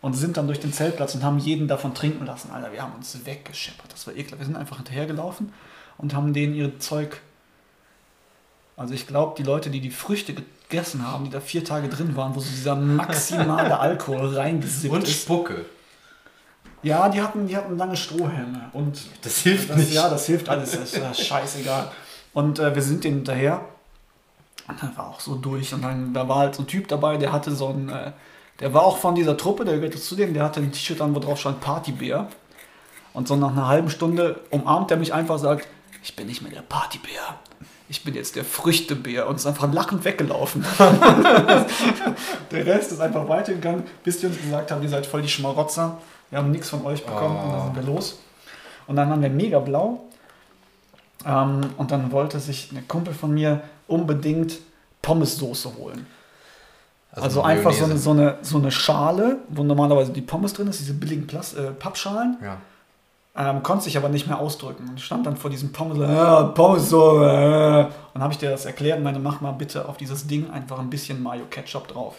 Und 0.00 0.14
sind 0.14 0.36
dann 0.36 0.46
durch 0.46 0.60
den 0.60 0.72
Zeltplatz 0.72 1.14
und 1.16 1.24
haben 1.24 1.38
jeden 1.38 1.66
davon 1.66 1.92
trinken 1.92 2.24
lassen. 2.24 2.52
Alter, 2.52 2.72
wir 2.72 2.82
haben 2.82 2.92
uns 2.94 3.18
weggescheppert. 3.24 3.92
Das 3.92 4.06
war 4.06 4.14
ekelhaft. 4.14 4.38
Wir 4.38 4.46
sind 4.46 4.56
einfach 4.56 4.76
hinterhergelaufen 4.76 5.52
und 5.96 6.14
haben 6.14 6.32
denen 6.32 6.54
ihr 6.54 6.78
Zeug. 6.78 7.20
Also 8.76 8.94
ich 8.94 9.08
glaube, 9.08 9.34
die 9.36 9.42
Leute, 9.42 9.70
die 9.70 9.80
die 9.80 9.90
Früchte 9.90 10.34
gegessen 10.34 11.04
haben, 11.04 11.24
die 11.24 11.30
da 11.30 11.40
vier 11.40 11.64
Tage 11.64 11.88
drin 11.88 12.14
waren, 12.14 12.36
wo 12.36 12.40
so 12.40 12.48
dieser 12.48 12.76
maximale 12.76 13.76
Alkohol 13.80 14.36
reingesippt 14.36 14.94
Und 14.94 15.02
ist. 15.02 15.22
Spucke. 15.22 15.64
Ja, 16.84 17.08
die 17.08 17.20
hatten, 17.20 17.48
die 17.48 17.56
hatten 17.56 17.76
lange 17.76 17.96
Strohhelme. 17.96 18.70
Und 18.72 19.00
Das 19.22 19.38
hilft 19.38 19.70
das, 19.70 19.78
nicht. 19.78 19.92
Ja, 19.92 20.08
das 20.08 20.26
hilft 20.26 20.48
alles. 20.48 20.70
Das 20.70 20.92
ist 20.92 20.96
ja 20.96 21.12
scheißegal. 21.12 21.90
Und 22.32 22.60
äh, 22.60 22.72
wir 22.72 22.82
sind 22.82 23.02
denen 23.02 23.16
hinterher. 23.16 23.64
Und 24.68 24.80
dann 24.80 24.96
war 24.96 25.08
auch 25.08 25.18
so 25.18 25.34
durch. 25.34 25.74
Und 25.74 25.82
dann 25.82 26.14
da 26.14 26.28
war 26.28 26.36
halt 26.36 26.54
so 26.54 26.62
ein 26.62 26.68
Typ 26.68 26.86
dabei, 26.86 27.16
der 27.16 27.32
hatte 27.32 27.52
so 27.52 27.70
ein. 27.70 27.88
Äh, 27.88 28.12
der 28.60 28.74
war 28.74 28.82
auch 28.82 28.98
von 28.98 29.14
dieser 29.14 29.36
Truppe, 29.36 29.64
der 29.64 29.76
gehörte 29.76 30.00
zu 30.00 30.16
dem, 30.16 30.34
der 30.34 30.44
hatte 30.44 30.60
ein 30.60 30.72
T-Shirt 30.72 31.00
an, 31.00 31.14
wo 31.14 31.20
drauf 31.20 31.38
stand 31.38 31.60
Partybär. 31.60 32.28
Und 33.12 33.28
so 33.28 33.36
nach 33.36 33.52
einer 33.52 33.68
halben 33.68 33.90
Stunde 33.90 34.40
umarmt 34.50 34.90
er 34.90 34.96
mich 34.96 35.14
einfach 35.14 35.38
sagt: 35.38 35.66
Ich 36.02 36.16
bin 36.16 36.26
nicht 36.26 36.42
mehr 36.42 36.52
der 36.52 36.62
Partybär. 36.62 37.38
Ich 37.90 38.04
bin 38.04 38.14
jetzt 38.14 38.36
der 38.36 38.44
Früchtebär 38.44 39.26
und 39.28 39.36
ist 39.36 39.46
einfach 39.46 39.72
lachend 39.72 40.04
weggelaufen. 40.04 40.62
der 42.50 42.66
Rest 42.66 42.92
ist 42.92 43.00
einfach 43.00 43.26
weitergegangen, 43.28 43.84
bis 44.04 44.20
die 44.20 44.26
uns 44.26 44.38
gesagt 44.38 44.70
haben, 44.70 44.82
ihr 44.82 44.90
seid 44.90 45.06
voll 45.06 45.22
die 45.22 45.28
Schmarotzer. 45.28 45.96
Wir 46.28 46.38
haben 46.38 46.50
nichts 46.50 46.68
von 46.68 46.84
euch 46.84 47.06
bekommen 47.06 47.38
und 47.38 47.52
dann 47.52 47.62
sind 47.62 47.76
wir 47.76 47.82
los. 47.84 48.18
Und 48.86 48.96
dann 48.96 49.08
waren 49.08 49.22
wir 49.22 49.30
mega 49.30 49.58
blau. 49.58 50.04
Ähm, 51.24 51.60
und 51.78 51.90
dann 51.90 52.12
wollte 52.12 52.40
sich 52.40 52.70
ein 52.72 52.86
Kumpel 52.86 53.14
von 53.14 53.32
mir 53.32 53.62
unbedingt 53.86 54.58
Pommessoße 55.00 55.74
holen. 55.76 56.06
Also, 57.22 57.42
einfach 57.42 57.72
so 57.72 57.84
eine, 57.84 57.96
so, 57.96 58.10
eine, 58.10 58.38
so 58.42 58.58
eine 58.58 58.70
Schale, 58.70 59.38
wo 59.48 59.62
normalerweise 59.62 60.12
die 60.12 60.22
Pommes 60.22 60.52
drin 60.52 60.68
ist, 60.68 60.80
diese 60.80 60.94
billigen 60.94 61.26
Plas 61.26 61.54
äh, 61.54 61.70
Pappschalen. 61.72 62.36
Ja. 62.42 62.58
Ähm, 63.36 63.62
konnte 63.62 63.84
sich 63.84 63.96
aber 63.96 64.08
nicht 64.08 64.26
mehr 64.26 64.38
ausdrücken. 64.38 64.88
Und 64.88 65.00
stand 65.00 65.26
dann 65.26 65.36
vor 65.36 65.48
diesem 65.48 65.70
Pommes, 65.70 65.96
so, 65.96 66.04
ah, 66.04 66.42
Pommes 66.54 66.88
so, 66.88 67.22
äh. 67.22 67.84
Und 67.84 67.92
dann 68.14 68.22
habe 68.22 68.32
ich 68.32 68.38
dir 68.38 68.50
das 68.50 68.66
erklärt 68.66 68.98
und 68.98 69.04
meine, 69.04 69.20
mach 69.20 69.40
mal 69.40 69.52
bitte 69.52 69.88
auf 69.88 69.96
dieses 69.96 70.26
Ding 70.26 70.50
einfach 70.50 70.78
ein 70.80 70.90
bisschen 70.90 71.22
Mayo 71.22 71.44
Ketchup 71.48 71.86
drauf. 71.86 72.16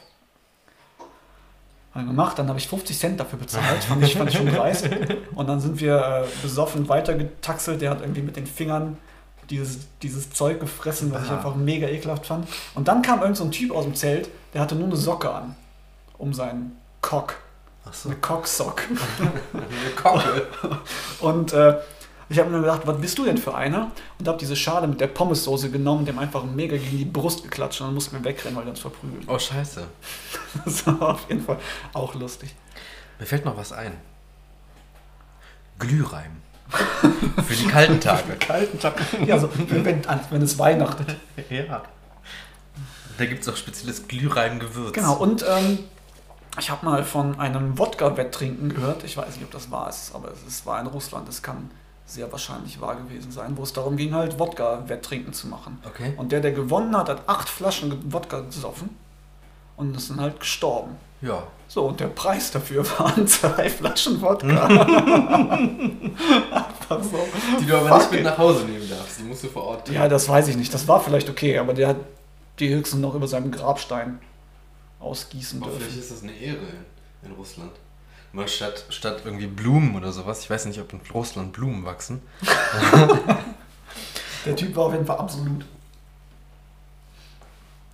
Haben 1.93 2.07
gemacht, 2.07 2.39
dann 2.39 2.47
habe 2.47 2.59
ich 2.59 2.67
50 2.67 2.97
Cent 2.97 3.19
dafür 3.19 3.39
bezahlt, 3.39 3.83
fand 3.83 4.03
ich, 4.03 4.15
fand 4.15 4.29
ich 4.29 4.37
schon 4.37 4.47
dreist. 4.47 4.87
Und 5.35 5.49
dann 5.49 5.59
sind 5.59 5.79
wir 5.81 5.97
äh, 5.97 6.41
besoffen 6.41 6.87
weitergetaxelt, 6.87 7.81
der 7.81 7.89
hat 7.89 8.01
irgendwie 8.01 8.21
mit 8.21 8.37
den 8.37 8.45
Fingern 8.45 8.97
dieses, 9.49 9.79
dieses 10.01 10.29
Zeug 10.31 10.59
gefressen, 10.59 11.11
was 11.11 11.23
ich 11.23 11.29
Aha. 11.29 11.37
einfach 11.37 11.55
mega 11.55 11.87
ekelhaft 11.87 12.25
fand. 12.25 12.47
Und 12.75 12.87
dann 12.87 13.01
kam 13.01 13.21
irgend 13.21 13.37
so 13.37 13.43
ein 13.43 13.51
Typ 13.51 13.71
aus 13.71 13.85
dem 13.85 13.95
Zelt, 13.95 14.29
der 14.53 14.61
hatte 14.61 14.75
nur 14.75 14.87
eine 14.87 14.95
Socke 14.95 15.31
an, 15.31 15.55
um 16.17 16.33
seinen 16.33 16.77
Cock 17.01 17.35
Ach 17.89 17.93
so. 17.93 18.09
Eine 18.09 18.19
Cocksock. 18.19 18.83
Eine 19.53 19.95
Kocke. 19.95 20.47
Und 21.21 21.53
äh, 21.53 21.77
ich 22.29 22.37
habe 22.37 22.49
mir 22.49 22.59
gedacht, 22.59 22.81
was 22.85 22.99
bist 22.99 23.17
du 23.17 23.25
denn 23.25 23.37
für 23.37 23.55
einer? 23.55 23.91
Und 24.19 24.27
habe 24.27 24.37
diese 24.37 24.55
Schale 24.55 24.87
mit 24.87 25.01
der 25.01 25.07
Pommessoße 25.07 25.71
genommen, 25.71 26.05
dem 26.05 26.19
einfach 26.19 26.43
mega 26.43 26.77
gegen 26.77 26.97
die 26.97 27.05
Brust 27.05 27.43
geklatscht 27.43 27.81
und 27.81 27.87
dann 27.87 27.93
mussten 27.95 28.15
wir 28.17 28.23
wegrennen, 28.23 28.55
weil 28.55 28.65
wir 28.65 28.71
uns 28.71 28.81
verprügeln. 28.81 29.23
Oh, 29.27 29.39
scheiße. 29.39 29.87
Das 30.65 30.85
war 30.87 31.13
auf 31.13 31.29
jeden 31.29 31.43
Fall 31.43 31.59
auch 31.93 32.15
lustig. 32.15 32.55
Mir 33.19 33.25
fällt 33.25 33.45
noch 33.45 33.57
was 33.57 33.71
ein. 33.71 33.93
Glühreim. 35.77 36.41
Für 37.47 37.55
die 37.55 37.67
kalten 37.67 37.99
Tage. 37.99 38.35
Kalten 38.35 38.79
Tag. 38.79 39.01
Ja, 39.25 39.35
also, 39.35 39.49
wenn, 39.67 39.85
wenn, 39.85 40.41
es 40.41 40.59
weihnachtet. 40.59 41.15
Ja. 41.49 41.81
Da 43.17 43.25
gibt 43.25 43.41
es 43.41 43.49
auch 43.49 43.55
spezielles 43.55 44.07
Glühreimgewürz. 44.07 44.93
Genau, 44.93 45.15
und 45.15 45.43
ähm, 45.47 45.79
ich 46.59 46.69
habe 46.69 46.85
mal 46.85 47.03
von 47.03 47.39
einem 47.39 47.77
Wodka-Wetttrinken 47.77 48.69
gehört. 48.69 49.03
Ich 49.03 49.17
weiß 49.17 49.35
nicht, 49.35 49.43
ob 49.43 49.51
das 49.51 49.71
wahr 49.71 49.89
ist, 49.89 50.13
aber 50.13 50.31
es 50.47 50.65
war 50.65 50.79
in 50.79 50.87
Russland. 50.87 51.27
Es 51.27 51.41
kann 51.41 51.71
sehr 52.05 52.31
wahrscheinlich 52.31 52.79
wahr 52.81 52.95
gewesen 52.95 53.31
sein, 53.31 53.57
wo 53.57 53.63
es 53.63 53.73
darum 53.73 53.97
ging, 53.97 54.13
halt 54.13 54.39
Wodka-Wetttrinken 54.39 55.33
zu 55.33 55.47
machen. 55.47 55.79
Okay. 55.85 56.13
Und 56.17 56.31
der, 56.31 56.39
der 56.39 56.51
gewonnen 56.51 56.95
hat, 56.95 57.09
hat 57.09 57.27
acht 57.27 57.49
Flaschen 57.49 58.11
Wodka 58.11 58.41
gesoffen 58.41 58.89
und 59.79 59.95
ist 59.95 60.09
dann 60.09 60.19
halt 60.19 60.39
gestorben. 60.39 60.95
Ja. 61.21 61.43
So, 61.67 61.85
und 61.85 61.99
der 61.99 62.07
Preis 62.07 62.51
dafür 62.51 62.85
waren 62.99 63.27
zwei 63.27 63.69
Flaschen 63.69 64.21
Wodka. 64.21 64.67
Einfach 66.51 67.03
so. 67.03 67.27
Die 67.59 67.65
du 67.65 67.77
aber 67.77 67.97
nicht 67.97 68.11
mit 68.11 68.23
nach 68.23 68.37
Hause 68.37 68.65
nehmen 68.65 68.89
darfst. 68.89 69.19
Die 69.19 69.23
musst 69.23 69.43
du 69.43 69.47
vor 69.47 69.63
Ort 69.63 69.89
Ja, 69.89 70.07
das 70.07 70.27
weiß 70.27 70.47
ich 70.49 70.57
nicht. 70.57 70.73
Das 70.73 70.87
war 70.87 70.99
vielleicht 70.99 71.29
okay, 71.29 71.57
aber 71.57 71.73
der 71.73 71.89
hat 71.89 71.97
die 72.59 72.69
höchstens 72.69 73.01
noch 73.01 73.15
über 73.15 73.27
seinem 73.27 73.51
Grabstein 73.51 74.19
ausgießen 74.99 75.61
Aber 75.61 75.71
vielleicht 75.71 75.91
dürfen. 75.95 75.99
ist 76.01 76.11
das 76.11 76.23
eine 76.23 76.33
Ehre 76.33 76.57
in, 77.23 77.29
in 77.29 77.35
Russland. 77.35 77.71
Mal 78.33 78.47
statt, 78.47 78.85
statt 78.89 79.21
irgendwie 79.25 79.47
Blumen 79.47 79.95
oder 79.95 80.11
sowas. 80.11 80.41
Ich 80.41 80.49
weiß 80.49 80.65
nicht, 80.65 80.79
ob 80.79 80.91
in 80.93 80.99
Russland 81.13 81.53
Blumen 81.53 81.85
wachsen. 81.85 82.21
Der 84.45 84.55
Typ 84.55 84.75
war 84.75 84.85
auf 84.85 84.93
jeden 84.93 85.05
Fall 85.05 85.17
absolut. 85.17 85.65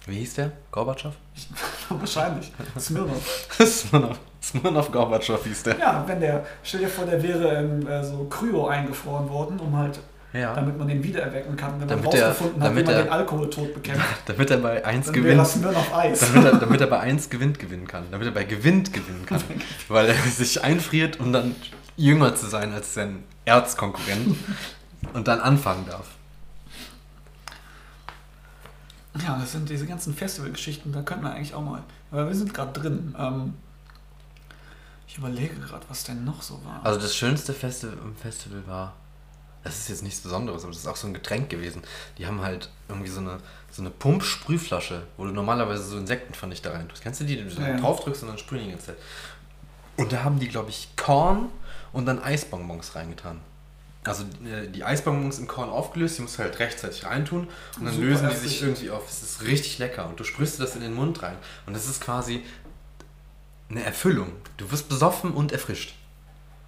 Wie 0.08 0.18
hieß 0.20 0.36
der? 0.36 0.52
Gorbatschow? 0.72 1.14
Wahrscheinlich. 1.90 2.52
Smirnoff. 2.80 3.48
Smirnov. 3.66 4.20
Smirnov 4.42 4.92
Gorbatschow 4.92 5.44
hieß 5.44 5.64
der. 5.64 5.80
Ja, 5.80 6.04
wenn 6.06 6.20
der, 6.20 6.46
stell 6.64 6.82
dir 6.82 6.88
vor, 6.90 7.06
der 7.06 7.22
wäre 7.24 7.56
in 7.64 7.88
äh, 7.88 8.04
so 8.04 8.26
Kryo 8.30 8.68
eingefroren 8.68 9.28
worden, 9.30 9.60
um 9.60 9.76
halt, 9.76 10.00
Ja. 10.34 10.54
damit 10.54 10.78
man 10.78 10.88
den 10.88 11.04
wiedererwecken 11.04 11.56
kann, 11.56 11.72
wenn 11.74 11.80
man 11.80 11.88
Damit 11.88 12.14
der- 12.14 12.28
rausgefunden 12.28 12.62
hat, 12.64 12.76
wie 12.76 12.84
man 12.84 12.96
den 12.96 13.10
Alkoholtod 13.10 13.74
bekämpft. 13.74 14.06
Damit 14.28 14.52
er 14.52 14.58
bei 14.58 14.86
1 14.86 15.06
Dann 15.08 15.16
wäre 15.16 15.24
gewinnt. 15.36 15.56
Damit 15.64 16.46
er, 16.54 16.60
damit 16.60 16.82
er 16.82 16.88
bei 16.88 17.00
1 17.00 17.30
gewinnt 17.32 17.58
gewinnen 17.60 17.88
kann. 17.88 18.04
Damit 18.12 18.28
er 18.28 18.34
bei 18.34 18.44
Gewinnt 18.44 18.94
gewinnen 18.94 19.26
kann. 19.26 19.42
Weil 19.88 20.08
er 20.10 20.16
sich 20.16 20.64
einfriert, 20.64 21.20
um 21.20 21.34
dann 21.34 21.56
jünger 21.98 22.36
zu 22.36 22.46
sein 22.46 22.74
als 22.74 22.94
sein 22.94 23.24
Erzkonkurrent. 23.46 24.36
Und 25.14 25.28
dann 25.28 25.40
anfangen 25.40 25.86
darf. 25.90 26.06
Ja, 29.24 29.38
das 29.40 29.54
sind 29.54 29.70
diese 29.70 29.86
ganzen 29.86 30.14
Festivalgeschichten, 30.14 30.92
da 30.92 31.02
könnten 31.02 31.24
wir 31.24 31.32
eigentlich 31.34 31.54
auch 31.54 31.62
mal. 31.64 31.84
Aber 32.12 32.28
wir 32.28 32.36
sind 32.36 32.54
gerade 32.54 32.78
drin. 32.80 33.16
Ähm, 33.18 33.54
ich 35.08 35.18
überlege 35.18 35.56
gerade, 35.56 35.86
was 35.88 36.04
denn 36.04 36.26
noch 36.26 36.42
so 36.42 36.60
war. 36.66 36.82
Also 36.84 37.00
das 37.00 37.16
schönste 37.16 37.54
Festival 37.54 37.98
im 38.04 38.16
Festival 38.16 38.68
war, 38.68 38.94
das 39.64 39.78
ist 39.80 39.90
jetzt 39.90 40.04
nichts 40.04 40.20
Besonderes, 40.20 40.64
aber 40.64 40.72
das 40.74 40.82
ist 40.82 40.88
auch 40.88 40.96
so 40.96 41.08
ein 41.08 41.14
Getränk 41.14 41.50
gewesen. 41.50 41.82
Die 42.18 42.28
haben 42.28 42.42
halt 42.42 42.70
irgendwie 42.90 43.10
so 43.10 43.20
eine, 43.20 43.40
so 43.72 43.82
eine 43.82 43.90
Pump-Sprühflasche, 43.92 45.04
wo 45.18 45.26
du 45.26 45.32
normalerweise 45.32 45.84
so 45.84 45.98
Insektenvernichter 45.98 46.74
rein 46.74 46.90
tust. 46.90 47.02
Kennst 47.02 47.22
du 47.22 47.24
die? 47.26 47.38
Die 47.38 47.44
du 47.44 47.50
so 47.50 47.62
Ja, 47.62 47.70
ja. 47.70 47.78
draufdrückst 47.78 48.24
und 48.24 48.30
dann 48.30 48.38
sprühen 48.38 48.62
die 48.62 48.66
die 48.68 48.72
ganze 48.74 48.88
Zeit. 48.88 48.98
Und 49.98 50.12
da 50.12 50.24
haben 50.24 50.40
die, 50.40 50.50
glaube 50.50 50.70
ich, 50.70 50.90
Korn 50.98 51.48
und 51.94 52.06
dann 52.06 52.22
Eisbonbons 52.22 52.96
reingetan. 52.96 53.40
Also 54.08 54.24
äh, 54.24 54.68
die 54.68 54.84
Eisbonbons 54.84 55.40
im 55.40 55.48
Korn 55.48 55.70
aufgelöst, 55.70 56.18
die 56.18 56.22
musst 56.22 56.38
du 56.38 56.44
halt 56.44 56.60
rechtzeitig 56.60 57.06
reintun 57.06 57.48
und 57.80 57.86
dann 57.86 57.94
Super 57.94 58.06
lösen 58.06 58.30
die 58.30 58.36
sich 58.36 58.62
irgendwie 58.62 58.90
auf. 58.92 59.10
Es 59.10 59.24
ist 59.24 59.44
richtig 59.44 59.80
lecker 59.80 60.08
und 60.08 60.20
du 60.20 60.24
sprühst 60.24 60.60
das 60.60 60.76
in 60.76 60.82
den 60.82 60.94
Mund 60.94 61.24
rein. 61.24 61.36
Und 61.66 61.76
das 61.76 61.88
ist 61.88 62.02
quasi 62.02 62.44
eine 63.70 63.84
Erfüllung. 63.84 64.32
Du 64.58 64.72
wirst 64.72 64.90
besoffen 64.90 65.32
und 65.32 65.52
erfrischt. 65.52 65.96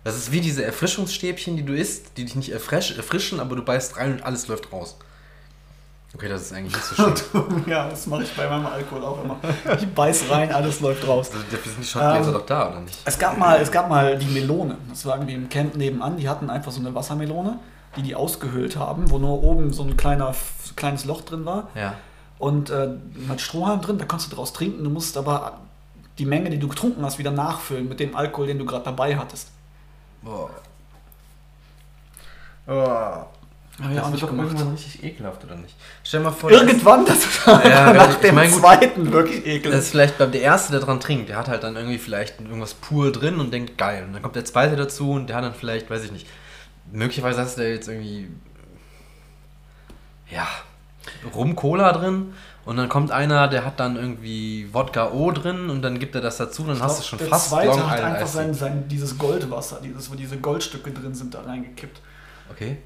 Das 0.03 0.15
ist 0.15 0.31
wie 0.31 0.41
diese 0.41 0.63
Erfrischungsstäbchen, 0.63 1.57
die 1.57 1.63
du 1.63 1.75
isst, 1.75 2.11
die 2.17 2.25
dich 2.25 2.35
nicht 2.35 2.49
erfrisch, 2.51 2.95
erfrischen, 2.95 3.39
aber 3.39 3.55
du 3.55 3.61
beißt 3.61 3.97
rein 3.97 4.13
und 4.13 4.23
alles 4.23 4.47
läuft 4.47 4.71
raus. 4.71 4.97
Okay, 6.15 6.29
das 6.29 6.43
ist 6.43 6.53
eigentlich 6.53 6.73
nicht 6.73 6.85
so 6.85 6.95
schön. 7.13 7.63
ja, 7.67 7.89
das 7.89 8.07
mache 8.07 8.23
ich 8.23 8.33
bei 8.35 8.49
meinem 8.49 8.65
Alkohol 8.65 9.03
auch 9.03 9.23
immer. 9.23 9.37
Ich 9.77 9.87
beiß 9.93 10.29
rein, 10.29 10.51
alles 10.51 10.79
läuft 10.79 11.05
raus. 11.07 11.29
Also, 11.31 11.43
dafür 11.51 11.71
sind 11.71 11.83
die 11.83 11.87
Schottgläser 11.87 12.27
Ähm, 12.29 12.33
doch 12.33 12.45
da, 12.45 12.69
oder 12.69 12.79
nicht? 12.79 12.97
Es 13.05 13.19
gab, 13.19 13.37
mal, 13.37 13.59
es 13.59 13.71
gab 13.71 13.89
mal 13.89 14.17
die 14.17 14.25
Melone. 14.27 14.77
Das 14.89 15.05
war 15.05 15.15
irgendwie 15.15 15.33
im 15.35 15.49
Camp 15.49 15.75
nebenan. 15.75 16.17
Die 16.17 16.27
hatten 16.29 16.49
einfach 16.49 16.71
so 16.71 16.79
eine 16.79 16.95
Wassermelone, 16.95 17.59
die 17.97 18.01
die 18.03 18.15
ausgehöhlt 18.15 18.77
haben, 18.77 19.11
wo 19.11 19.19
nur 19.19 19.43
oben 19.43 19.73
so 19.73 19.83
ein 19.83 19.97
kleiner, 19.97 20.33
kleines 20.75 21.05
Loch 21.05 21.21
drin 21.21 21.45
war. 21.45 21.67
Ja. 21.75 21.95
Und 22.39 22.69
äh, 22.69 22.89
mit 23.27 23.41
Strohhalm 23.41 23.81
drin, 23.81 23.97
da 23.97 24.05
konntest 24.05 24.31
du 24.31 24.35
draus 24.37 24.53
trinken. 24.53 24.83
Du 24.83 24.89
musst 24.89 25.17
aber 25.17 25.59
die 26.17 26.25
Menge, 26.25 26.49
die 26.49 26.57
du 26.57 26.67
getrunken 26.67 27.03
hast, 27.03 27.19
wieder 27.19 27.31
nachfüllen 27.31 27.87
mit 27.87 27.99
dem 27.99 28.15
Alkohol, 28.15 28.47
den 28.47 28.59
du 28.59 28.65
gerade 28.65 28.85
dabei 28.85 29.17
hattest. 29.17 29.49
Boah. 30.21 30.49
Hab 32.67 33.36
ich 33.79 33.95
Das 33.95 34.05
auch 34.05 34.11
wird 34.11 34.23
doch 34.23 34.29
gemacht. 34.29 34.47
irgendwann 34.47 34.71
richtig 34.73 35.03
ekelhaft, 35.03 35.43
oder 35.45 35.55
nicht? 35.55 35.75
Stell 36.03 36.19
dir 36.21 36.25
mal 36.25 36.31
vor, 36.31 36.49
das 36.51 36.61
Irgendwann, 36.61 37.05
das 37.05 37.47
war 37.47 37.63
Ja, 37.65 37.93
nach 37.93 38.09
ich 38.09 38.15
dem 38.17 38.35
mein, 38.35 38.51
gut, 38.51 38.59
zweiten 38.61 39.11
wirklich 39.11 39.43
das 39.43 39.45
ekelhaft. 39.47 39.83
ist 39.83 39.89
vielleicht 39.91 40.19
der 40.19 40.33
Erste, 40.33 40.71
der 40.71 40.81
dran 40.81 40.99
trinkt, 40.99 41.29
der 41.29 41.37
hat 41.37 41.47
halt 41.47 41.63
dann 41.63 41.75
irgendwie 41.75 41.99
vielleicht 41.99 42.39
irgendwas 42.41 42.73
pur 42.73 43.11
drin 43.11 43.39
und 43.39 43.51
denkt, 43.53 43.77
geil. 43.77 44.03
Und 44.05 44.13
dann 44.13 44.21
kommt 44.23 44.35
der 44.35 44.45
Zweite 44.45 44.75
dazu 44.75 45.11
und 45.11 45.27
der 45.27 45.35
hat 45.35 45.43
dann 45.43 45.53
vielleicht, 45.53 45.89
weiß 45.91 46.03
ich 46.05 46.11
nicht, 46.11 46.27
möglicherweise 46.91 47.41
hast 47.41 47.57
du 47.57 47.61
da 47.61 47.67
jetzt 47.67 47.87
irgendwie, 47.87 48.29
ja, 50.31 50.47
Rum-Cola 51.35 51.93
drin 51.93 52.33
und 52.65 52.77
dann 52.77 52.89
kommt 52.89 53.11
einer, 53.11 53.47
der 53.47 53.63
hat 53.63 53.79
dann 53.79 53.95
irgendwie 53.95 54.67
Wodka 54.73 55.11
O 55.11 55.31
drin 55.31 55.69
und 55.69 55.81
dann 55.81 55.99
gibt 55.99 56.15
er 56.15 56.21
das 56.21 56.37
dazu 56.37 56.63
und 56.63 56.69
dann 56.69 56.81
hast 56.81 56.99
du 56.99 57.03
schon 57.03 57.19
der 57.19 57.27
fast 57.27 57.49
zweite 57.49 57.67
Long 57.67 57.89
hat 57.89 58.01
einfach 58.01 58.27
sein, 58.27 58.53
sein, 58.53 58.87
dieses 58.89 59.17
Goldwasser, 59.17 59.79
dieses, 59.83 60.11
wo 60.11 60.15
diese 60.15 60.37
Goldstücke 60.37 60.91
drin 60.91 61.13
sind, 61.15 61.33
da 61.33 61.41
reingekippt. 61.41 62.01
Okay. 62.51 62.77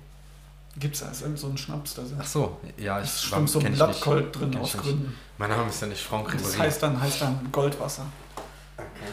Gibt's 0.77 1.01
da? 1.01 1.09
Ist 1.09 1.21
irgend 1.21 1.37
so 1.39 1.47
ein 1.47 1.57
Schnaps 1.57 1.95
da 1.95 2.05
sind. 2.05 2.19
Ach 2.21 2.25
so, 2.25 2.57
ja, 2.77 2.99
ich 2.99 3.05
ist 3.05 3.21
so 3.21 3.59
ein 3.59 3.67
ich 3.67 3.75
Blattgold 3.75 4.25
nicht. 4.25 4.35
drin 4.39 4.57
aus. 4.57 4.73
Gründen. 4.77 5.17
Mein 5.37 5.49
Name 5.49 5.69
ist 5.69 5.81
ja 5.81 5.87
nicht 5.87 6.01
Franck 6.01 6.31
Das 6.31 6.55
Ribéry. 6.55 6.59
heißt 6.59 6.83
dann, 6.83 7.01
heißt 7.01 7.21
dann 7.21 7.51
Goldwasser. 7.51 8.05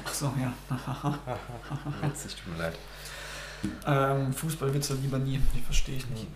Ach 0.07 0.15
so, 0.15 0.33
ja. 0.39 0.53
Witzig, 2.03 2.37
tut 2.37 2.53
mir 2.57 2.63
leid. 2.63 2.75
ähm, 3.87 4.33
Fußballwitze 4.33 4.95
lieber 4.95 5.19
nie, 5.19 5.41
die 5.55 5.61
verstehe 5.63 5.97
ich 5.97 6.09
nicht. 6.11 6.27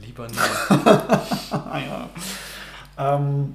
Lieber 0.00 0.26
nie. 0.26 0.36
ah, 1.50 1.78
ja. 1.78 2.08
Ähm, 2.98 3.54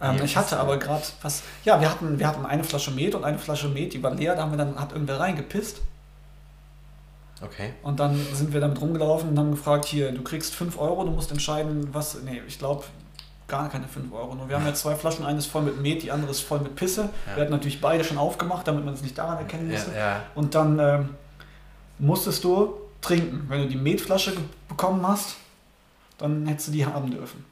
ähm, 0.00 0.16
Nee, 0.16 0.24
ich 0.24 0.36
hatte 0.36 0.58
aber 0.58 0.78
gerade 0.78 1.04
was. 1.22 1.42
Ja, 1.64 1.80
wir 1.80 1.88
hatten, 1.90 2.18
wir 2.18 2.26
hatten 2.26 2.44
eine 2.46 2.64
Flasche 2.64 2.90
Met 2.90 3.14
und 3.14 3.24
eine 3.24 3.38
Flasche 3.38 3.68
Met, 3.68 3.92
die 3.92 4.02
war 4.02 4.14
leer, 4.14 4.34
da 4.34 4.42
haben 4.42 4.50
wir 4.52 4.58
dann, 4.58 4.78
hat 4.78 4.92
irgendwer 4.92 5.20
reingepisst. 5.20 5.82
Okay. 7.42 7.72
Und 7.82 8.00
dann 8.00 8.20
sind 8.34 8.52
wir 8.52 8.60
damit 8.60 8.80
rumgelaufen 8.80 9.30
und 9.30 9.38
haben 9.38 9.50
gefragt, 9.52 9.86
hier, 9.86 10.12
du 10.12 10.22
kriegst 10.22 10.54
5 10.54 10.78
Euro, 10.78 11.04
du 11.04 11.10
musst 11.10 11.30
entscheiden, 11.30 11.88
was. 11.92 12.20
Nee, 12.22 12.42
ich 12.46 12.58
glaube, 12.58 12.84
gar 13.48 13.68
keine 13.68 13.88
5 13.88 14.12
Euro. 14.12 14.34
Nur 14.34 14.48
wir 14.48 14.56
haben 14.56 14.66
ja 14.66 14.74
zwei 14.74 14.94
Flaschen, 14.94 15.24
eine 15.24 15.38
ist 15.38 15.46
voll 15.46 15.62
mit 15.62 15.80
Met, 15.80 16.02
die 16.02 16.10
andere 16.12 16.30
ist 16.30 16.40
voll 16.40 16.60
mit 16.60 16.76
Pisse. 16.76 17.08
Ja. 17.26 17.36
Wir 17.36 17.42
hatten 17.42 17.52
natürlich 17.52 17.80
beide 17.80 18.04
schon 18.04 18.18
aufgemacht, 18.18 18.68
damit 18.68 18.84
man 18.84 18.94
es 18.94 19.02
nicht 19.02 19.16
daran 19.16 19.38
erkennen 19.38 19.70
Ja, 19.70 19.76
musste. 19.78 19.96
ja. 19.96 20.22
Und 20.34 20.54
dann 20.54 20.78
ähm, 20.78 21.08
musstest 21.98 22.44
du 22.44 22.74
trinken. 23.00 23.46
Wenn 23.48 23.62
du 23.62 23.68
die 23.68 23.76
Metflasche 23.76 24.32
bekommen 24.68 25.06
hast, 25.06 25.36
dann 26.18 26.46
hättest 26.46 26.68
du 26.68 26.72
die 26.72 26.84
haben 26.84 27.10
dürfen. 27.10 27.44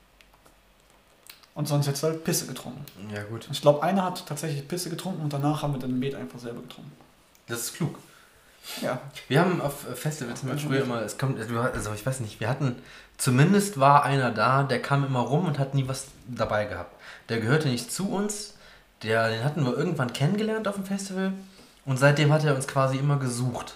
Und 1.55 1.66
sonst 1.66 1.86
hättest 1.89 2.03
du 2.05 2.09
halt 2.09 2.22
Pisse 2.24 2.47
getrunken. 2.47 2.84
ja, 3.12 3.22
gut. 3.24 3.49
Ich 3.51 3.61
glaube, 3.61 3.82
einer 3.82 4.05
hat 4.05 4.24
tatsächlich 4.26 4.68
Pisse 4.68 4.91
getrunken 4.91 5.22
und 5.22 5.32
danach 5.32 5.62
haben 5.62 5.72
wir 5.72 5.80
den 5.80 5.99
Met 5.99 6.14
einfach 6.14 6.39
selber 6.39 6.61
getrunken. 6.61 6.93
Das 7.49 7.61
ist 7.61 7.74
klug. 7.74 7.99
Ja, 8.83 9.01
Wir 9.29 9.41
haben 9.41 9.61
auf 9.61 9.87
Festivals 9.95 10.43
immer 10.43 10.59
früher 10.59 10.83
immer, 10.83 11.03
es 11.03 11.19
kommt, 11.19 11.41
also 11.41 11.93
ich 11.95 12.05
weiß 12.05 12.21
nicht, 12.21 12.39
wir 12.41 12.49
hatten, 12.49 12.77
zumindest 13.17 13.81
war 13.81 14.05
einer 14.05 14.31
da, 14.31 14.63
der 14.63 14.81
kam 14.83 15.05
immer 15.05 15.21
rum 15.21 15.47
und 15.47 15.59
hat 15.59 15.75
nie 15.75 15.89
was 15.89 16.09
dabei 16.27 16.67
gehabt. 16.67 16.95
Der 17.29 17.41
gehörte 17.41 17.69
nicht 17.69 17.91
zu 17.91 18.11
uns, 18.11 18.55
der, 19.03 19.31
den 19.31 19.45
hatten 19.45 19.65
wir 19.65 19.77
irgendwann 19.77 20.13
kennengelernt 20.13 20.69
auf 20.69 20.75
dem 20.75 20.85
Festival 20.85 21.33
und 21.87 21.99
seitdem 21.99 22.33
hat 22.33 22.45
er 22.45 22.55
uns 22.55 22.69
quasi 22.69 22.99
immer 22.99 23.19
gesucht. 23.19 23.75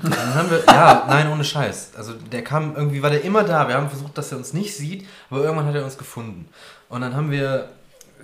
Und 0.00 0.16
dann 0.16 0.34
haben 0.34 0.50
wir, 0.50 0.62
ja, 0.64 1.06
nein, 1.08 1.28
ohne 1.28 1.44
Scheiß. 1.44 1.92
Also 1.96 2.12
der 2.14 2.44
kam, 2.44 2.76
irgendwie 2.76 3.02
war 3.02 3.10
der 3.10 3.24
immer 3.24 3.42
da. 3.42 3.66
Wir 3.66 3.74
haben 3.74 3.88
versucht, 3.88 4.16
dass 4.16 4.30
er 4.30 4.38
uns 4.38 4.52
nicht 4.52 4.76
sieht, 4.76 5.08
aber 5.28 5.42
irgendwann 5.42 5.66
hat 5.66 5.74
er 5.74 5.84
uns 5.84 5.98
gefunden. 5.98 6.48
Und 6.88 7.00
dann 7.00 7.16
haben 7.16 7.32
wir 7.32 7.68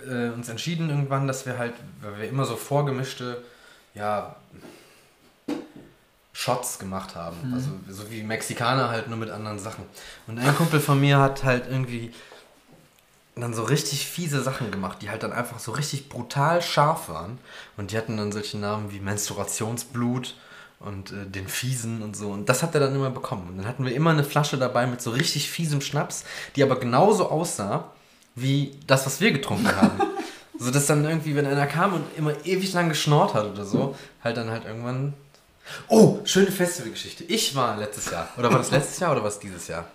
äh, 0.09 0.29
uns 0.29 0.47
entschieden 0.47 0.89
irgendwann, 0.89 1.27
dass 1.27 1.45
wir 1.45 1.57
halt, 1.57 1.73
weil 2.01 2.17
wir 2.17 2.29
immer 2.29 2.45
so 2.45 2.55
vorgemischte, 2.55 3.43
ja, 3.93 4.37
Shots 6.37 6.79
gemacht 6.79 7.15
haben. 7.15 7.37
Mhm. 7.47 7.53
Also 7.53 7.69
so 7.87 8.11
wie 8.11 8.21
Mexikaner 8.21 8.89
halt 8.89 9.07
nur 9.07 9.17
mit 9.17 9.29
anderen 9.29 9.57
Sachen. 9.57 9.85
Und 10.27 10.37
ein 10.37 10.53
Kumpel 10.53 10.81
von 10.81 10.99
mir 10.99 11.17
hat 11.17 11.45
halt 11.45 11.63
irgendwie 11.69 12.11
dann 13.35 13.53
so 13.53 13.63
richtig 13.63 14.05
fiese 14.05 14.43
Sachen 14.43 14.69
gemacht, 14.69 15.01
die 15.01 15.09
halt 15.09 15.23
dann 15.23 15.31
einfach 15.31 15.59
so 15.59 15.71
richtig 15.71 16.09
brutal 16.09 16.61
scharf 16.61 17.07
waren. 17.07 17.37
Und 17.77 17.91
die 17.91 17.97
hatten 17.97 18.17
dann 18.17 18.33
solche 18.33 18.57
Namen 18.57 18.91
wie 18.91 18.99
Menstruationsblut 18.99 20.35
und 20.81 21.13
äh, 21.13 21.25
den 21.25 21.47
Fiesen 21.47 22.01
und 22.01 22.17
so. 22.17 22.31
Und 22.31 22.49
das 22.49 22.63
hat 22.63 22.73
er 22.75 22.81
dann 22.81 22.93
immer 22.95 23.11
bekommen. 23.11 23.47
Und 23.47 23.57
dann 23.59 23.67
hatten 23.67 23.85
wir 23.85 23.95
immer 23.95 24.09
eine 24.09 24.25
Flasche 24.25 24.57
dabei 24.57 24.87
mit 24.87 25.01
so 25.01 25.11
richtig 25.11 25.49
fiesem 25.49 25.79
Schnaps, 25.79 26.25
die 26.57 26.63
aber 26.63 26.77
genauso 26.81 27.29
aussah 27.29 27.91
wie 28.35 28.77
das, 28.87 29.05
was 29.05 29.21
wir 29.21 29.31
getrunken 29.31 29.73
haben. 29.81 30.01
so 30.59 30.69
dass 30.69 30.85
dann 30.85 31.05
irgendwie, 31.05 31.33
wenn 31.35 31.45
einer 31.45 31.67
kam 31.67 31.93
und 31.93 32.03
immer 32.17 32.33
ewig 32.45 32.73
lang 32.73 32.89
geschnort 32.89 33.33
hat 33.35 33.45
oder 33.45 33.63
so, 33.63 33.95
halt 34.21 34.35
dann 34.35 34.49
halt 34.49 34.65
irgendwann. 34.65 35.13
Oh, 35.87 36.19
schöne 36.25 36.51
Festivalgeschichte. 36.51 37.23
Ich 37.25 37.55
war 37.55 37.77
letztes 37.77 38.11
Jahr. 38.11 38.29
Oder 38.37 38.51
war 38.51 38.59
das 38.59 38.71
letztes 38.71 38.99
Jahr 38.99 39.11
oder 39.11 39.21
war 39.21 39.29
es 39.29 39.39
dieses 39.39 39.67
Jahr? 39.67 39.87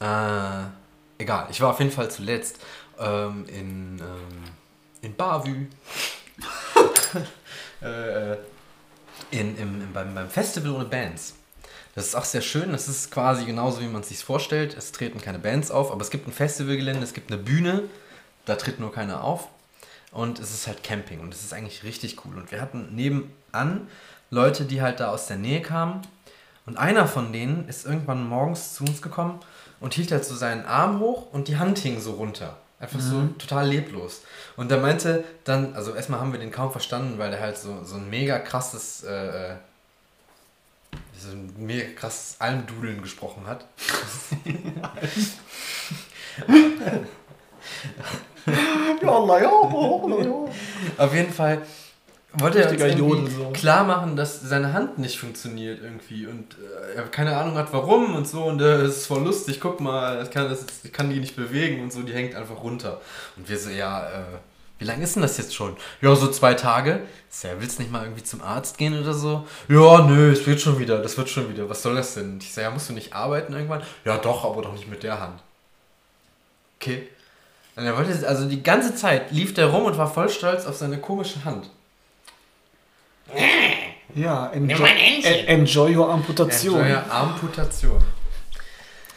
Äh, 0.00 1.22
egal. 1.22 1.48
Ich 1.50 1.60
war 1.60 1.70
auf 1.70 1.78
jeden 1.78 1.92
Fall 1.92 2.10
zuletzt 2.10 2.58
ähm, 2.98 3.44
in, 3.48 3.98
ähm, 3.98 4.44
in 5.02 5.14
Bavü. 5.14 5.66
äh, 7.82 8.32
in, 9.30 9.56
im, 9.58 9.82
im, 9.82 9.92
beim, 9.92 10.14
beim 10.14 10.28
Festival 10.28 10.72
ohne 10.72 10.84
Bands. 10.84 11.34
Das 11.94 12.06
ist 12.06 12.14
auch 12.14 12.24
sehr 12.24 12.40
schön. 12.40 12.72
Das 12.72 12.88
ist 12.88 13.10
quasi 13.10 13.44
genauso, 13.44 13.80
wie 13.80 13.86
man 13.86 14.02
es 14.02 14.08
sich 14.08 14.24
vorstellt. 14.24 14.76
Es 14.76 14.92
treten 14.92 15.20
keine 15.20 15.38
Bands 15.38 15.70
auf, 15.70 15.90
aber 15.90 16.02
es 16.02 16.10
gibt 16.10 16.26
ein 16.28 16.32
Festivalgelände, 16.32 17.02
es 17.02 17.12
gibt 17.12 17.32
eine 17.32 17.40
Bühne, 17.40 17.84
da 18.44 18.56
tritt 18.56 18.80
nur 18.80 18.92
keiner 18.92 19.24
auf. 19.24 19.48
Und 20.12 20.40
es 20.40 20.52
ist 20.52 20.66
halt 20.66 20.82
Camping 20.82 21.20
und 21.20 21.32
es 21.32 21.42
ist 21.42 21.52
eigentlich 21.52 21.84
richtig 21.84 22.24
cool. 22.24 22.36
Und 22.36 22.50
wir 22.50 22.60
hatten 22.60 22.94
nebenan 22.94 23.86
Leute, 24.30 24.64
die 24.64 24.80
halt 24.80 25.00
da 25.00 25.10
aus 25.10 25.26
der 25.26 25.36
Nähe 25.36 25.60
kamen. 25.60 26.02
Und 26.66 26.78
einer 26.78 27.08
von 27.08 27.32
denen 27.32 27.68
ist 27.68 27.84
irgendwann 27.84 28.28
morgens 28.28 28.74
zu 28.74 28.84
uns 28.84 29.02
gekommen 29.02 29.40
und 29.80 29.94
hielt 29.94 30.12
halt 30.12 30.24
so 30.24 30.34
seinen 30.34 30.64
Arm 30.64 31.00
hoch 31.00 31.32
und 31.32 31.48
die 31.48 31.58
Hand 31.58 31.78
hing 31.78 32.00
so 32.00 32.12
runter. 32.12 32.56
Einfach 32.78 33.00
so 33.00 33.26
total 33.38 33.68
leblos. 33.68 34.22
Und 34.56 34.70
der 34.70 34.78
meinte 34.78 35.24
dann, 35.44 35.74
also 35.74 35.94
erstmal 35.94 36.20
haben 36.20 36.32
wir 36.32 36.40
den 36.40 36.50
kaum 36.50 36.72
verstanden, 36.72 37.18
weil 37.18 37.30
der 37.30 37.40
halt 37.40 37.58
so, 37.58 37.84
so 37.84 37.96
ein 37.96 38.08
mega 38.08 38.38
krasses, 38.38 39.04
äh, 39.04 39.50
äh, 39.52 39.56
so 41.18 41.32
ein 41.32 41.52
mega 41.58 41.92
krasses 41.94 42.40
Almdudeln 42.40 43.02
gesprochen 43.02 43.46
hat. 43.46 43.66
Ja, 49.02 49.08
Allah, 49.08 49.40
ja, 49.40 49.50
ja. 50.22 51.04
Auf 51.04 51.14
jeden 51.14 51.32
Fall 51.32 51.62
wollte 52.34 52.62
er 52.62 52.70
uns 52.70 52.98
Jodel 52.98 53.30
so. 53.30 53.50
klar 53.50 53.84
machen, 53.84 54.16
dass 54.16 54.40
seine 54.40 54.72
Hand 54.72 54.98
nicht 54.98 55.18
funktioniert 55.18 55.80
irgendwie 55.82 56.26
und 56.26 56.54
äh, 56.54 56.96
er 56.96 57.02
keine 57.04 57.36
Ahnung 57.36 57.56
hat 57.56 57.72
warum 57.72 58.14
und 58.14 58.28
so 58.28 58.44
und 58.44 58.60
äh, 58.60 58.82
es 58.82 58.98
ist 58.98 59.06
voll 59.06 59.24
lustig, 59.24 59.60
guck 59.60 59.80
mal, 59.80 60.22
ich 60.22 60.30
kann, 60.30 60.48
das, 60.48 60.64
ich 60.84 60.92
kann 60.92 61.10
die 61.10 61.18
nicht 61.18 61.34
bewegen 61.34 61.82
und 61.82 61.92
so, 61.92 62.02
die 62.02 62.12
hängt 62.12 62.34
einfach 62.34 62.62
runter. 62.62 63.00
Und 63.36 63.48
wir 63.48 63.58
so, 63.58 63.70
ja, 63.70 64.06
äh, 64.08 64.38
wie 64.78 64.84
lange 64.84 65.04
ist 65.04 65.14
denn 65.14 65.22
das 65.22 65.36
jetzt 65.38 65.54
schon? 65.54 65.76
Ja, 66.00 66.14
so 66.14 66.28
zwei 66.30 66.54
Tage. 66.54 67.00
Ja, 67.42 67.50
willst 67.58 67.78
du 67.78 67.82
nicht 67.82 67.92
mal 67.92 68.04
irgendwie 68.04 68.22
zum 68.22 68.40
Arzt 68.40 68.78
gehen 68.78 68.98
oder 68.98 69.12
so? 69.12 69.46
Ja, 69.68 70.06
nö, 70.06 70.32
es 70.32 70.46
wird 70.46 70.60
schon 70.60 70.78
wieder, 70.78 70.98
das 70.98 71.18
wird 71.18 71.28
schon 71.28 71.50
wieder. 71.50 71.68
Was 71.68 71.82
soll 71.82 71.96
das 71.96 72.14
denn? 72.14 72.38
Ich 72.40 72.54
so, 72.54 72.60
ja, 72.60 72.70
musst 72.70 72.88
du 72.88 72.92
nicht 72.92 73.12
arbeiten 73.12 73.52
irgendwann? 73.52 73.82
Ja, 74.04 74.16
doch, 74.16 74.44
aber 74.44 74.62
doch 74.62 74.72
nicht 74.72 74.88
mit 74.88 75.02
der 75.02 75.20
Hand. 75.20 75.40
Okay. 76.80 77.08
Und 77.76 77.84
er 77.84 77.96
wollte, 77.96 78.26
also 78.26 78.48
die 78.48 78.62
ganze 78.62 78.94
Zeit 78.94 79.32
lief 79.32 79.52
der 79.52 79.66
rum 79.66 79.84
und 79.84 79.98
war 79.98 80.12
voll 80.12 80.28
stolz 80.28 80.64
auf 80.64 80.76
seine 80.76 80.98
komische 80.98 81.44
Hand. 81.44 81.68
Ja, 84.14 84.48
enjoy, 84.48 84.88
en- 84.88 85.46
enjoy 85.46 85.96
your 85.96 86.10
Amputation. 86.10 86.86
Ja, 86.86 87.04
Amputation. 87.10 88.02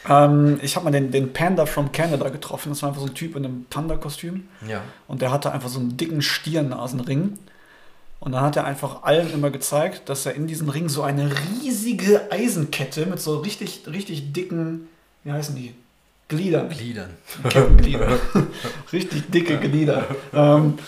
Ähm, 0.08 0.58
ich 0.62 0.76
habe 0.76 0.84
mal 0.84 0.90
den, 0.90 1.10
den 1.10 1.32
Panda 1.32 1.66
from 1.66 1.90
Canada 1.90 2.28
getroffen. 2.28 2.68
Das 2.70 2.82
war 2.82 2.90
einfach 2.90 3.00
so 3.02 3.08
ein 3.08 3.14
Typ 3.14 3.36
in 3.36 3.44
einem 3.44 3.66
Panda-Kostüm. 3.70 4.48
Ja. 4.68 4.82
Und 5.08 5.22
der 5.22 5.32
hatte 5.32 5.50
einfach 5.52 5.68
so 5.68 5.80
einen 5.80 5.96
dicken 5.96 6.22
Stiernasenring. 6.22 7.38
Und 8.20 8.32
dann 8.32 8.42
hat 8.42 8.56
er 8.56 8.64
einfach 8.64 9.02
allen 9.02 9.32
immer 9.32 9.50
gezeigt, 9.50 10.08
dass 10.08 10.24
er 10.26 10.34
in 10.34 10.46
diesem 10.46 10.68
Ring 10.68 10.88
so 10.88 11.02
eine 11.02 11.30
riesige 11.60 12.30
Eisenkette 12.30 13.06
mit 13.06 13.20
so 13.20 13.38
richtig, 13.38 13.82
richtig 13.90 14.32
dicken, 14.32 14.88
wie 15.24 15.32
heißen 15.32 15.56
die? 15.56 15.74
Gliedern. 16.28 16.70
Gliedern. 16.70 17.10
Kettenglieder. 17.42 18.18
richtig 18.92 19.30
dicke 19.30 19.58
Glieder. 19.58 20.06
Ähm, 20.32 20.78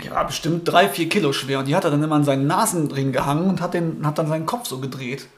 ja, 0.00 0.22
bestimmt 0.22 0.66
drei, 0.66 0.88
vier 0.88 1.08
Kilo 1.08 1.32
schwer. 1.32 1.58
Und 1.58 1.68
die 1.68 1.76
hat 1.76 1.84
er 1.84 1.90
dann 1.90 2.02
immer 2.02 2.16
an 2.16 2.24
seinen 2.24 2.46
Nasenring 2.46 3.12
gehangen 3.12 3.48
und 3.48 3.60
hat, 3.60 3.74
den, 3.74 4.06
hat 4.06 4.18
dann 4.18 4.28
seinen 4.28 4.46
Kopf 4.46 4.66
so 4.66 4.78
gedreht. 4.78 5.28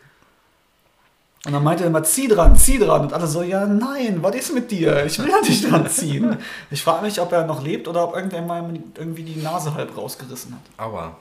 Und 1.44 1.52
dann 1.52 1.62
meinte 1.62 1.84
er 1.84 1.88
immer, 1.88 2.02
zieh 2.04 2.28
dran, 2.28 2.56
zieh 2.56 2.78
dran. 2.78 3.02
Und 3.02 3.12
alle 3.12 3.26
so, 3.26 3.42
ja, 3.42 3.66
nein, 3.66 4.22
was 4.22 4.34
ist 4.34 4.54
mit 4.54 4.70
dir? 4.70 5.04
Ich 5.04 5.18
will 5.18 5.28
ja 5.28 5.40
nicht 5.40 5.64
dran 5.70 5.88
ziehen. 5.88 6.38
Ich 6.70 6.82
frage 6.82 7.04
mich, 7.04 7.20
ob 7.20 7.32
er 7.32 7.44
noch 7.44 7.62
lebt 7.62 7.86
oder 7.88 8.04
ob 8.04 8.16
irgendwer 8.16 8.42
mal 8.42 8.72
irgendwie 8.96 9.24
die 9.24 9.40
Nase 9.40 9.74
halb 9.74 9.94
rausgerissen 9.96 10.54
hat. 10.54 10.62
Aber, 10.78 11.18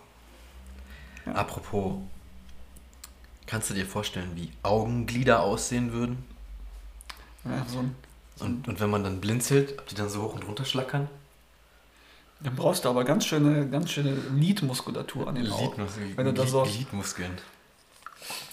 apropos, 1.33 1.95
kannst 3.47 3.69
du 3.69 3.73
dir 3.73 3.85
vorstellen, 3.85 4.31
wie 4.35 4.51
Augenglieder 4.61 5.41
aussehen 5.41 5.91
würden? 5.91 6.23
Ja, 7.43 7.65
so 7.67 7.79
ein, 7.79 7.95
Und, 8.39 8.67
und 8.69 8.79
wenn 8.79 8.89
man 8.89 9.03
dann 9.03 9.19
blinzelt, 9.19 9.77
ob 9.77 9.87
die 9.87 9.95
dann 9.95 10.07
so 10.07 10.21
hoch 10.21 10.35
und 10.35 10.47
runter 10.47 10.63
schlackern? 10.63 11.09
Dann 12.43 12.55
brauchst 12.55 12.83
du 12.83 12.89
aber 12.89 13.05
ganz 13.05 13.25
schöne, 13.25 13.67
ganz 13.69 13.91
schöne 13.91 14.13
Lidmuskulatur 14.35 15.27
an 15.27 15.35
den 15.35 15.49
Augen. 15.49 15.87
Wenn 16.15 16.25
du 16.25 16.33
da 16.33 16.45
so, 16.45 16.65
Lidmuskeln. 16.65 17.31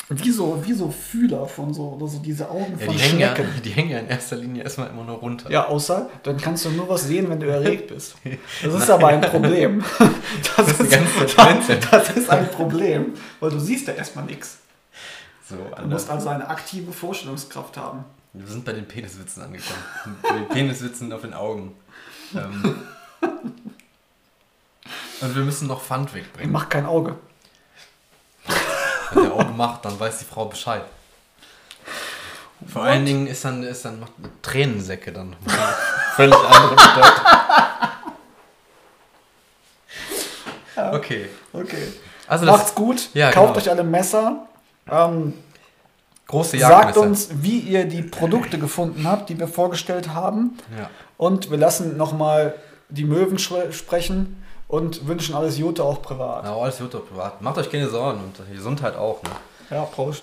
wie 0.08 0.30
so, 0.30 0.62
wie 0.64 0.72
so 0.72 0.90
Fühler 0.90 1.46
von 1.46 1.74
so, 1.74 1.94
oder 1.94 2.06
so 2.06 2.20
diese 2.20 2.48
Augen 2.48 2.76
Ja, 2.78 2.86
von 2.86 2.94
die 2.94 3.00
hängen 3.00 3.18
ja, 3.18 3.34
die 3.64 3.70
hängen 3.70 3.90
ja 3.90 3.98
in 3.98 4.06
erster 4.06 4.36
Linie 4.36 4.62
erstmal 4.62 4.90
immer 4.90 5.02
nur 5.02 5.16
runter. 5.16 5.50
Ja, 5.50 5.66
außer, 5.66 6.08
dann 6.22 6.36
kannst 6.36 6.64
du 6.64 6.70
nur 6.70 6.88
was 6.88 7.04
sehen, 7.04 7.28
wenn 7.28 7.40
du 7.40 7.48
erregt 7.48 7.88
bist. 7.88 8.14
Das 8.62 8.74
ist 8.74 8.90
aber 8.90 9.08
ein 9.08 9.20
Problem. 9.20 9.84
Das 10.56 10.68
ist 10.68 10.80
die 10.80 11.24
ist, 11.24 11.36
blinzeln. 11.36 11.80
das 11.90 12.10
ist 12.10 12.30
ein 12.30 12.48
Problem, 12.50 13.14
weil 13.40 13.50
du 13.50 13.58
siehst 13.58 13.88
ja 13.88 13.94
erstmal 13.94 14.24
nichts. 14.24 14.58
So, 15.48 15.56
Du 15.56 15.88
musst 15.88 16.08
also 16.08 16.28
eine 16.28 16.48
aktive 16.48 16.92
Vorstellungskraft 16.92 17.76
haben. 17.76 18.04
Wir 18.32 18.46
sind 18.46 18.64
bei 18.64 18.72
den 18.72 18.86
Peniswitzen 18.86 19.42
angekommen. 19.42 19.82
bei 20.22 20.34
den 20.34 20.48
Peniswitzen 20.48 21.12
auf 21.12 21.22
den 21.22 21.34
Augen. 21.34 21.72
Ähm, 22.36 22.76
und 25.20 25.34
wir 25.34 25.42
müssen 25.42 25.68
noch 25.68 25.82
Pfand 25.82 26.14
wegbringen. 26.14 26.52
Mach 26.52 26.68
kein 26.68 26.86
Auge. 26.86 27.16
Wenn 29.12 29.24
der 29.24 29.32
Auge 29.34 29.52
macht, 29.52 29.84
dann 29.84 29.98
weiß 29.98 30.18
die 30.18 30.24
Frau 30.24 30.44
Bescheid. 30.46 30.82
Vor 32.66 32.82
allen 32.82 33.04
Dingen 33.06 33.26
ist 33.26 33.44
dann, 33.44 33.62
ist 33.62 33.84
dann 33.84 34.00
macht 34.00 34.12
Tränensäcke 34.42 35.12
dann 35.12 35.34
völlig 36.14 36.36
andere 36.36 36.76
Bedeutung. 36.76 37.24
Okay. 40.92 41.28
Okay. 41.52 41.92
Also 42.26 42.46
das 42.46 42.56
Macht's 42.56 42.74
gut. 42.74 43.08
Ja, 43.14 43.30
Kauft 43.30 43.54
genau. 43.54 43.58
euch 43.64 43.70
alle 43.70 43.82
Messer. 43.84 44.46
Ähm, 44.90 45.34
große 46.26 46.58
sagt 46.58 46.70
Jagdmesser. 46.70 47.00
uns, 47.00 47.28
wie 47.32 47.58
ihr 47.60 47.84
die 47.84 48.02
Produkte 48.02 48.58
gefunden 48.58 49.06
habt, 49.06 49.28
die 49.28 49.38
wir 49.38 49.48
vorgestellt 49.48 50.08
haben. 50.14 50.58
Ja. 50.78 50.88
Und 51.16 51.50
wir 51.50 51.58
lassen 51.58 51.96
nochmal 51.96 52.54
die 52.88 53.04
Möwen 53.04 53.36
spre- 53.38 53.72
sprechen 53.72 54.39
und 54.70 55.06
wünschen 55.06 55.34
alles 55.34 55.58
Gute 55.58 55.84
auch 55.84 56.00
privat. 56.00 56.44
Na, 56.44 56.54
alles 56.54 56.78
gut, 56.78 56.90
privat. 57.08 57.42
Macht 57.42 57.58
euch 57.58 57.70
keine 57.70 57.88
Sorgen 57.88 58.20
und 58.20 58.52
Gesundheit 58.52 58.96
auch. 58.96 59.22
Ne? 59.22 59.30
Ja, 59.70 59.82
Prost. 59.82 60.22